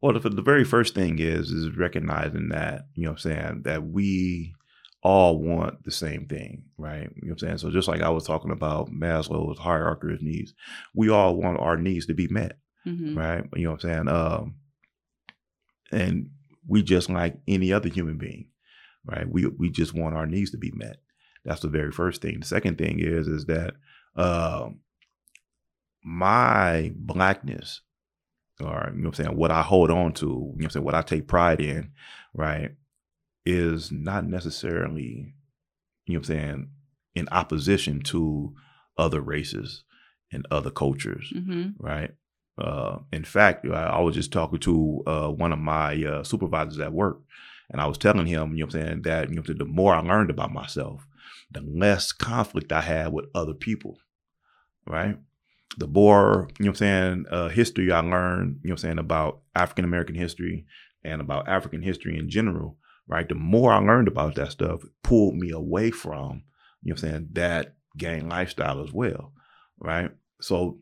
Well, 0.00 0.12
the, 0.18 0.28
the 0.28 0.40
very 0.42 0.62
first 0.64 0.94
thing 0.94 1.18
is 1.18 1.50
is 1.50 1.76
recognizing 1.76 2.48
that, 2.50 2.86
you 2.94 3.04
know 3.04 3.10
what 3.10 3.24
I'm 3.26 3.32
saying, 3.32 3.62
that 3.64 3.84
we 3.88 4.54
all 5.02 5.36
want 5.40 5.82
the 5.82 5.90
same 5.90 6.26
thing, 6.26 6.62
right? 6.78 7.10
You 7.16 7.28
know 7.28 7.32
what 7.34 7.42
I'm 7.42 7.48
saying? 7.48 7.58
So 7.58 7.70
just 7.70 7.88
like 7.88 8.02
I 8.02 8.10
was 8.10 8.24
talking 8.24 8.52
about 8.52 8.92
Maslow's 8.92 9.58
hierarchy 9.58 10.12
of 10.14 10.22
needs, 10.22 10.54
we 10.94 11.08
all 11.08 11.34
want 11.34 11.58
our 11.58 11.76
needs 11.76 12.06
to 12.06 12.14
be 12.14 12.28
met, 12.28 12.56
hmm 12.84 13.18
right? 13.18 13.44
You 13.56 13.64
know 13.64 13.72
what 13.72 13.84
I'm 13.84 13.90
saying? 13.90 14.08
Um 14.08 14.54
and 15.92 16.30
we 16.66 16.82
just 16.82 17.10
like 17.10 17.36
any 17.48 17.72
other 17.72 17.88
human 17.88 18.18
being, 18.18 18.48
right? 19.04 19.28
We 19.28 19.46
we 19.46 19.70
just 19.70 19.94
want 19.94 20.16
our 20.16 20.26
needs 20.26 20.50
to 20.52 20.58
be 20.58 20.72
met. 20.72 20.96
That's 21.44 21.60
the 21.60 21.68
very 21.68 21.92
first 21.92 22.22
thing. 22.22 22.40
The 22.40 22.46
second 22.46 22.78
thing 22.78 23.00
is 23.00 23.28
is 23.28 23.46
that 23.46 23.74
um 24.16 24.80
my 26.04 26.92
blackness 26.96 27.80
or 28.60 28.90
you 28.94 29.02
know 29.02 29.08
what 29.08 29.18
I'm 29.18 29.24
saying, 29.24 29.36
what 29.36 29.50
I 29.50 29.62
hold 29.62 29.90
on 29.90 30.12
to, 30.14 30.26
you 30.26 30.30
know 30.30 30.46
what 30.54 30.64
I'm 30.64 30.70
saying, 30.70 30.84
what 30.84 30.94
I 30.94 31.02
take 31.02 31.26
pride 31.26 31.60
in, 31.60 31.92
right, 32.34 32.72
is 33.44 33.90
not 33.90 34.24
necessarily, 34.24 35.34
you 36.06 36.14
know 36.14 36.18
what 36.18 36.18
I'm 36.18 36.24
saying, 36.24 36.70
in 37.14 37.28
opposition 37.30 38.00
to 38.02 38.54
other 38.96 39.20
races 39.20 39.84
and 40.32 40.46
other 40.50 40.70
cultures, 40.70 41.32
hmm 41.34 41.68
right? 41.78 42.12
Uh, 42.58 42.98
in 43.12 43.24
fact, 43.24 43.66
I, 43.66 43.84
I 43.84 44.00
was 44.00 44.14
just 44.14 44.32
talking 44.32 44.58
to 44.60 45.02
uh, 45.06 45.28
one 45.28 45.52
of 45.52 45.58
my 45.58 46.02
uh, 46.04 46.22
supervisors 46.22 46.78
at 46.78 46.92
work, 46.92 47.20
and 47.70 47.80
I 47.80 47.86
was 47.86 47.98
telling 47.98 48.26
him, 48.26 48.52
you 48.52 48.58
know 48.58 48.64
I'm 48.64 48.70
saying, 48.70 49.02
that 49.02 49.30
you 49.30 49.36
know, 49.36 49.42
the 49.42 49.64
more 49.64 49.94
I 49.94 50.00
learned 50.00 50.30
about 50.30 50.52
myself, 50.52 51.06
the 51.50 51.62
less 51.62 52.12
conflict 52.12 52.72
I 52.72 52.82
had 52.82 53.12
with 53.12 53.26
other 53.34 53.54
people, 53.54 53.98
right? 54.86 55.16
The 55.78 55.86
more, 55.86 56.48
you 56.58 56.66
know 56.66 56.70
I'm 56.70 56.76
saying, 56.76 57.26
uh, 57.30 57.48
history 57.48 57.90
I 57.90 58.00
learned, 58.00 58.60
you 58.62 58.70
know 58.70 58.76
saying, 58.76 58.98
about 58.98 59.40
African 59.54 59.84
American 59.84 60.14
history 60.14 60.66
and 61.04 61.20
about 61.20 61.48
African 61.48 61.82
history 61.82 62.18
in 62.18 62.28
general, 62.28 62.76
right? 63.08 63.28
The 63.28 63.34
more 63.34 63.72
I 63.72 63.78
learned 63.78 64.08
about 64.08 64.34
that 64.34 64.52
stuff, 64.52 64.82
pulled 65.02 65.36
me 65.36 65.50
away 65.50 65.90
from, 65.90 66.42
you 66.82 66.90
know 66.90 66.94
I'm 66.94 66.98
saying, 66.98 67.28
that 67.32 67.74
gang 67.96 68.28
lifestyle 68.28 68.82
as 68.82 68.92
well, 68.92 69.32
right? 69.78 70.10
So, 70.40 70.78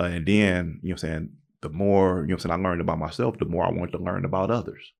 uh, 0.00 0.06
and 0.06 0.26
then, 0.26 0.80
you 0.82 0.90
know 0.90 0.94
what 0.94 1.04
I'm 1.04 1.10
saying, 1.10 1.30
the 1.60 1.68
more, 1.68 2.22
you 2.22 2.28
know 2.28 2.34
what 2.34 2.44
I'm 2.44 2.50
saying, 2.50 2.60
I 2.64 2.68
learned 2.68 2.80
about 2.80 2.98
myself, 2.98 3.38
the 3.38 3.44
more 3.44 3.64
I 3.66 3.70
want 3.70 3.92
to 3.92 3.98
learn 3.98 4.24
about 4.24 4.50
others, 4.50 4.92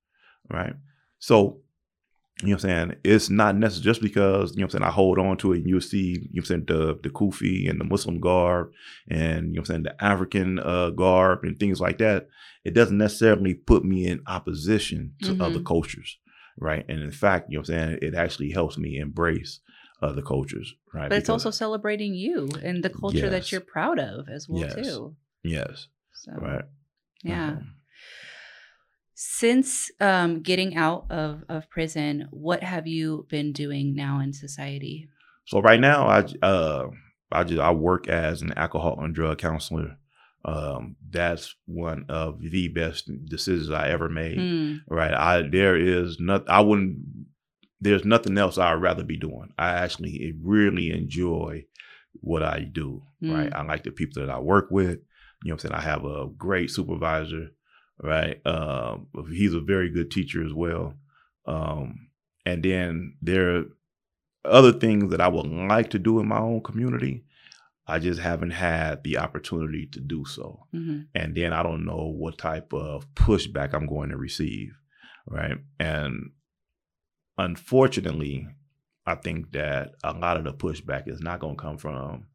right? 0.50 0.74
So, 1.18 1.60
you 2.42 2.48
know 2.48 2.54
what 2.54 2.64
I'm 2.64 2.70
saying, 2.70 2.96
it's 3.04 3.28
not 3.30 3.56
necessary 3.56 3.84
just 3.84 4.02
because, 4.02 4.52
you 4.52 4.60
know 4.60 4.66
what 4.66 4.74
I'm 4.74 4.80
saying, 4.80 4.88
I 4.88 4.90
hold 4.90 5.18
on 5.18 5.36
to 5.38 5.52
it 5.52 5.58
and 5.58 5.68
you'll 5.68 5.80
see, 5.80 5.98
you 5.98 6.14
know 6.14 6.28
what 6.34 6.38
I'm 6.40 6.44
saying, 6.44 6.64
the, 6.66 6.98
the 7.02 7.10
Kufi 7.10 7.68
and 7.68 7.80
the 7.80 7.84
Muslim 7.84 8.20
garb 8.20 8.72
and, 9.08 9.48
you 9.48 9.54
know 9.54 9.60
what 9.60 9.70
I'm 9.70 9.74
saying, 9.74 9.82
the 9.84 10.04
African 10.04 10.58
uh, 10.58 10.90
garb 10.90 11.44
and 11.44 11.58
things 11.58 11.80
like 11.80 11.98
that. 11.98 12.28
It 12.64 12.74
doesn't 12.74 12.98
necessarily 12.98 13.54
put 13.54 13.84
me 13.84 14.06
in 14.06 14.22
opposition 14.26 15.14
to 15.22 15.32
Mhm. 15.32 15.40
other 15.40 15.60
cultures, 15.60 16.18
right? 16.58 16.84
And 16.88 17.00
in 17.00 17.10
fact, 17.10 17.46
you 17.50 17.56
know 17.56 17.60
what 17.60 17.70
I'm 17.70 17.74
saying, 17.74 17.98
it 18.02 18.14
actually 18.14 18.50
helps 18.50 18.76
me 18.78 18.98
embrace 18.98 19.60
other 20.02 20.22
cultures, 20.22 20.74
right? 20.94 21.08
But 21.08 21.18
it's 21.18 21.26
Because- 21.26 21.44
also 21.46 21.50
celebrating 21.50 22.14
you 22.14 22.48
and 22.62 22.82
the 22.82 22.90
culture 22.90 23.28
that 23.30 23.50
you're 23.52 23.60
proud 23.60 23.98
of 23.98 24.28
as 24.28 24.48
well 24.48 24.60
Yes. 24.62 24.74
too. 24.74 25.16
yes, 25.42 25.88
So 26.12 26.32
right. 26.32 26.64
yeah. 27.22 27.50
Mhm. 27.52 27.66
Since 29.14 29.90
um, 30.00 30.40
getting 30.40 30.76
out 30.76 31.06
of, 31.10 31.44
of 31.48 31.68
prison, 31.68 32.26
what 32.30 32.62
have 32.62 32.86
you 32.86 33.26
been 33.28 33.52
doing 33.52 33.94
now 33.94 34.18
in 34.20 34.32
society? 34.32 35.08
So 35.46 35.60
right 35.60 35.80
now, 35.80 36.06
I 36.06 36.20
uh, 36.42 36.88
I 37.30 37.44
just 37.44 37.60
I 37.60 37.70
work 37.72 38.08
as 38.08 38.40
an 38.40 38.52
alcohol 38.56 38.98
and 39.02 39.14
drug 39.14 39.38
counselor. 39.38 39.98
Um, 40.42 40.96
that's 41.10 41.54
one 41.66 42.06
of 42.08 42.40
the 42.40 42.68
best 42.68 43.10
decisions 43.28 43.70
I 43.70 43.90
ever 43.90 44.08
made. 44.08 44.38
Hmm. 44.38 44.74
Right, 44.88 45.12
I 45.12 45.42
there 45.42 45.76
is 45.76 46.18
not 46.18 46.48
I 46.48 46.60
wouldn't. 46.60 47.00
There's 47.80 48.04
nothing 48.04 48.36
else 48.36 48.58
I'd 48.58 48.74
rather 48.74 49.04
be 49.04 49.16
doing. 49.16 49.52
I 49.58 49.70
actually 49.70 50.34
really 50.42 50.90
enjoy 50.90 51.64
what 52.14 52.42
I 52.42 52.60
do. 52.60 53.02
Right, 53.22 53.52
I 53.54 53.62
like 53.62 53.84
the 53.84 53.90
people 53.90 54.22
that 54.22 54.30
I 54.30 54.38
work 54.38 54.68
with. 54.70 54.98
You 55.42 55.50
know, 55.50 55.54
what 55.54 55.64
I'm 55.64 55.70
saying 55.70 55.74
I 55.74 55.80
have 55.80 56.04
a 56.04 56.26
great 56.26 56.70
supervisor. 56.70 57.50
Right, 58.02 58.40
um, 58.46 59.08
he's 59.30 59.54
a 59.54 59.60
very 59.60 59.90
good 59.90 60.10
teacher 60.10 60.44
as 60.44 60.52
well. 60.54 60.94
Um, 61.46 62.08
and 62.46 62.62
then 62.62 63.16
there 63.20 63.56
are 63.56 63.64
other 64.44 64.72
things 64.72 65.10
that 65.10 65.20
I 65.20 65.28
would 65.28 65.46
like 65.46 65.90
to 65.90 65.98
do 65.98 66.18
in 66.20 66.28
my 66.28 66.38
own 66.38 66.62
community. 66.62 67.24
I 67.86 67.98
just 67.98 68.20
haven't 68.20 68.52
had 68.52 69.02
the 69.02 69.18
opportunity 69.18 69.86
to 69.92 70.00
do 70.00 70.24
so. 70.24 70.66
hmm 70.72 71.00
And 71.14 71.34
then 71.34 71.52
I 71.52 71.62
don't 71.62 71.84
know 71.84 72.14
what 72.16 72.38
type 72.38 72.72
of 72.72 73.06
pushback 73.14 73.74
I'm 73.74 73.86
going 73.86 74.10
to 74.10 74.16
receive. 74.16 74.72
Right. 75.26 75.58
And 75.78 76.30
unfortunately, 77.44 78.46
I 79.06 79.14
think 79.14 79.52
that 79.52 79.92
a 80.04 80.12
lot 80.12 80.36
of 80.36 80.44
the 80.44 80.52
pushback 80.52 81.08
is 81.08 81.20
not 81.20 81.40
going 81.40 81.56
to 81.56 81.62
come 81.62 81.78
from 81.78 82.26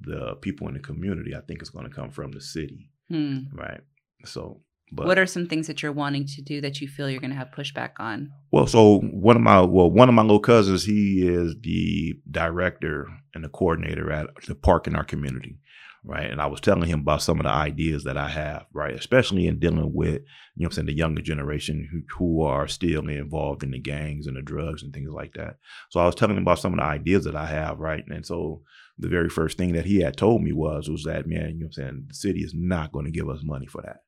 the 0.00 0.34
people 0.36 0.68
in 0.68 0.74
the 0.74 0.80
community. 0.80 1.34
I 1.34 1.40
think 1.40 1.60
it's 1.60 1.70
going 1.70 1.88
to 1.88 1.94
come 1.94 2.10
from 2.10 2.32
the 2.32 2.40
city. 2.40 2.90
Hmm. 3.08 3.38
Right. 3.52 3.80
So, 4.24 4.62
but 4.92 5.06
what 5.06 5.18
are 5.18 5.26
some 5.26 5.46
things 5.46 5.66
that 5.66 5.82
you're 5.82 5.92
wanting 5.92 6.26
to 6.26 6.42
do 6.42 6.60
that 6.60 6.80
you 6.80 6.88
feel 6.88 7.10
you're 7.10 7.20
going 7.20 7.30
to 7.30 7.36
have 7.36 7.50
pushback 7.50 7.92
on? 7.98 8.30
Well, 8.50 8.66
so 8.66 9.00
one 9.00 9.36
of 9.36 9.42
my 9.42 9.60
well, 9.60 9.90
one 9.90 10.08
of 10.08 10.14
my 10.14 10.22
little 10.22 10.40
cousins, 10.40 10.84
he 10.84 11.26
is 11.26 11.56
the 11.60 12.14
director 12.30 13.08
and 13.34 13.44
the 13.44 13.48
coordinator 13.48 14.10
at 14.10 14.28
the 14.46 14.54
park 14.54 14.86
in 14.86 14.94
our 14.94 15.04
community, 15.04 15.58
right? 16.04 16.30
And 16.30 16.40
I 16.40 16.46
was 16.46 16.60
telling 16.60 16.88
him 16.88 17.00
about 17.00 17.22
some 17.22 17.40
of 17.40 17.44
the 17.44 17.50
ideas 17.50 18.04
that 18.04 18.16
I 18.16 18.28
have, 18.28 18.66
right? 18.72 18.94
Especially 18.94 19.46
in 19.46 19.58
dealing 19.58 19.92
with, 19.94 20.22
you 20.54 20.64
know, 20.64 20.66
what 20.66 20.66
I'm 20.66 20.72
saying 20.72 20.86
the 20.86 20.92
younger 20.96 21.22
generation 21.22 21.88
who 21.90 22.02
who 22.18 22.42
are 22.42 22.68
still 22.68 23.08
involved 23.08 23.62
in 23.62 23.70
the 23.70 23.78
gangs 23.80 24.26
and 24.26 24.36
the 24.36 24.42
drugs 24.42 24.82
and 24.82 24.92
things 24.92 25.10
like 25.10 25.32
that. 25.34 25.56
So 25.90 26.00
I 26.00 26.06
was 26.06 26.14
telling 26.14 26.36
him 26.36 26.42
about 26.42 26.58
some 26.58 26.74
of 26.74 26.78
the 26.78 26.84
ideas 26.84 27.24
that 27.24 27.36
I 27.36 27.46
have, 27.46 27.78
right? 27.80 28.04
And 28.06 28.24
so 28.24 28.62
the 28.98 29.08
very 29.08 29.28
first 29.28 29.56
thing 29.58 29.72
that 29.72 29.86
he 29.86 30.00
had 30.00 30.16
told 30.16 30.42
me 30.42 30.52
was 30.52 30.88
was 30.88 31.04
that 31.04 31.26
man, 31.26 31.50
you 31.50 31.60
know, 31.60 31.66
what 31.66 31.66
I'm 31.66 31.72
saying 31.72 32.04
the 32.08 32.14
city 32.14 32.40
is 32.40 32.52
not 32.54 32.92
going 32.92 33.06
to 33.06 33.10
give 33.10 33.28
us 33.28 33.40
money 33.42 33.66
for 33.66 33.82
that, 33.82 34.02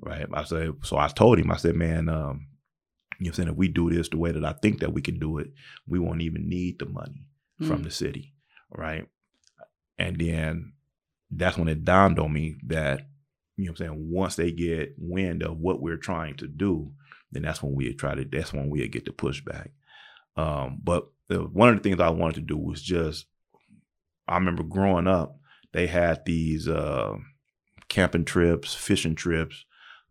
right? 0.00 0.26
I 0.32 0.44
said, 0.44 0.72
so 0.82 0.96
I 0.96 1.08
told 1.08 1.38
him, 1.38 1.50
I 1.50 1.56
said, 1.56 1.76
man, 1.76 2.08
um, 2.08 2.48
you 3.20 3.26
know 3.26 3.28
what 3.28 3.28
I'm 3.28 3.34
saying? 3.34 3.48
If 3.50 3.56
we 3.56 3.68
do 3.68 3.90
this 3.90 4.08
the 4.08 4.18
way 4.18 4.32
that 4.32 4.44
I 4.44 4.54
think 4.54 4.80
that 4.80 4.92
we 4.92 5.02
can 5.02 5.18
do 5.20 5.38
it, 5.38 5.48
we 5.86 5.98
won't 6.00 6.22
even 6.22 6.48
need 6.48 6.78
the 6.78 6.86
money 6.86 7.28
from 7.58 7.80
Mm. 7.80 7.84
the 7.84 7.90
city. 7.90 8.34
Right. 8.70 9.06
And 9.98 10.18
then 10.18 10.72
that's 11.36 11.56
when 11.58 11.68
it 11.68 11.84
dawned 11.84 12.18
on 12.18 12.32
me 12.32 12.56
that, 12.66 13.02
you 13.56 13.66
know 13.66 13.72
what 13.72 13.80
I'm 13.80 13.86
saying, 13.86 14.10
once 14.10 14.36
they 14.36 14.50
get 14.50 14.94
wind 14.98 15.42
of 15.42 15.58
what 15.58 15.80
we're 15.80 15.96
trying 15.96 16.36
to 16.36 16.46
do, 16.46 16.92
then 17.32 17.42
that's 17.42 17.62
when 17.62 17.74
we 17.74 17.92
try 17.94 18.14
to 18.14 18.24
that's 18.24 18.52
when 18.52 18.70
we 18.70 18.86
get 18.88 19.04
the 19.04 19.10
pushback. 19.12 19.70
Um, 20.36 20.80
but 20.82 21.08
the, 21.28 21.38
one 21.38 21.68
of 21.68 21.76
the 21.76 21.82
things 21.82 22.00
I 22.00 22.10
wanted 22.10 22.36
to 22.36 22.40
do 22.42 22.56
was 22.56 22.82
just 22.82 23.26
I 24.26 24.36
remember 24.36 24.62
growing 24.62 25.06
up, 25.06 25.38
they 25.72 25.86
had 25.86 26.24
these 26.24 26.68
uh 26.68 27.14
camping 27.88 28.24
trips, 28.24 28.74
fishing 28.74 29.14
trips, 29.14 29.64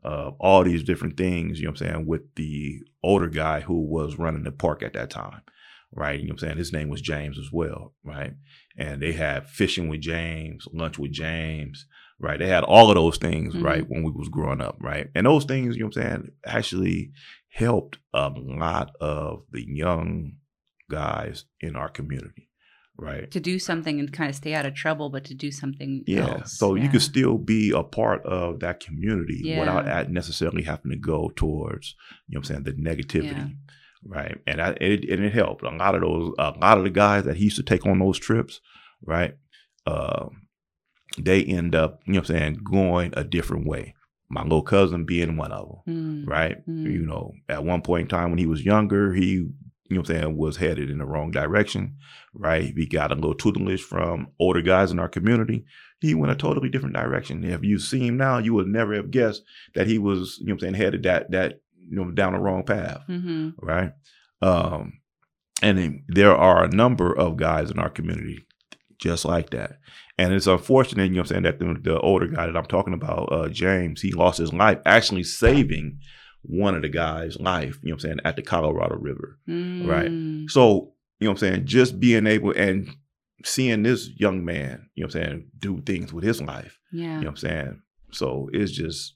uh, 0.04 0.32
all 0.40 0.64
these 0.64 0.84
different 0.84 1.18
things, 1.18 1.60
you 1.60 1.66
know 1.66 1.72
what 1.72 1.82
I'm 1.82 1.88
saying, 1.88 2.06
with 2.06 2.36
the 2.36 2.82
older 3.02 3.28
guy 3.28 3.62
who 3.62 3.82
was 3.82 4.18
running 4.18 4.44
the 4.44 4.52
park 4.52 4.84
at 4.84 4.94
that 4.94 5.10
time, 5.10 5.42
right? 5.92 6.20
You 6.20 6.28
know 6.28 6.34
what 6.34 6.44
I'm 6.44 6.50
saying? 6.50 6.58
His 6.58 6.74
name 6.74 6.90
was 6.90 7.02
James 7.02 7.38
as 7.38 7.52
well, 7.52 7.94
right? 8.04 8.34
And 8.78 9.02
they 9.02 9.14
had 9.14 9.48
fishing 9.48 9.88
with 9.88 10.02
James, 10.02 10.68
lunch 10.74 10.98
with 10.98 11.12
James, 11.12 11.86
right? 12.20 12.40
They 12.40 12.48
had 12.48 12.64
all 12.64 12.90
of 12.90 12.96
those 12.96 13.18
things, 13.18 13.54
Mhm. 13.54 13.64
right, 13.64 13.86
when 13.88 14.04
we 14.04 14.12
was 14.12 14.30
growing 14.30 14.62
up, 14.62 14.78
right? 14.82 15.08
And 15.14 15.26
those 15.28 15.46
things, 15.46 15.76
you 15.76 15.82
know 15.82 15.88
what 15.88 15.98
I'm 15.98 16.04
saying, 16.04 16.32
actually 16.46 17.12
helped 17.50 18.00
a 18.14 18.30
lot 18.30 18.96
of 19.00 19.44
the 19.52 19.64
young 19.68 20.34
guys 20.90 21.46
in 21.60 21.76
our 21.76 21.90
community, 21.90 22.50
right? 22.98 23.30
To 23.32 23.40
do 23.40 23.60
something 23.60 24.00
and 24.00 24.12
kind 24.12 24.30
of 24.30 24.36
stay 24.36 24.54
out 24.54 24.66
of 24.66 24.74
trouble, 24.74 25.10
but 25.10 25.24
to 25.26 25.34
do 25.36 25.52
something 25.52 26.04
Yeah. 26.08 26.30
else. 26.30 26.58
So 26.58 26.76
you 26.76 26.90
could 26.90 27.02
still 27.02 27.38
be 27.38 27.72
a 27.72 27.84
part 27.84 28.24
of 28.26 28.60
that 28.62 28.80
community 28.80 29.42
Yeah. 29.44 29.60
without 29.60 30.10
necessarily 30.12 30.64
having 30.64 30.92
to 30.92 30.98
go 30.98 31.32
towards, 31.36 31.96
you 32.28 32.34
know 32.36 32.40
what 32.40 32.50
I'm 32.50 32.64
saying, 32.64 32.64
the 32.64 32.74
negativity. 32.74 33.50
Yeah. 33.50 33.50
Right. 34.06 34.38
And 34.46 34.62
I, 34.62 34.72
it, 34.82 35.10
and 35.10 35.24
it 35.24 35.34
helped. 35.34 35.64
A 35.64 35.70
lot 35.70 35.96
of 35.96 36.02
those, 36.02 36.34
a 36.38 36.52
lot 36.60 36.78
of 36.78 36.84
the 36.84 36.90
guys 36.90 37.24
that 37.24 37.38
he 37.38 37.46
used 37.46 37.56
to 37.58 37.64
take 37.64 37.86
on 37.86 38.00
those 38.00 38.20
trips, 38.20 38.60
right? 39.06 39.36
Uh, 39.86 40.28
they 41.18 41.44
end 41.44 41.76
up, 41.76 42.02
you 42.06 42.14
know 42.14 42.20
what 42.20 42.30
I'm 42.30 42.36
saying, 42.36 42.60
going 42.64 43.14
a 43.16 43.24
different 43.24 43.68
way. 43.68 43.94
My 44.30 44.44
little 44.44 44.64
cousin 44.64 45.06
being 45.06 45.38
one 45.38 45.52
of 45.52 45.68
them 45.86 46.24
Mm. 46.26 46.28
right? 46.28 46.68
Mm. 46.68 46.92
You 46.92 47.06
know, 47.06 47.34
at 47.48 47.64
one 47.64 47.82
point 47.82 48.04
in 48.04 48.08
time 48.08 48.30
when 48.30 48.40
he 48.40 48.48
was 48.48 48.66
younger, 48.66 49.14
he, 49.14 49.26
you 49.26 49.54
know 49.92 50.00
what 50.02 50.10
I'm 50.10 50.16
saying, 50.16 50.38
was 50.38 50.58
headed 50.58 50.90
in 50.90 50.98
the 50.98 51.06
wrong 51.06 51.30
direction, 51.30 51.98
right? 52.34 52.74
He 52.76 52.86
got 52.88 53.12
a 53.12 53.16
little 53.16 53.36
tutelage 53.36 53.84
from 53.84 54.30
older 54.40 54.62
guys 54.62 54.92
in 54.92 55.00
our 55.00 55.10
community. 55.10 55.66
He 56.02 56.16
went 56.16 56.32
a 56.32 56.36
totally 56.36 56.70
different 56.70 56.96
direction. 56.96 57.44
If 57.44 57.64
you 57.64 57.78
see 57.80 58.08
him 58.08 58.18
now, 58.18 58.40
you 58.40 58.54
would 58.56 58.68
never 58.68 58.96
have 58.96 59.12
guessed 59.12 59.44
that 59.76 59.88
he 59.88 60.00
was, 60.00 60.38
you 60.40 60.48
know 60.48 60.56
what 60.56 60.64
I'm 60.64 60.74
saying, 60.74 60.74
headed 60.84 61.04
that, 61.04 61.32
that, 61.32 61.60
you 61.90 61.98
know, 61.98 62.12
down 62.12 62.34
the 62.34 62.40
wrong 62.40 62.64
path, 62.64 63.02
hmm 63.08 63.50
right? 63.62 63.92
Um, 64.42 65.00
and 65.62 65.78
then 65.78 66.04
there 66.08 66.36
are 66.36 66.64
a 66.66 66.70
number 66.76 67.14
of 67.18 67.38
guys 67.38 67.72
in 67.72 67.80
our 67.80 67.90
community 67.90 68.46
just 69.00 69.26
like 69.26 69.50
that. 69.52 69.80
And 70.18 70.34
it's 70.34 70.48
unfortunate, 70.48 71.06
you 71.06 71.10
know 71.12 71.22
what 71.22 71.32
I'm 71.32 71.44
saying, 71.44 71.44
that 71.44 71.60
the, 71.60 71.78
the 71.82 72.00
older 72.00 72.28
guy 72.28 72.46
that 72.46 72.56
I'm 72.56 72.66
talking 72.66 72.94
about, 72.94 73.32
uh, 73.32 73.50
James, 73.50 74.02
he 74.02 74.12
lost 74.12 74.38
his 74.38 74.54
life 74.54 74.80
actually 74.86 75.24
saving 75.24 76.00
one 76.44 76.76
of 76.76 76.82
the 76.82 76.90
guys' 76.90 77.40
life, 77.40 77.80
you 77.82 77.90
know 77.90 77.96
what 77.96 78.04
I'm 78.04 78.10
saying, 78.10 78.20
at 78.26 78.36
the 78.36 78.42
Colorado 78.42 78.96
River. 78.96 79.40
Right. 79.48 80.12
Mm. 80.12 80.50
So, 80.50 80.94
you 81.20 81.26
know 81.28 81.32
what 81.32 81.44
I'm 81.44 81.50
saying, 81.54 81.66
just 81.66 82.00
being 82.00 82.28
able 82.28 82.52
and 82.52 82.90
seeing 83.46 83.84
this 83.84 84.10
young 84.18 84.46
man, 84.46 84.90
you 84.96 85.04
know 85.04 85.08
what 85.08 85.16
I'm 85.16 85.24
saying, 85.24 85.52
do 85.58 85.82
things 85.82 86.14
with 86.14 86.24
his 86.24 86.42
life, 86.42 86.78
Yeah. 86.92 87.04
you 87.04 87.08
know 87.10 87.20
what 87.20 87.28
I'm 87.30 87.38
saying? 87.38 87.82
So 88.12 88.50
it's 88.54 88.72
just, 88.72 89.16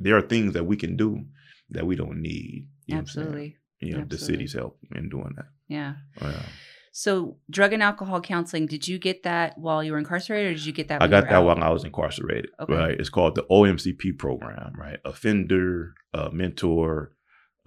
there 0.00 0.16
are 0.16 0.22
things 0.22 0.54
that 0.54 0.64
we 0.64 0.76
can 0.76 0.96
do 0.96 1.24
that 1.70 1.86
we 1.86 1.96
don't 1.96 2.20
need. 2.20 2.68
You 2.86 2.94
know? 2.94 3.00
Absolutely. 3.00 3.56
You 3.80 3.98
know, 3.98 4.04
the 4.04 4.18
city's 4.18 4.54
help 4.54 4.78
in 4.94 5.08
doing 5.08 5.34
that. 5.36 5.46
Yeah. 5.68 5.94
Yeah. 6.20 6.42
So, 6.90 7.36
drug 7.48 7.72
and 7.72 7.82
alcohol 7.82 8.20
counseling, 8.20 8.66
did 8.66 8.88
you 8.88 8.98
get 8.98 9.22
that 9.22 9.56
while 9.56 9.84
you 9.84 9.92
were 9.92 9.98
incarcerated 9.98 10.50
or 10.50 10.54
did 10.54 10.66
you 10.66 10.72
get 10.72 10.88
that 10.88 11.00
I 11.00 11.06
got 11.06 11.24
that 11.24 11.32
out? 11.32 11.44
while 11.44 11.62
I 11.62 11.68
was 11.68 11.84
incarcerated. 11.84 12.50
Okay. 12.58 12.74
Right. 12.74 12.98
It's 12.98 13.08
called 13.08 13.36
the 13.36 13.44
OMCP 13.44 14.18
program, 14.18 14.72
right? 14.76 14.98
Offender 15.04 15.94
uh, 16.12 16.30
Mentor 16.32 17.12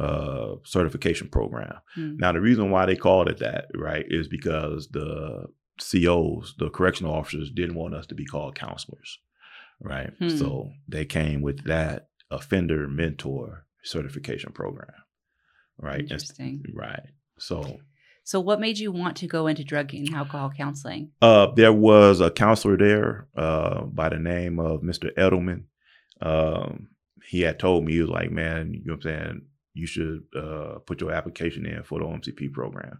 uh, 0.01 0.55
Certification 0.65 1.29
Program. 1.29 1.75
Hmm. 1.95 2.17
Now, 2.17 2.31
the 2.31 2.41
reason 2.41 2.71
why 2.71 2.85
they 2.85 2.95
called 2.95 3.29
it 3.29 3.37
that, 3.37 3.67
right, 3.75 4.05
is 4.07 4.27
because 4.27 4.89
the 4.89 5.45
COs, 5.79 6.55
the 6.57 6.69
correctional 6.69 7.13
officers, 7.13 7.51
didn't 7.51 7.75
want 7.75 7.93
us 7.93 8.07
to 8.07 8.15
be 8.15 8.25
called 8.25 8.55
counselors, 8.55 9.19
right? 9.79 10.11
Hmm. 10.19 10.29
So 10.29 10.71
they 10.87 11.05
came 11.05 11.41
with 11.41 11.65
that 11.65 12.07
offender 12.29 12.87
mentor 12.87 13.65
certification 13.83 14.51
program, 14.51 14.89
right? 15.77 15.99
And- 16.01 16.11
Interesting. 16.11 16.63
right. 16.73 17.01
So 17.39 17.79
So, 18.23 18.39
what 18.39 18.59
made 18.59 18.77
you 18.77 18.91
want 18.91 19.17
to 19.17 19.27
go 19.27 19.47
into 19.47 19.63
drug 19.63 19.93
and 19.95 20.07
alcohol 20.13 20.51
counseling? 20.55 21.11
Uh, 21.21 21.47
there 21.55 21.73
was 21.73 22.21
a 22.21 22.29
counselor 22.29 22.77
there 22.77 23.27
uh, 23.35 23.81
by 23.85 24.09
the 24.09 24.19
name 24.19 24.59
of 24.59 24.81
Mr. 24.81 25.09
Edelman. 25.17 25.63
Um, 26.21 26.89
he 27.27 27.41
had 27.41 27.59
told 27.59 27.83
me, 27.83 27.93
he 27.93 28.01
was 28.01 28.09
like, 28.09 28.31
man, 28.31 28.73
you 28.73 28.81
know 28.85 28.93
what 28.93 29.05
I'm 29.05 29.11
saying? 29.23 29.41
You 29.73 29.87
should 29.87 30.23
uh, 30.37 30.79
put 30.85 30.99
your 31.01 31.11
application 31.13 31.65
in 31.65 31.81
for 31.83 31.99
the 31.99 32.05
OMCP 32.05 32.51
program. 32.51 32.99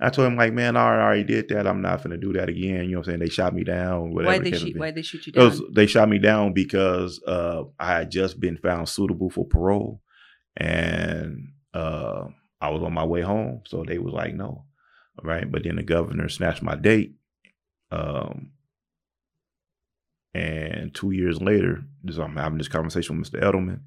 I 0.00 0.10
told 0.10 0.28
him, 0.28 0.36
like, 0.36 0.52
man, 0.52 0.76
I 0.76 1.00
already 1.00 1.24
did 1.24 1.48
that. 1.48 1.66
I'm 1.66 1.80
not 1.80 1.98
going 2.04 2.10
to 2.10 2.18
do 2.18 2.34
that 2.34 2.48
again. 2.50 2.84
You 2.84 2.92
know 2.92 2.98
what 2.98 3.06
I'm 3.08 3.12
saying? 3.12 3.20
They 3.20 3.28
shot 3.30 3.54
me 3.54 3.64
down. 3.64 4.12
Whatever 4.12 4.34
Why 4.36 4.38
they 4.38 4.52
shoot? 4.56 4.78
Why 4.78 4.90
they 4.90 5.02
shoot 5.02 5.26
you 5.26 5.32
down? 5.32 5.46
was- 5.46 5.62
they 5.72 5.86
shot 5.86 6.08
me 6.10 6.18
down 6.18 6.52
because 6.52 7.22
uh, 7.26 7.62
I 7.78 7.96
had 7.98 8.10
just 8.10 8.38
been 8.38 8.58
found 8.58 8.88
suitable 8.88 9.30
for 9.30 9.46
parole, 9.46 10.02
and 10.56 11.52
uh, 11.74 12.24
I 12.60 12.70
was 12.70 12.82
on 12.82 12.92
my 12.92 13.04
way 13.04 13.20
home. 13.22 13.62
So 13.66 13.84
they 13.84 13.98
was 13.98 14.12
like, 14.14 14.34
no, 14.34 14.64
right. 15.22 15.50
But 15.50 15.64
then 15.64 15.76
the 15.76 15.82
governor 15.82 16.28
snatched 16.28 16.62
my 16.62 16.74
date, 16.76 17.14
um, 17.90 18.50
and 20.34 20.94
two 20.94 21.10
years 21.10 21.40
later, 21.42 21.82
this, 22.04 22.16
I'm 22.18 22.36
having 22.36 22.58
this 22.58 22.68
conversation 22.68 23.18
with 23.18 23.32
Mr. 23.32 23.42
Edelman, 23.42 23.80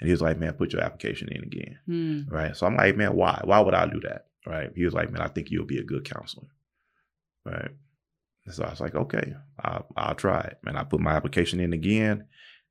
and 0.00 0.06
he 0.06 0.10
was 0.10 0.22
like, 0.22 0.38
man, 0.38 0.54
put 0.54 0.72
your 0.72 0.82
application 0.82 1.28
in 1.28 1.42
again, 1.44 1.78
Hmm. 1.86 2.20
right. 2.28 2.56
So 2.56 2.66
I'm 2.66 2.76
like, 2.76 2.96
man, 2.96 3.14
why? 3.14 3.40
Why 3.44 3.60
would 3.60 3.74
I 3.74 3.86
do 3.86 4.00
that? 4.00 4.26
Right. 4.46 4.70
He 4.74 4.84
was 4.84 4.94
like, 4.94 5.10
man, 5.12 5.20
I 5.20 5.28
think 5.28 5.50
you'll 5.50 5.66
be 5.66 5.78
a 5.78 5.84
good 5.84 6.08
counselor, 6.08 6.46
right. 7.44 7.70
And 8.46 8.54
so 8.54 8.64
I 8.64 8.70
was 8.70 8.80
like, 8.80 8.94
okay, 8.94 9.34
I'll, 9.62 9.86
I'll 9.96 10.14
try 10.14 10.40
it. 10.40 10.58
And 10.66 10.78
I 10.78 10.84
put 10.84 11.00
my 11.00 11.12
application 11.12 11.60
in 11.60 11.74
again, 11.74 12.24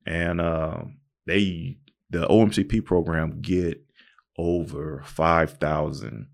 and 0.04 0.40
um, 0.40 0.98
they 1.26 1.78
the 2.10 2.26
OMCP 2.26 2.84
program 2.84 3.40
get 3.40 3.82
over 4.36 5.02
five 5.04 5.52
thousand 5.58 6.28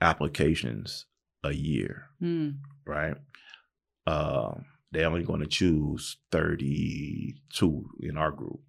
applications 0.00 1.06
a 1.44 1.52
year, 1.54 2.04
Hmm. 2.20 2.50
right? 2.86 3.16
Um, 4.06 4.64
they're 4.92 5.06
only 5.06 5.24
going 5.24 5.40
to 5.40 5.46
choose 5.46 6.18
thirty-two 6.30 7.88
in 8.00 8.16
our 8.16 8.32
group, 8.32 8.60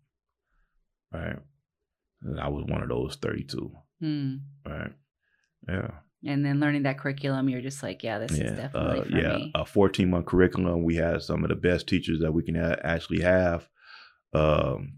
right? 1.14 1.38
And 2.22 2.40
I 2.40 2.48
was 2.50 2.66
one 2.66 2.82
of 2.84 2.90
those 2.90 3.16
thirty-two, 3.22 3.72
Hmm. 4.00 4.36
right? 4.66 4.94
Yeah. 5.68 5.92
And 6.26 6.44
then 6.44 6.60
learning 6.60 6.84
that 6.84 6.98
curriculum, 6.98 7.48
you're 7.48 7.62
just 7.62 7.84
like, 7.84 8.04
yeah, 8.04 8.18
this 8.18 8.32
is 8.32 8.52
definitely 8.52 9.00
uh, 9.00 9.04
for 9.04 9.18
yeah, 9.18 9.36
me. 9.38 9.52
a 9.54 9.64
14 9.66 10.10
month 10.10 10.26
curriculum. 10.26 10.84
We 10.84 10.96
had 10.96 11.22
some 11.22 11.44
of 11.44 11.50
the 11.50 11.56
best 11.56 11.88
teachers 11.88 12.20
that 12.22 12.32
we 12.32 12.42
can 12.44 12.56
actually 12.58 13.22
have. 13.22 13.70
Um, 14.34 14.94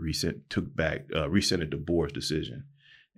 recent 0.00 0.48
took 0.50 0.74
back, 0.74 1.06
uh, 1.14 1.28
rescinded 1.28 1.70
the 1.70 1.76
board's 1.76 2.12
decision, 2.12 2.64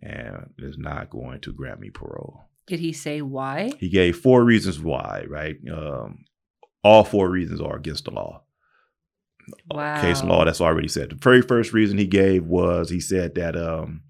and 0.03 0.51
is 0.59 0.77
not 0.79 1.11
going 1.11 1.41
to 1.41 1.53
grant 1.53 1.81
me 1.81 1.91
parole. 1.91 2.45
Did 2.67 2.81
he 2.81 2.93
say 2.93 3.23
why? 3.23 3.73
He 3.79 3.89
gave 3.89 4.17
four 4.19 4.45
reasons 4.45 4.81
why, 4.81 5.25
right? 5.29 5.57
Um, 5.73 6.25
all 6.85 7.05
four 7.05 7.29
reasons 7.31 7.61
are 7.61 7.77
against 7.77 8.05
the 8.05 8.11
law 8.11 8.43
Wow. 9.71 10.01
case 10.01 10.23
law 10.23 10.45
that's 10.45 10.61
already 10.61 10.89
said. 10.89 11.11
The 11.11 11.17
very 11.17 11.43
first 11.43 11.73
reason 11.73 11.99
he 11.99 12.07
gave 12.07 12.45
was 12.45 12.91
he 12.91 13.01
said 13.01 13.35
that 13.35 13.57
um 13.57 14.03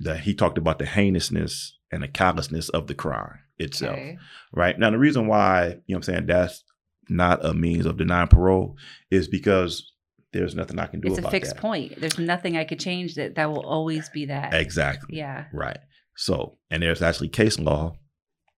that 0.00 0.20
he 0.20 0.34
talked 0.34 0.58
about 0.58 0.78
the 0.78 0.86
heinousness 0.86 1.78
and 1.90 2.02
the 2.02 2.08
callousness 2.08 2.68
of 2.70 2.86
the 2.86 2.94
crime 2.94 3.38
itself. 3.58 3.98
Okay. 3.98 4.18
Right. 4.52 4.78
Now 4.78 4.90
the 4.90 4.98
reason 4.98 5.26
why, 5.26 5.64
you 5.64 5.70
know 5.70 5.80
what 5.88 5.96
I'm 5.96 6.02
saying, 6.02 6.26
that's 6.26 6.62
not 7.08 7.44
a 7.44 7.54
means 7.54 7.86
of 7.86 7.96
denying 7.96 8.28
parole 8.28 8.76
is 9.10 9.28
because 9.28 9.89
there's 10.32 10.54
nothing 10.54 10.78
I 10.78 10.86
can 10.86 11.00
do 11.00 11.08
It's 11.08 11.18
a 11.18 11.30
fixed 11.30 11.54
that. 11.54 11.60
point. 11.60 12.00
There's 12.00 12.18
nothing 12.18 12.56
I 12.56 12.64
could 12.64 12.80
change 12.80 13.14
that 13.16 13.34
that 13.34 13.50
will 13.50 13.64
always 13.66 14.08
be 14.10 14.26
that. 14.26 14.54
Exactly. 14.54 15.16
Yeah. 15.18 15.46
Right. 15.52 15.78
So, 16.16 16.58
and 16.70 16.82
there's 16.82 17.02
actually 17.02 17.28
case 17.28 17.58
law 17.58 17.96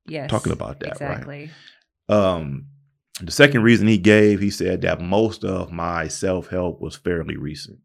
Yes. 0.06 0.28
talking 0.30 0.52
about 0.52 0.80
that, 0.80 1.00
right? 1.00 1.12
exactly. 1.12 1.50
Um, 2.08 2.66
the 3.20 3.30
second 3.30 3.62
reason 3.62 3.86
he 3.86 3.98
gave, 3.98 4.40
he 4.40 4.50
said 4.50 4.82
that 4.82 5.00
most 5.00 5.44
of 5.44 5.70
my 5.70 6.08
self 6.08 6.48
help 6.48 6.80
was 6.80 6.96
fairly 6.96 7.36
recent. 7.36 7.78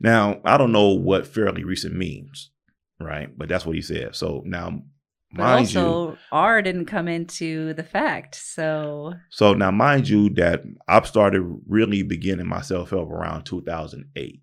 Now, 0.00 0.40
I 0.44 0.56
don't 0.56 0.72
know 0.72 0.90
what 0.94 1.26
fairly 1.26 1.64
recent 1.64 1.94
means, 1.94 2.50
right? 3.00 3.36
But 3.36 3.48
that's 3.48 3.66
what 3.66 3.74
he 3.76 3.82
said. 3.82 4.14
So 4.16 4.42
now, 4.46 4.82
But 5.32 5.44
mind 5.44 5.72
you, 5.72 5.80
also, 5.80 6.18
R 6.32 6.60
didn't 6.60 6.86
come 6.86 7.06
into 7.06 7.72
the 7.74 7.84
fact. 7.84 8.34
So 8.34 9.14
so 9.30 9.54
now 9.54 9.70
mind 9.70 10.08
you 10.08 10.28
that 10.30 10.62
I've 10.88 11.06
started 11.06 11.42
really 11.68 12.02
beginning 12.02 12.48
my 12.48 12.62
self 12.62 12.90
help 12.90 13.10
around 13.10 13.44
2008. 13.44 14.42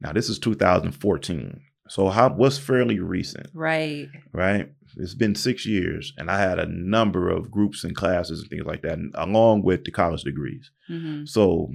Now 0.00 0.12
this 0.12 0.28
is 0.28 0.38
2014. 0.38 1.60
So 1.88 2.08
how 2.08 2.30
what's 2.30 2.58
fairly 2.58 3.00
recent, 3.00 3.48
right. 3.52 4.08
right? 4.32 4.70
It's 4.96 5.14
been 5.14 5.34
six 5.34 5.66
years, 5.66 6.12
and 6.16 6.30
I 6.30 6.38
had 6.38 6.58
a 6.58 6.66
number 6.66 7.28
of 7.28 7.50
groups 7.50 7.82
and 7.82 7.96
classes 7.96 8.40
and 8.40 8.50
things 8.50 8.64
like 8.64 8.82
that, 8.82 8.98
along 9.14 9.62
with 9.62 9.84
the 9.84 9.90
college 9.90 10.22
degrees. 10.22 10.70
hmm 10.86 11.24
So 11.24 11.72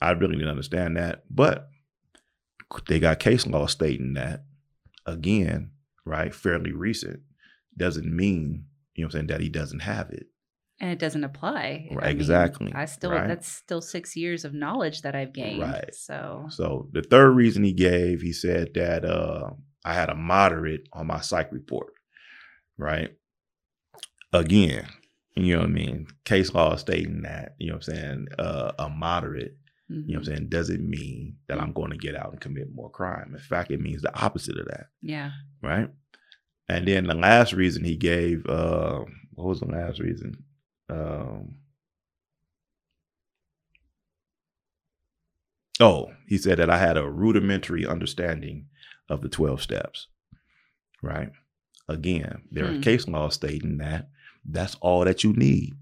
I 0.00 0.10
really 0.10 0.36
didn't 0.36 0.50
understand 0.50 0.96
that. 0.96 1.22
But 1.30 1.68
they 2.88 2.98
got 2.98 3.20
case 3.20 3.46
law 3.46 3.66
stating 3.66 4.14
that, 4.14 4.44
again, 5.06 5.70
right, 6.04 6.34
fairly 6.34 6.72
recent 6.72 7.20
doesn't 7.76 8.14
mean, 8.14 8.66
you 8.94 9.02
know 9.02 9.06
what 9.06 9.14
I'm 9.14 9.18
saying, 9.18 9.26
that 9.28 9.40
he 9.40 9.48
doesn't 9.48 9.80
have 9.80 10.10
it. 10.10 10.26
And 10.80 10.90
it 10.90 10.98
doesn't 10.98 11.22
apply. 11.22 11.88
Right, 11.92 12.10
exactly, 12.10 12.72
I 12.74 12.86
still 12.86 13.12
right. 13.12 13.28
that's 13.28 13.48
still 13.48 13.80
six 13.80 14.16
years 14.16 14.44
of 14.44 14.52
knowledge 14.52 15.02
that 15.02 15.14
I've 15.14 15.32
gained. 15.32 15.62
Right. 15.62 15.94
So 15.94 16.46
So 16.50 16.88
the 16.92 17.02
third 17.02 17.30
reason 17.30 17.62
he 17.62 17.72
gave, 17.72 18.20
he 18.20 18.32
said 18.32 18.74
that 18.74 19.04
uh, 19.04 19.50
I 19.84 19.94
had 19.94 20.10
a 20.10 20.16
moderate 20.16 20.88
on 20.92 21.06
my 21.06 21.20
psych 21.20 21.52
report, 21.52 21.92
right? 22.76 23.10
Again, 24.32 24.88
you 25.36 25.54
know 25.54 25.60
what 25.60 25.68
I 25.68 25.72
mean? 25.72 26.08
Case 26.24 26.52
law 26.52 26.74
stating 26.74 27.22
that, 27.22 27.54
you 27.58 27.68
know 27.68 27.76
what 27.76 27.88
I'm 27.88 27.94
saying, 27.94 28.26
uh, 28.38 28.72
a 28.78 28.88
moderate 28.88 29.56
you 29.88 30.14
know 30.14 30.20
what 30.20 30.28
I'm 30.28 30.36
saying, 30.36 30.48
doesn't 30.48 30.88
mean 30.88 31.36
that 31.48 31.60
I'm 31.60 31.72
going 31.72 31.90
to 31.90 31.96
get 31.96 32.16
out 32.16 32.32
and 32.32 32.40
commit 32.40 32.74
more 32.74 32.90
crime. 32.90 33.32
In 33.34 33.40
fact, 33.40 33.70
it 33.70 33.80
means 33.80 34.02
the 34.02 34.18
opposite 34.18 34.58
of 34.58 34.66
that, 34.66 34.86
yeah. 35.02 35.32
right? 35.62 35.90
And 36.68 36.88
then 36.88 37.06
the 37.06 37.14
last 37.14 37.52
reason 37.52 37.84
he 37.84 37.96
gave, 37.96 38.46
uh, 38.46 39.00
what 39.34 39.46
was 39.48 39.60
the 39.60 39.66
last 39.66 40.00
reason? 40.00 40.42
Um, 40.88 41.56
oh, 45.80 46.12
he 46.26 46.38
said 46.38 46.58
that 46.58 46.70
I 46.70 46.78
had 46.78 46.96
a 46.96 47.08
rudimentary 47.08 47.86
understanding 47.86 48.66
of 49.08 49.20
the 49.20 49.28
12 49.28 49.60
steps, 49.62 50.06
right? 51.02 51.30
Again, 51.88 52.42
there 52.50 52.66
Hmm. 52.66 52.78
are 52.78 52.82
case 52.82 53.06
laws 53.08 53.34
stating 53.34 53.78
that 53.78 54.08
that's 54.44 54.74
all 54.76 55.04
that 55.04 55.24
you 55.24 55.32
need 55.34 55.74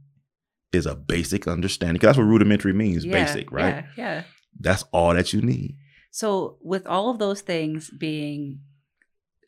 is 0.72 0.86
a 0.86 0.94
basic 0.96 1.46
understanding. 1.46 2.00
that's 2.00 2.16
what 2.18 2.24
rudimentary 2.24 2.72
means, 2.72 3.04
yeah. 3.04 3.12
basic, 3.24 3.52
right? 3.52 3.84
Yeah. 3.96 4.14
Yeah. 4.14 4.22
That's 4.58 4.84
all 4.92 5.14
that 5.14 5.32
you 5.32 5.40
need. 5.42 5.76
So 6.10 6.58
with 6.60 6.86
all 6.86 7.10
of 7.10 7.18
those 7.18 7.40
things 7.40 7.90
being 7.90 8.60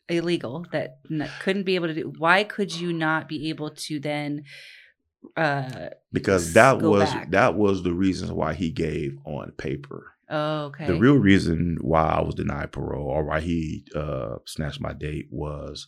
illegal 0.09 0.65
that 0.71 0.97
n- 1.11 1.29
couldn't 1.41 1.63
be 1.63 1.75
able 1.75 1.87
to 1.87 1.93
do, 1.93 2.13
why 2.17 2.43
could 2.43 2.73
you 2.75 2.93
not 2.93 3.27
be 3.27 3.49
able 3.49 3.69
to 3.71 3.99
then? 3.99 4.43
Uh, 5.35 5.89
Because 6.13 6.53
that 6.53 6.81
was 6.81 7.11
back. 7.11 7.31
that 7.31 7.55
was 7.55 7.83
the 7.83 7.93
reasons 7.93 8.31
why 8.31 8.53
he 8.53 8.69
gave 8.69 9.17
on 9.25 9.51
paper. 9.57 10.11
oh, 10.29 10.65
okay. 10.65 10.85
The 10.87 10.95
real 10.99 11.17
reason 11.17 11.77
why 11.81 12.03
I 12.03 12.21
was 12.21 12.35
denied 12.35 12.71
parole 12.71 13.07
or 13.07 13.23
why 13.25 13.41
he 13.41 13.85
uh, 13.95 14.35
snatched 14.45 14.81
my 14.81 14.93
date 14.93 15.27
was 15.31 15.87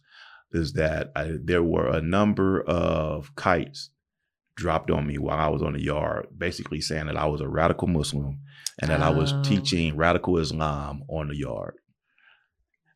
is 0.54 0.74
that 0.74 1.12
I, 1.16 1.34
there 1.44 1.62
were 1.64 1.88
a 1.88 2.02
number 2.02 2.62
of 2.64 3.36
kites 3.36 3.90
dropped 4.56 4.90
on 4.90 5.06
me 5.06 5.18
while 5.20 5.38
I 5.38 5.50
was 5.50 5.62
on 5.62 5.74
the 5.74 5.84
yard, 5.84 6.28
basically 6.36 6.82
saying 6.82 7.06
that 7.08 7.18
I 7.18 7.26
was 7.28 7.42
a 7.42 7.48
radical 7.50 7.88
Muslim 7.88 8.40
and 8.82 8.90
that 8.90 9.02
I 9.04 9.10
was 9.12 9.34
Oh. 9.34 9.44
teaching 9.44 9.96
radical 9.96 10.38
Islam 10.40 11.04
on 11.10 11.28
the 11.28 11.36
yard. 11.38 11.76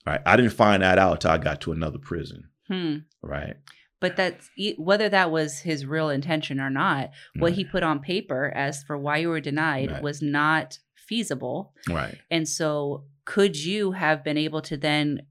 Right. 0.05 0.21
I 0.25 0.35
didn't 0.35 0.53
find 0.53 0.81
that 0.83 0.97
out 0.97 1.13
until 1.13 1.31
I 1.31 1.37
got 1.37 1.61
to 1.61 1.71
another 1.71 1.99
prison. 1.99 2.49
Hmm. 2.67 2.97
Right. 3.21 3.55
But 3.99 4.15
that's 4.15 4.49
whether 4.77 5.09
that 5.09 5.29
was 5.31 5.59
his 5.59 5.85
real 5.85 6.09
intention 6.09 6.59
or 6.59 6.69
not. 6.71 7.11
What 7.35 7.49
Right. 7.49 7.55
he 7.55 7.65
put 7.65 7.83
on 7.83 7.99
paper 7.99 8.51
as 8.55 8.81
for 8.83 8.97
why 8.97 9.17
you 9.17 9.29
were 9.29 9.39
denied 9.41 9.91
Right. 9.91 10.01
was 10.01 10.21
not 10.23 10.79
feasible. 10.95 11.73
Right. 11.87 12.17
And 12.31 12.47
so, 12.49 13.05
could 13.25 13.55
you 13.63 13.91
have 13.91 14.23
been 14.23 14.37
able 14.37 14.61
to 14.63 14.75
then 14.77 15.21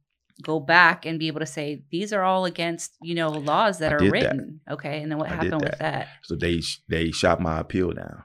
go 0.42 0.60
back 0.60 1.04
and 1.04 1.18
be 1.18 1.26
able 1.26 1.40
to 1.40 1.46
say 1.46 1.82
these 1.90 2.12
are 2.12 2.22
all 2.22 2.44
against 2.44 2.92
you 3.02 3.14
know 3.14 3.28
laws 3.30 3.78
that 3.80 3.90
I 3.92 3.94
are 3.96 3.98
did 3.98 4.06
that. 4.08 4.12
written? 4.12 4.60
Okay, 4.70 5.02
and 5.02 5.10
then 5.10 5.18
what 5.18 5.28
I 5.30 5.34
happened 5.34 5.62
with 5.62 5.78
that? 5.80 6.06
So 6.22 6.36
they 6.36 6.60
they 6.88 7.10
shot 7.10 7.40
my 7.40 7.58
appeal 7.58 7.90
down. 7.92 8.22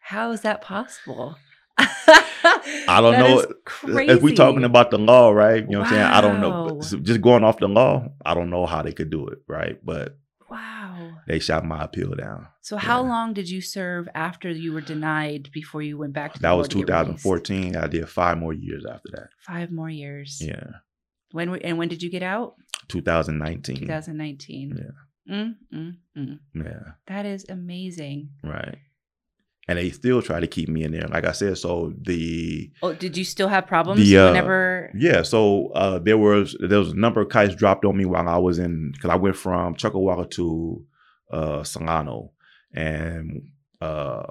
How 0.00 0.30
is 0.30 0.40
that 0.40 0.62
possible? 0.62 1.36
I 2.88 3.00
don't 3.00 3.18
know. 3.18 3.44
If 3.84 4.22
we're 4.22 4.34
talking 4.34 4.64
about 4.64 4.90
the 4.90 4.98
law, 4.98 5.30
right? 5.30 5.62
You 5.62 5.70
know 5.70 5.78
what 5.80 5.88
I'm 5.88 5.92
saying? 5.94 6.02
I 6.04 6.20
don't 6.20 6.40
know. 6.40 6.80
So 6.80 6.98
just 6.98 7.20
going 7.20 7.44
off 7.44 7.58
the 7.58 7.68
law, 7.68 8.08
I 8.24 8.34
don't 8.34 8.50
know 8.50 8.66
how 8.66 8.82
they 8.82 8.92
could 8.92 9.10
do 9.10 9.26
it, 9.28 9.38
right? 9.46 9.78
But 9.84 10.16
Wow. 10.50 11.18
they 11.26 11.38
shot 11.38 11.64
my 11.64 11.84
appeal 11.84 12.14
down. 12.14 12.46
So 12.62 12.76
how 12.78 13.02
long 13.02 13.34
did 13.34 13.48
you 13.50 13.60
serve 13.60 14.08
after 14.14 14.50
you 14.50 14.72
were 14.72 14.80
denied 14.80 15.50
before 15.52 15.82
you 15.82 15.98
went 15.98 16.14
back 16.14 16.32
to 16.34 16.38
the 16.38 16.42
That 16.42 16.52
was 16.52 16.68
board 16.68 16.86
to 16.86 16.92
get 16.92 17.00
released? 17.06 17.22
2014. 17.24 17.76
I 17.76 17.86
did 17.86 18.08
five 18.08 18.38
more 18.38 18.52
years 18.54 18.84
after 18.86 19.10
that. 19.12 19.28
Five 19.40 19.70
more 19.70 19.90
years. 19.90 20.40
Yeah. 20.44 20.70
When 21.32 21.54
and 21.62 21.76
when 21.78 21.88
did 21.88 22.02
you 22.02 22.10
get 22.10 22.22
out? 22.22 22.54
2019. 22.88 23.76
2019. 23.76 24.76
Yeah. 24.78 25.34
Mm, 25.34 25.56
mm, 25.74 25.96
mm. 26.16 26.38
Yeah. 26.54 26.92
That 27.06 27.26
is 27.26 27.44
amazing. 27.50 28.30
Right. 28.42 28.78
And 29.68 29.78
they 29.78 29.90
still 29.90 30.22
try 30.22 30.40
to 30.40 30.46
keep 30.46 30.68
me 30.70 30.82
in 30.84 30.92
there. 30.92 31.06
Like 31.08 31.26
I 31.26 31.32
said, 31.32 31.58
so 31.58 31.92
the 32.00 32.70
Oh, 32.82 32.94
did 32.94 33.16
you 33.18 33.24
still 33.24 33.48
have 33.48 33.66
problems 33.66 34.00
The, 34.00 34.16
uh, 34.16 34.28
whenever? 34.28 34.90
yeah, 34.96 35.20
so 35.22 35.68
uh, 35.74 35.98
there 35.98 36.16
was 36.16 36.56
there 36.58 36.78
was 36.78 36.92
a 36.92 36.96
number 36.96 37.20
of 37.20 37.28
kites 37.28 37.54
dropped 37.54 37.84
on 37.84 37.94
me 37.96 38.06
while 38.06 38.26
I 38.28 38.38
was 38.38 38.58
in 38.58 38.92
because 38.92 39.10
I 39.10 39.16
went 39.16 39.36
from 39.36 39.74
Chuckawalla 39.74 40.30
to 40.30 40.84
uh, 41.30 41.62
Solano, 41.64 42.32
and 42.72 43.50
uh, 43.82 44.24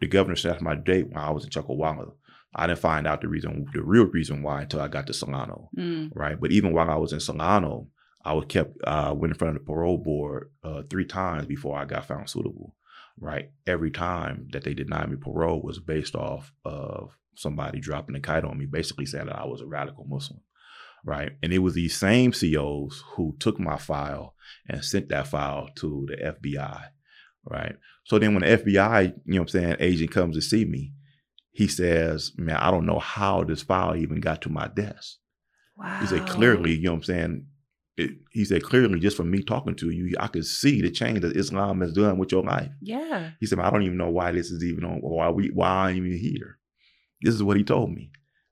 the 0.00 0.08
governor 0.08 0.36
set 0.36 0.60
my 0.60 0.74
date 0.74 1.08
when 1.08 1.18
I 1.18 1.30
was 1.30 1.44
in 1.44 1.50
Chuckawalla. 1.50 2.12
I 2.54 2.66
didn't 2.66 2.80
find 2.80 3.06
out 3.06 3.20
the 3.22 3.28
reason, 3.28 3.66
the 3.72 3.82
real 3.82 4.06
reason 4.06 4.42
why, 4.42 4.62
until 4.62 4.80
I 4.82 4.88
got 4.88 5.06
to 5.06 5.14
Solano. 5.14 5.70
Mm, 5.78 6.10
right? 6.14 6.38
But 6.38 6.50
even 6.52 6.72
while 6.74 6.90
I 6.90 6.96
was 6.96 7.12
in 7.12 7.20
Solano, 7.20 7.86
I 8.24 8.34
was 8.34 8.44
kept 8.48 8.76
uh, 8.84 9.14
went 9.16 9.32
in 9.32 9.38
front 9.38 9.56
of 9.56 9.62
the 9.62 9.66
parole 9.66 9.96
board 9.98 10.50
uh, 10.62 10.82
three 10.90 11.06
times 11.06 11.46
before 11.46 11.78
I 11.78 11.84
got 11.86 12.06
found 12.06 12.28
suitable, 12.28 12.74
right? 13.20 13.50
Every 13.66 13.90
time 13.90 14.48
that 14.52 14.64
they 14.64 14.74
denied 14.74 15.10
me 15.10 15.16
parole 15.16 15.62
was 15.62 15.78
based 15.78 16.14
off 16.14 16.52
of 16.64 17.16
somebody 17.34 17.80
dropping 17.80 18.16
a 18.16 18.20
kite 18.20 18.44
on 18.44 18.58
me, 18.58 18.66
basically 18.66 19.06
saying 19.06 19.26
that 19.26 19.38
I 19.38 19.46
was 19.46 19.60
a 19.60 19.66
radical 19.66 20.04
Muslim, 20.04 20.40
right? 21.04 21.32
And 21.42 21.52
it 21.52 21.58
was 21.58 21.74
these 21.74 21.96
same 21.96 22.32
COs 22.32 23.02
who 23.14 23.36
took 23.38 23.58
my 23.58 23.76
file 23.76 24.34
and 24.68 24.84
sent 24.84 25.08
that 25.08 25.28
file 25.28 25.68
to 25.76 26.06
the 26.08 26.16
FBI, 26.16 26.84
right? 27.44 27.76
So 28.04 28.18
then 28.18 28.34
when 28.34 28.42
the 28.42 28.58
FBI, 28.58 29.04
you 29.24 29.34
know 29.34 29.42
what 29.42 29.42
I'm 29.42 29.48
saying, 29.48 29.76
agent 29.78 30.10
comes 30.10 30.36
to 30.36 30.42
see 30.42 30.64
me, 30.64 30.92
he 31.50 31.68
says, 31.68 32.32
man, 32.36 32.56
I 32.56 32.70
don't 32.70 32.86
know 32.86 32.98
how 32.98 33.44
this 33.44 33.62
file 33.62 33.94
even 33.96 34.20
got 34.20 34.42
to 34.42 34.48
my 34.48 34.68
desk. 34.68 35.18
wow. 35.76 36.00
He 36.00 36.06
said 36.06 36.26
clearly, 36.26 36.74
you 36.74 36.84
know 36.84 36.92
what 36.92 36.98
I'm 36.98 37.02
saying? 37.04 37.46
It, 37.96 38.12
he 38.30 38.44
said 38.44 38.62
clearly, 38.62 39.00
just 39.00 39.16
from 39.16 39.30
me 39.30 39.42
talking 39.42 39.74
to 39.76 39.90
you, 39.90 40.14
I 40.18 40.28
could 40.28 40.46
see 40.46 40.80
the 40.80 40.90
change 40.90 41.20
that 41.20 41.36
Islam 41.36 41.80
has 41.82 41.92
done 41.92 42.18
with 42.18 42.32
your 42.32 42.42
life. 42.42 42.70
Yeah. 42.80 43.32
He 43.38 43.46
said, 43.46 43.58
I 43.58 43.70
don't 43.70 43.82
even 43.82 43.98
know 43.98 44.08
why 44.08 44.32
this 44.32 44.50
is 44.50 44.64
even 44.64 44.84
on, 44.84 44.98
why 45.00 45.28
we, 45.28 45.48
why 45.48 45.90
I'm 45.90 45.96
even 46.06 46.18
here. 46.18 46.58
This 47.20 47.34
is 47.34 47.42
what 47.42 47.58
he 47.58 47.64
told 47.64 47.90
me, 47.92 48.10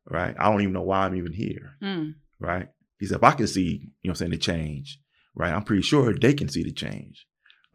right? 0.09 0.37
I 0.39 0.51
don't 0.51 0.61
even 0.61 0.75
know 0.75 0.83
why 0.83 1.07
I'm 1.07 1.17
even 1.17 1.33
here, 1.33 1.77
Mm, 1.83 2.15
right? 2.39 2.69
He 2.99 3.07
said, 3.07 3.17
if 3.17 3.25
I 3.25 3.33
can 3.33 3.47
see, 3.47 3.63
you 3.63 3.79
know 3.79 3.89
what 4.03 4.11
I'm 4.11 4.15
saying, 4.17 4.31
the 4.33 4.37
change, 4.37 5.01
right? 5.35 5.53
I'm 5.53 5.65
pretty 5.65 5.83
sure 5.83 6.13
they 6.13 6.35
can 6.35 6.49
see 6.51 6.63
the 6.63 6.73
change, 6.73 7.27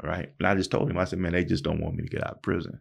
right? 0.03 0.31
And 0.39 0.47
I 0.47 0.53
just 0.55 0.69
told 0.71 0.89
him, 0.89 0.97
I 0.97 1.05
said, 1.05 1.19
man, 1.19 1.33
they 1.33 1.43
just 1.43 1.63
don't 1.63 1.81
want 1.81 1.95
me 1.95 2.03
to 2.03 2.09
get 2.09 2.23
out 2.23 2.35
of 2.35 2.41
prison, 2.43 2.79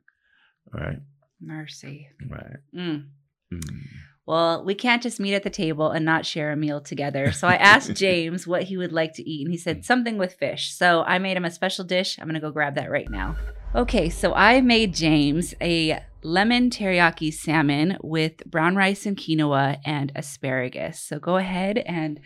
right? 0.72 0.98
mercy. 1.40 2.08
Right. 2.28 2.56
Mm. 2.74 3.06
Mm. 3.52 3.86
Well, 4.26 4.64
we 4.64 4.74
can't 4.74 5.02
just 5.02 5.20
meet 5.20 5.34
at 5.34 5.42
the 5.42 5.50
table 5.50 5.90
and 5.90 6.04
not 6.04 6.24
share 6.24 6.50
a 6.50 6.56
meal 6.56 6.80
together. 6.80 7.30
So 7.32 7.46
I 7.46 7.56
asked 7.56 7.94
James 7.94 8.46
what 8.46 8.64
he 8.64 8.76
would 8.76 8.92
like 8.92 9.12
to 9.14 9.28
eat, 9.28 9.44
and 9.44 9.52
he 9.52 9.58
said 9.58 9.84
something 9.84 10.16
with 10.16 10.34
fish. 10.34 10.72
So 10.72 11.02
I 11.02 11.18
made 11.18 11.36
him 11.36 11.44
a 11.44 11.50
special 11.50 11.84
dish. 11.84 12.18
I'm 12.18 12.26
going 12.26 12.34
to 12.34 12.40
go 12.40 12.50
grab 12.50 12.74
that 12.76 12.90
right 12.90 13.10
now. 13.10 13.36
Okay, 13.74 14.08
so 14.08 14.32
I 14.32 14.60
made 14.60 14.94
James 14.94 15.52
a 15.60 16.00
lemon 16.22 16.70
teriyaki 16.70 17.34
salmon 17.34 17.98
with 18.02 18.44
brown 18.46 18.76
rice 18.76 19.04
and 19.04 19.16
quinoa 19.16 19.78
and 19.84 20.10
asparagus. 20.14 21.00
So 21.00 21.18
go 21.18 21.36
ahead 21.36 21.78
and 21.78 22.20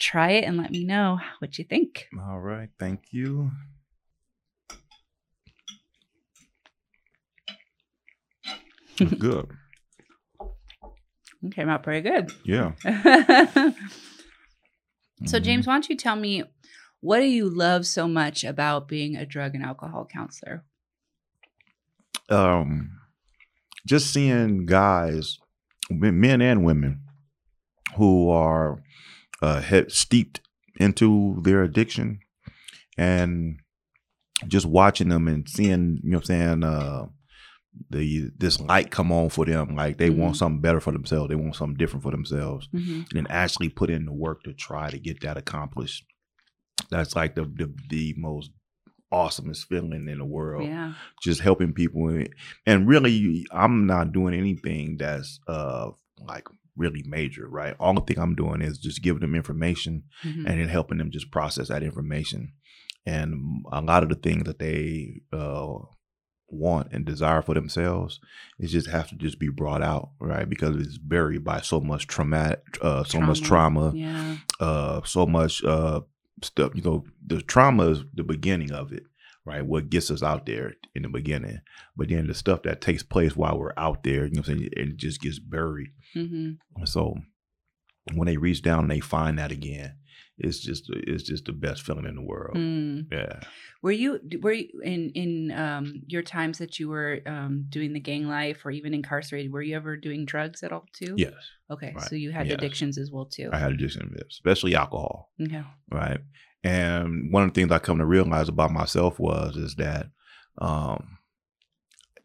try 0.00 0.30
it 0.30 0.44
and 0.44 0.56
let 0.56 0.70
me 0.70 0.84
know 0.84 1.20
what 1.38 1.58
you 1.58 1.64
think. 1.64 2.08
All 2.18 2.40
right. 2.40 2.70
Thank 2.80 3.12
you. 3.12 3.52
It's 8.98 9.14
good. 9.18 9.50
It 11.44 11.54
came 11.54 11.68
out 11.68 11.82
pretty 11.82 12.08
good. 12.08 12.32
Yeah. 12.44 12.72
so, 15.26 15.38
Mhm. 15.38 15.42
James, 15.42 15.66
why 15.66 15.74
don't 15.74 15.88
you 15.88 15.96
tell 15.96 16.16
me 16.16 16.42
what 17.00 17.20
do 17.20 17.26
you 17.26 17.48
love 17.48 17.86
so 17.86 18.08
much 18.08 18.44
about 18.44 18.88
being 18.88 19.14
a 19.16 19.26
drug 19.26 19.54
and 19.54 19.64
alcohol 19.64 20.08
counselor? 20.10 20.64
um, 22.30 22.90
just 23.86 24.10
seeing 24.12 24.64
guys, 24.64 25.38
men 25.90 26.18
men 26.18 26.40
and 26.40 26.64
women, 26.64 27.02
who 27.96 28.30
are 28.30 28.82
uh, 29.42 29.60
he- 29.60 29.88
steeped 29.90 30.40
into 30.80 31.38
their 31.42 31.62
addiction, 31.62 32.20
and 32.96 33.58
just 34.48 34.64
watching 34.64 35.10
them 35.10 35.28
and 35.28 35.46
seeing, 35.48 35.98
you 36.02 36.12
know, 36.12 36.16
what 36.16 36.30
I'm 36.30 36.62
saying, 36.62 36.64
uh, 36.64 37.06
the 37.90 38.30
this 38.38 38.60
light 38.60 38.90
come 38.90 39.10
on 39.12 39.28
for 39.30 39.44
them, 39.44 39.74
like 39.74 39.98
they 39.98 40.10
want 40.10 40.34
Mhm. 40.34 40.38
something 40.38 40.60
better 40.60 40.80
for 40.80 40.92
themselves, 40.92 41.28
they 41.28 41.34
want 41.34 41.56
something 41.56 41.76
different 41.76 42.02
for 42.02 42.10
themselves. 42.12 42.68
Mm-hmm. 42.74 43.16
and 43.18 43.30
actually 43.30 43.68
put 43.68 43.90
in 43.90 44.04
the 44.06 44.12
work 44.12 44.42
to 44.44 44.52
try 44.54 44.90
to 44.90 44.98
get 44.98 45.20
that 45.22 45.36
accomplished. 45.36 46.04
That's 46.90 47.14
like 47.16 47.34
the 47.34 47.44
the, 47.44 47.72
the 47.88 48.14
most 48.16 48.50
awesomest 49.12 49.66
feeling 49.68 50.08
in 50.08 50.18
the 50.18 50.24
world. 50.24 50.64
Yeah. 50.66 50.94
Just 51.22 51.40
helping 51.40 51.72
people, 51.72 52.24
and- 52.66 52.88
really, 52.88 53.46
I'm 53.52 53.86
not 53.86 54.12
doing 54.12 54.34
anything 54.34 54.96
that's 54.98 55.40
uh 55.46 55.90
like 56.18 56.46
really 56.76 57.04
major, 57.06 57.46
right? 57.48 57.76
All 57.78 57.94
the 57.94 58.00
thing 58.00 58.18
I'm 58.18 58.34
doing 58.34 58.60
is 58.60 58.78
just 58.78 59.02
giving 59.02 59.20
them 59.20 59.34
information 59.36 60.04
Mhm. 60.24 60.38
and 60.48 60.60
then 60.60 60.68
helping 60.68 60.98
them 60.98 61.10
just 61.12 61.30
process 61.30 61.68
that 61.68 61.82
information. 61.84 62.52
And 63.06 63.62
a 63.70 63.80
lot 63.80 64.02
of 64.02 64.08
the 64.08 64.14
things 64.16 64.44
that 64.44 64.58
they 64.58 65.20
uh, 65.32 65.76
want 66.54 66.88
and 66.92 67.04
desire 67.04 67.42
for 67.42 67.54
themselves, 67.54 68.20
it 68.58 68.66
just 68.68 68.88
has 68.88 69.08
to 69.08 69.16
just 69.16 69.38
be 69.38 69.48
brought 69.48 69.82
out, 69.82 70.10
right? 70.20 70.48
Because 70.48 70.76
it's 70.76 70.98
buried 70.98 71.44
by 71.44 71.60
so 71.60 71.80
much 71.80 72.06
traumatic, 72.06 72.62
uh, 72.82 73.04
so 73.04 73.20
much 73.20 73.42
trauma, 73.42 73.92
Yeah. 73.94 74.36
uh, 74.60 75.02
so 75.04 75.26
much 75.26 75.62
uh, 75.64 76.00
stuff. 76.42 76.72
You 76.74 76.82
know, 76.82 77.04
the 77.26 77.42
trauma 77.42 77.88
is 77.90 78.04
the 78.14 78.24
beginning 78.24 78.72
of 78.72 78.92
it, 78.92 79.04
right? 79.44 79.64
What 79.64 79.90
gets 79.90 80.10
us 80.10 80.22
out 80.22 80.46
there 80.46 80.74
in 80.94 81.02
the 81.02 81.08
beginning, 81.08 81.60
but 81.96 82.08
then 82.08 82.26
the 82.26 82.34
stuff 82.34 82.62
that 82.62 82.80
takes 82.80 83.02
place 83.02 83.36
while 83.36 83.58
we're 83.58 83.72
out 83.76 84.04
there, 84.04 84.26
you 84.26 84.32
know, 84.34 84.40
what 84.40 84.48
I'm 84.48 84.58
saying, 84.58 84.70
it 84.72 84.96
just 84.96 85.20
gets 85.20 85.38
buried. 85.38 85.88
Mm-hmm. 86.14 86.84
So 86.84 87.16
when 88.14 88.26
they 88.26 88.36
reach 88.36 88.62
down 88.62 88.80
and 88.80 88.90
they 88.90 89.00
find 89.00 89.38
that 89.38 89.50
again, 89.52 89.94
it's 90.38 90.58
just 90.58 90.84
it's 90.88 91.22
just 91.22 91.44
the 91.44 91.52
best 91.52 91.82
feeling 91.82 92.06
in 92.06 92.16
the 92.16 92.22
world. 92.22 92.56
Mm. 92.56 93.06
Yeah. 93.12 93.40
Were 93.82 93.92
you 93.92 94.20
were 94.40 94.52
you 94.52 94.68
in 94.82 95.10
in 95.10 95.52
um, 95.52 96.02
your 96.06 96.22
times 96.22 96.58
that 96.58 96.80
you 96.80 96.88
were 96.88 97.20
um, 97.26 97.66
doing 97.68 97.92
the 97.92 98.00
gang 98.00 98.26
life 98.28 98.64
or 98.64 98.70
even 98.72 98.94
incarcerated? 98.94 99.52
Were 99.52 99.62
you 99.62 99.76
ever 99.76 99.96
doing 99.96 100.24
drugs 100.24 100.62
at 100.62 100.72
all 100.72 100.86
too? 100.92 101.14
Yes. 101.16 101.34
Okay, 101.70 101.92
Right. 101.94 102.04
so 102.08 102.16
you 102.16 102.32
had 102.32 102.46
Yes. 102.48 102.54
addictions 102.56 102.98
as 102.98 103.10
well 103.10 103.26
too. 103.26 103.50
I 103.52 103.58
had 103.58 103.72
addiction, 103.72 104.14
especially 104.28 104.74
alcohol. 104.74 105.30
Okay. 105.40 105.62
Right. 105.90 106.18
And 106.64 107.30
one 107.32 107.44
of 107.44 107.52
the 107.54 107.60
things 107.60 107.70
I 107.70 107.78
come 107.78 107.98
to 107.98 108.06
realize 108.06 108.48
about 108.48 108.72
myself 108.72 109.18
was 109.20 109.56
is 109.56 109.74
that 109.76 110.06
um 110.58 111.18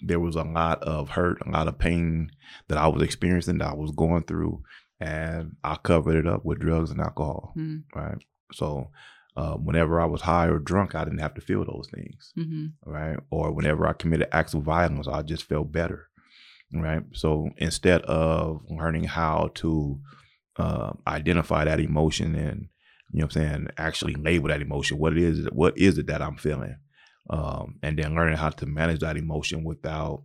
there 0.01 0.19
was 0.19 0.35
a 0.37 0.43
lot 0.43 0.81
of 0.83 1.09
hurt, 1.09 1.41
a 1.45 1.49
lot 1.49 1.67
of 1.67 1.77
pain 1.77 2.31
that 2.69 2.77
I 2.77 2.87
was 2.87 3.01
experiencing, 3.01 3.57
that 3.57 3.67
I 3.67 3.73
was 3.73 3.91
going 3.91 4.23
through, 4.23 4.63
and 4.99 5.55
I 5.63 5.75
covered 5.75 6.15
it 6.15 6.27
up 6.27 6.43
with 6.45 6.59
drugs 6.59 6.91
and 6.91 6.99
alcohol. 6.99 7.53
Mm. 7.57 7.83
Right. 7.95 8.17
So 8.53 8.89
uh, 9.37 9.53
whenever 9.53 10.01
I 10.01 10.05
was 10.05 10.21
high 10.21 10.47
or 10.47 10.59
drunk, 10.59 10.95
I 10.95 11.03
didn't 11.03 11.19
have 11.19 11.35
to 11.35 11.41
feel 11.41 11.63
those 11.65 11.87
things. 11.93 12.31
hmm 12.35 12.67
right? 12.85 13.17
Or 13.29 13.51
whenever 13.51 13.87
I 13.87 13.93
committed 13.93 14.27
acts 14.31 14.53
of 14.53 14.63
violence, 14.63 15.07
I 15.07 15.21
just 15.21 15.43
felt 15.43 15.71
better, 15.71 16.09
right? 16.73 17.03
So 17.13 17.49
instead 17.57 18.01
of 18.03 18.61
learning 18.69 19.05
how 19.05 19.51
to 19.55 19.99
uh, 20.57 20.93
identify 21.07 21.65
that 21.65 21.79
emotion 21.79 22.35
and 22.35 22.67
you 23.11 23.19
know 23.19 23.25
what 23.25 23.35
I'm 23.37 23.41
saying, 23.41 23.67
actually 23.77 24.15
label 24.15 24.49
that 24.49 24.61
emotion, 24.61 24.97
what 24.99 25.13
it 25.13 25.19
is, 25.19 25.47
what 25.51 25.77
is 25.77 25.97
it 25.97 26.07
that 26.07 26.21
I'm 26.21 26.37
feeling, 26.37 26.77
um, 27.29 27.79
and 27.81 27.97
then 27.97 28.13
learning 28.15 28.37
how 28.37 28.49
to 28.49 28.65
manage 28.65 28.99
that 28.99 29.17
emotion 29.17 29.63
without 29.63 30.23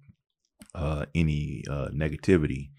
uh, 0.75 1.07
any 1.15 1.63
uh, 1.71 1.89
negativity. 1.95 2.71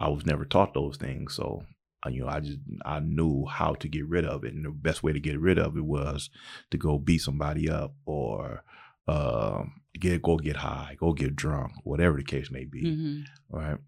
I 0.00 0.08
was 0.08 0.26
never 0.26 0.44
taught 0.44 0.74
those 0.74 0.96
things, 0.96 1.34
so 1.34 1.64
uh, 2.04 2.08
you 2.08 2.22
know, 2.22 2.28
I 2.28 2.40
just 2.40 2.58
I 2.84 3.00
knew 3.00 3.44
how 3.46 3.74
to 3.74 3.88
get 3.88 4.06
rid 4.08 4.24
of 4.24 4.44
it, 4.44 4.54
and 4.54 4.64
the 4.64 4.70
best 4.70 5.02
way 5.02 5.12
to 5.12 5.20
get 5.20 5.38
rid 5.38 5.58
of 5.58 5.76
it 5.76 5.84
was 5.84 6.30
to 6.70 6.78
go 6.78 6.98
beat 6.98 7.18
somebody 7.18 7.68
up 7.68 7.94
or 8.06 8.64
um, 9.06 9.82
get 9.98 10.22
go 10.22 10.36
get 10.36 10.56
high, 10.56 10.96
go 10.98 11.12
get 11.12 11.36
drunk, 11.36 11.72
whatever 11.84 12.16
the 12.16 12.24
case 12.24 12.50
may 12.50 12.64
be, 12.64 12.94
hmm 12.94 13.20
right? 13.50 13.78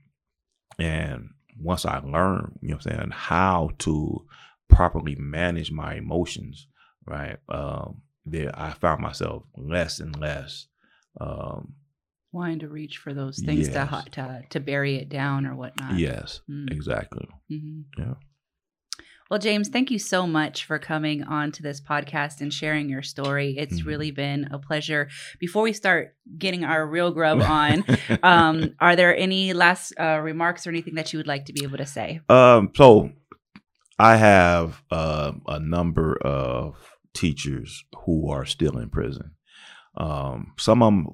And 0.79 1.31
once 1.59 1.85
I 1.87 1.99
learned, 1.99 2.59
you 2.61 2.69
know, 2.71 2.77
what 2.77 2.87
I'm 2.87 2.99
saying 2.99 3.11
how 3.13 3.71
to 3.81 4.27
properly 4.69 5.15
manage 5.15 5.71
my 5.71 5.95
emotions, 5.95 6.67
right? 7.07 7.39
Um, 7.49 8.03
there 8.25 8.51
I 8.55 8.73
found 8.73 9.01
myself 9.03 9.45
less 9.57 10.01
and 10.01 10.19
less 10.19 10.67
um, 11.21 11.75
wanting 12.33 12.61
to 12.61 12.69
reach 12.69 12.99
for 12.99 13.13
those 13.15 13.39
things 13.45 13.69
to, 13.69 13.75
Yes. 13.75 13.89
ho- 13.91 14.03
to 14.13 14.43
to 14.51 14.61
bury 14.61 14.97
it 14.97 15.09
down 15.09 15.47
or 15.47 15.55
whatnot. 15.55 15.99
Yes, 15.99 16.41
Mm, 16.51 16.71
exactly. 16.73 17.29
mhm. 17.51 17.85
Yeah. 17.99 18.15
Well, 19.31 19.39
James, 19.39 19.69
thank 19.71 19.91
you 19.91 19.99
so 19.99 20.27
much 20.27 20.65
for 20.67 20.79
coming 20.79 21.23
on 21.23 21.53
to 21.53 21.63
this 21.63 21.81
podcast 21.81 22.43
and 22.43 22.53
sharing 22.53 22.91
your 22.91 23.01
story. 23.01 23.57
It's 23.57 23.81
Mhm. 23.81 23.87
really 23.87 24.11
been 24.11 24.49
a 24.51 24.59
pleasure. 24.59 25.09
Before 25.41 25.63
we 25.63 25.73
start 25.73 26.15
getting 26.37 26.65
our 26.65 26.87
real 26.87 27.11
grub 27.13 27.41
on, 27.41 27.83
um, 28.23 28.75
are 28.79 28.95
there 28.95 29.17
any 29.17 29.55
last 29.55 29.95
uh, 29.99 30.21
remarks 30.23 30.67
or 30.67 30.71
anything 30.71 30.97
that 30.97 31.13
you 31.15 31.19
would 31.19 31.27
like 31.27 31.47
to 31.47 31.55
be 31.55 31.65
able 31.65 31.79
to 31.79 31.87
say? 31.87 32.21
Um, 32.29 32.73
so 32.77 33.13
I 33.99 34.17
have 34.17 34.83
uh, 34.91 35.33
a 35.47 35.59
number 35.61 36.19
of 36.19 36.75
teachers 37.15 37.85
who 38.05 38.29
are 38.31 38.45
still 38.45 38.77
in 38.77 38.91
prison. 38.91 39.31
Um, 39.97 40.53
some 40.59 40.83
of 40.83 40.89
them 40.93 41.07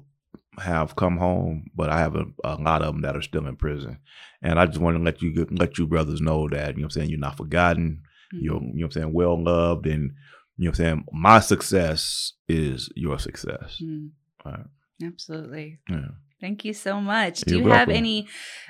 have 0.61 0.95
come 0.95 1.17
home, 1.17 1.71
but 1.75 1.89
I 1.89 1.99
have 1.99 2.15
a, 2.15 2.25
a 2.43 2.55
lot 2.55 2.81
of 2.81 2.93
them 2.93 3.01
that 3.01 3.15
are 3.15 3.21
still 3.21 3.47
in 3.47 3.55
prison. 3.55 3.99
And 4.41 4.59
I 4.59 4.65
just 4.65 4.79
want 4.79 4.97
to 4.97 5.03
let 5.03 5.21
you 5.21 5.47
let 5.51 5.77
you 5.77 5.87
brothers 5.87 6.21
know 6.21 6.47
that 6.49 6.75
you 6.75 6.81
know 6.81 6.85
what 6.85 6.85
I'm 6.85 6.89
saying 6.91 7.09
you're 7.09 7.19
not 7.19 7.37
forgotten. 7.37 8.03
You're 8.31 8.55
you 8.55 8.59
know 8.59 8.71
what 8.73 8.85
I'm 8.85 8.91
saying 8.91 9.13
well 9.13 9.41
loved, 9.43 9.85
and 9.87 10.11
you 10.57 10.65
know 10.65 10.69
what 10.71 10.79
I'm 10.79 10.85
saying 10.85 11.05
my 11.11 11.39
success 11.39 12.33
is 12.47 12.89
your 12.95 13.19
success. 13.19 13.79
Mm, 13.83 14.11
Right. 14.45 14.65
absolutely. 15.03 15.79
Yeah. 15.89 16.09
Thank 16.41 16.63
you 16.63 16.73
so 16.73 17.01
much. 17.01 17.41
Do 17.41 17.57
You're 17.57 17.67
you 17.67 17.69
have 17.73 17.89
any 17.89 18.27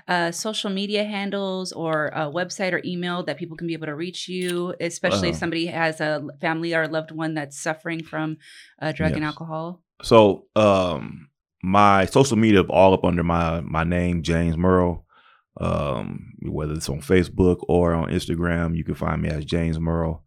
uh, 0.08 0.32
social 0.32 0.72
media 0.72 1.04
handles 1.04 1.72
or 1.72 2.08
a 2.08 2.22
website 2.22 2.74
or 2.74 2.82
email 2.84 3.22
that 3.24 3.38
people 3.38 3.58
can 3.58 3.68
be 3.68 3.74
able 3.74 3.86
to 3.86 3.96
reach 3.96 4.28
you, 4.28 4.74
especially 4.80 5.30
if 5.30 5.36
Uh, 5.36 5.38
somebody 5.38 5.68
has 5.68 6.02
a 6.02 6.26
family 6.42 6.74
or 6.74 6.82
a 6.84 6.88
loved 6.88 7.12
one 7.12 7.36
that's 7.36 7.62
suffering 7.62 8.04
from 8.04 8.38
uh, 8.82 8.92
drug 8.92 9.12
and 9.14 9.24
alcohol? 9.24 9.84
So 10.02 10.48
um 10.56 11.29
my 11.64 12.06
social 12.06 12.38
media 12.38 12.62
all 12.64 12.94
up 12.94 13.04
under 13.04 13.24
my 13.24 13.62
my 13.62 13.84
name, 13.84 14.24
James 14.24 14.58
Murrell. 14.58 15.06
Um, 15.60 16.34
whether 16.44 16.74
it's 16.74 16.88
on 16.88 17.02
Facebook 17.02 17.58
or 17.68 17.94
on 17.94 18.10
Instagram, 18.10 18.78
you 18.78 18.86
can 18.86 18.96
find 18.96 19.22
me 19.22 19.30
as 19.30 19.44
James 19.44 19.78
Murrell 19.78 20.24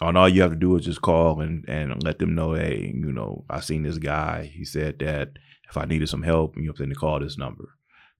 and 0.08 0.18
all 0.18 0.28
you 0.28 0.42
have 0.42 0.52
to 0.52 0.56
do 0.56 0.76
is 0.76 0.84
just 0.84 1.02
call 1.02 1.40
and, 1.40 1.68
and 1.68 2.02
let 2.02 2.18
them 2.18 2.34
know, 2.34 2.54
hey, 2.54 2.92
you 2.94 3.12
know, 3.12 3.44
I 3.50 3.60
seen 3.60 3.82
this 3.82 3.98
guy. 3.98 4.50
He 4.54 4.64
said 4.64 4.98
that 5.00 5.30
if 5.68 5.76
I 5.76 5.84
needed 5.84 6.08
some 6.08 6.22
help, 6.22 6.56
you 6.56 6.66
know, 6.66 6.74
then 6.76 6.88
to 6.90 6.94
call 6.94 7.20
this 7.20 7.38
number, 7.38 7.68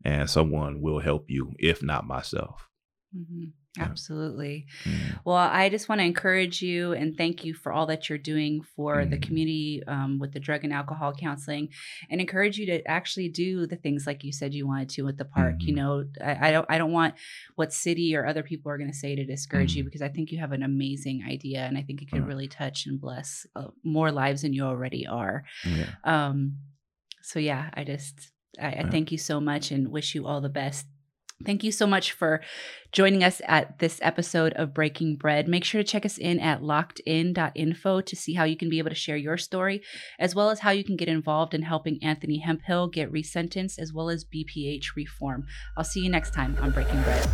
and 0.05 0.29
someone 0.29 0.81
will 0.81 1.01
help 1.01 1.27
you, 1.29 1.53
if 1.59 1.83
not 1.83 2.07
myself. 2.07 2.69
hmm 3.13 3.45
Yeah. 3.45 3.62
Absolutely. 3.79 4.67
Mm. 4.85 5.21
Well, 5.25 5.37
I 5.37 5.71
just 5.71 5.89
want 5.89 6.03
to 6.03 6.05
encourage 6.05 6.61
you 6.61 6.93
and 6.93 7.17
thank 7.17 7.43
you 7.43 7.55
for 7.55 7.73
all 7.73 7.87
that 7.87 8.07
you're 8.09 8.19
doing 8.19 8.61
for 8.63 9.07
the 9.07 9.17
Mhm. 9.17 9.23
community 9.23 9.83
um, 9.87 10.19
with 10.19 10.33
the 10.33 10.41
drug 10.41 10.63
and 10.65 10.75
alcohol 10.75 11.15
counseling, 11.15 11.71
and 12.11 12.21
encourage 12.21 12.59
you 12.59 12.67
to 12.67 12.87
actually 12.87 13.31
do 13.31 13.67
the 13.67 13.77
things 13.77 14.07
like 14.07 14.25
you 14.25 14.33
said 14.33 14.53
you 14.53 14.67
wanted 14.67 14.91
to 14.91 15.09
at 15.09 15.17
the 15.17 15.25
park. 15.25 15.63
You 15.67 15.73
Mhm. 15.73 15.77
know, 15.77 16.05
I, 16.21 16.49
I 16.49 16.51
don't, 16.53 16.67
I 16.69 16.77
don't 16.77 16.93
want 16.93 17.15
what 17.55 17.73
city 17.73 18.15
or 18.15 18.27
other 18.27 18.43
people 18.43 18.71
are 18.71 18.77
going 18.77 18.91
to 18.91 18.97
say 18.97 19.17
to 19.17 19.25
discourage 19.25 19.75
you 19.75 19.83
Mhm. 19.83 19.87
because 19.87 20.03
I 20.03 20.09
think 20.11 20.31
you 20.33 20.39
have 20.39 20.53
an 20.53 20.63
amazing 20.63 21.23
idea, 21.27 21.61
and 21.61 21.79
I 21.79 21.83
think 21.83 22.03
it 22.03 22.11
could 22.11 22.27
really 22.27 22.49
touch 22.49 22.85
and 22.87 23.01
bless 23.01 23.47
uh, 23.57 23.69
more 23.85 24.13
lives 24.13 24.43
than 24.43 24.53
you 24.53 24.65
already 24.65 25.07
are. 25.07 25.45
Yeah. 25.65 25.87
Um, 26.05 26.59
so 27.23 27.39
yeah, 27.39 27.71
I 27.73 27.85
just 27.85 28.33
I, 28.61 28.67
I 28.67 28.83
Yeah. 28.83 28.91
thank 28.91 29.11
you 29.13 29.19
so 29.19 29.41
much 29.41 29.71
and 29.71 29.89
wish 29.89 30.15
you 30.15 30.27
all 30.27 30.43
the 30.43 30.51
best. 30.51 30.87
Thank 31.45 31.65
you 31.65 31.73
so 31.73 31.87
much 31.87 32.13
for 32.13 32.41
joining 32.93 33.25
us 33.25 33.41
at 33.47 33.79
this 33.79 33.99
episode 34.03 34.53
of 34.55 34.75
Breaking 34.75 35.17
Bread. 35.17 35.49
Make 35.49 35.65
sure 35.65 35.83
to 35.83 35.89
check 35.89 36.05
us 36.05 36.19
in 36.19 36.39
at 36.39 36.61
lockedin.info 36.61 38.01
to 38.01 38.17
see 38.17 38.35
how 38.35 38.45
you 38.45 38.57
can 38.57 38.69
be 38.69 38.79
able 38.79 38.91
to 38.91 38.95
share 38.95 39.17
your 39.17 39.39
story, 39.39 39.83
as 40.19 40.35
well 40.35 40.51
as 40.51 40.61
how 40.61 40.71
you 40.71 40.85
can 40.85 40.97
get 40.97 41.09
involved 41.09 41.55
in 41.55 41.63
helping 41.63 42.03
Anthony 42.03 42.39
Hemphill 42.39 42.89
get 42.89 43.13
resentenced, 43.13 43.79
as 43.79 43.93
well 43.93 44.11
as 44.11 44.25
BPH 44.25 44.95
reform. 44.97 45.47
I'll 45.77 45.85
see 45.85 46.01
you 46.01 46.11
next 46.11 46.35
time 46.35 46.57
on 46.61 46.71
Breaking 46.71 47.03
Bread. 47.03 47.29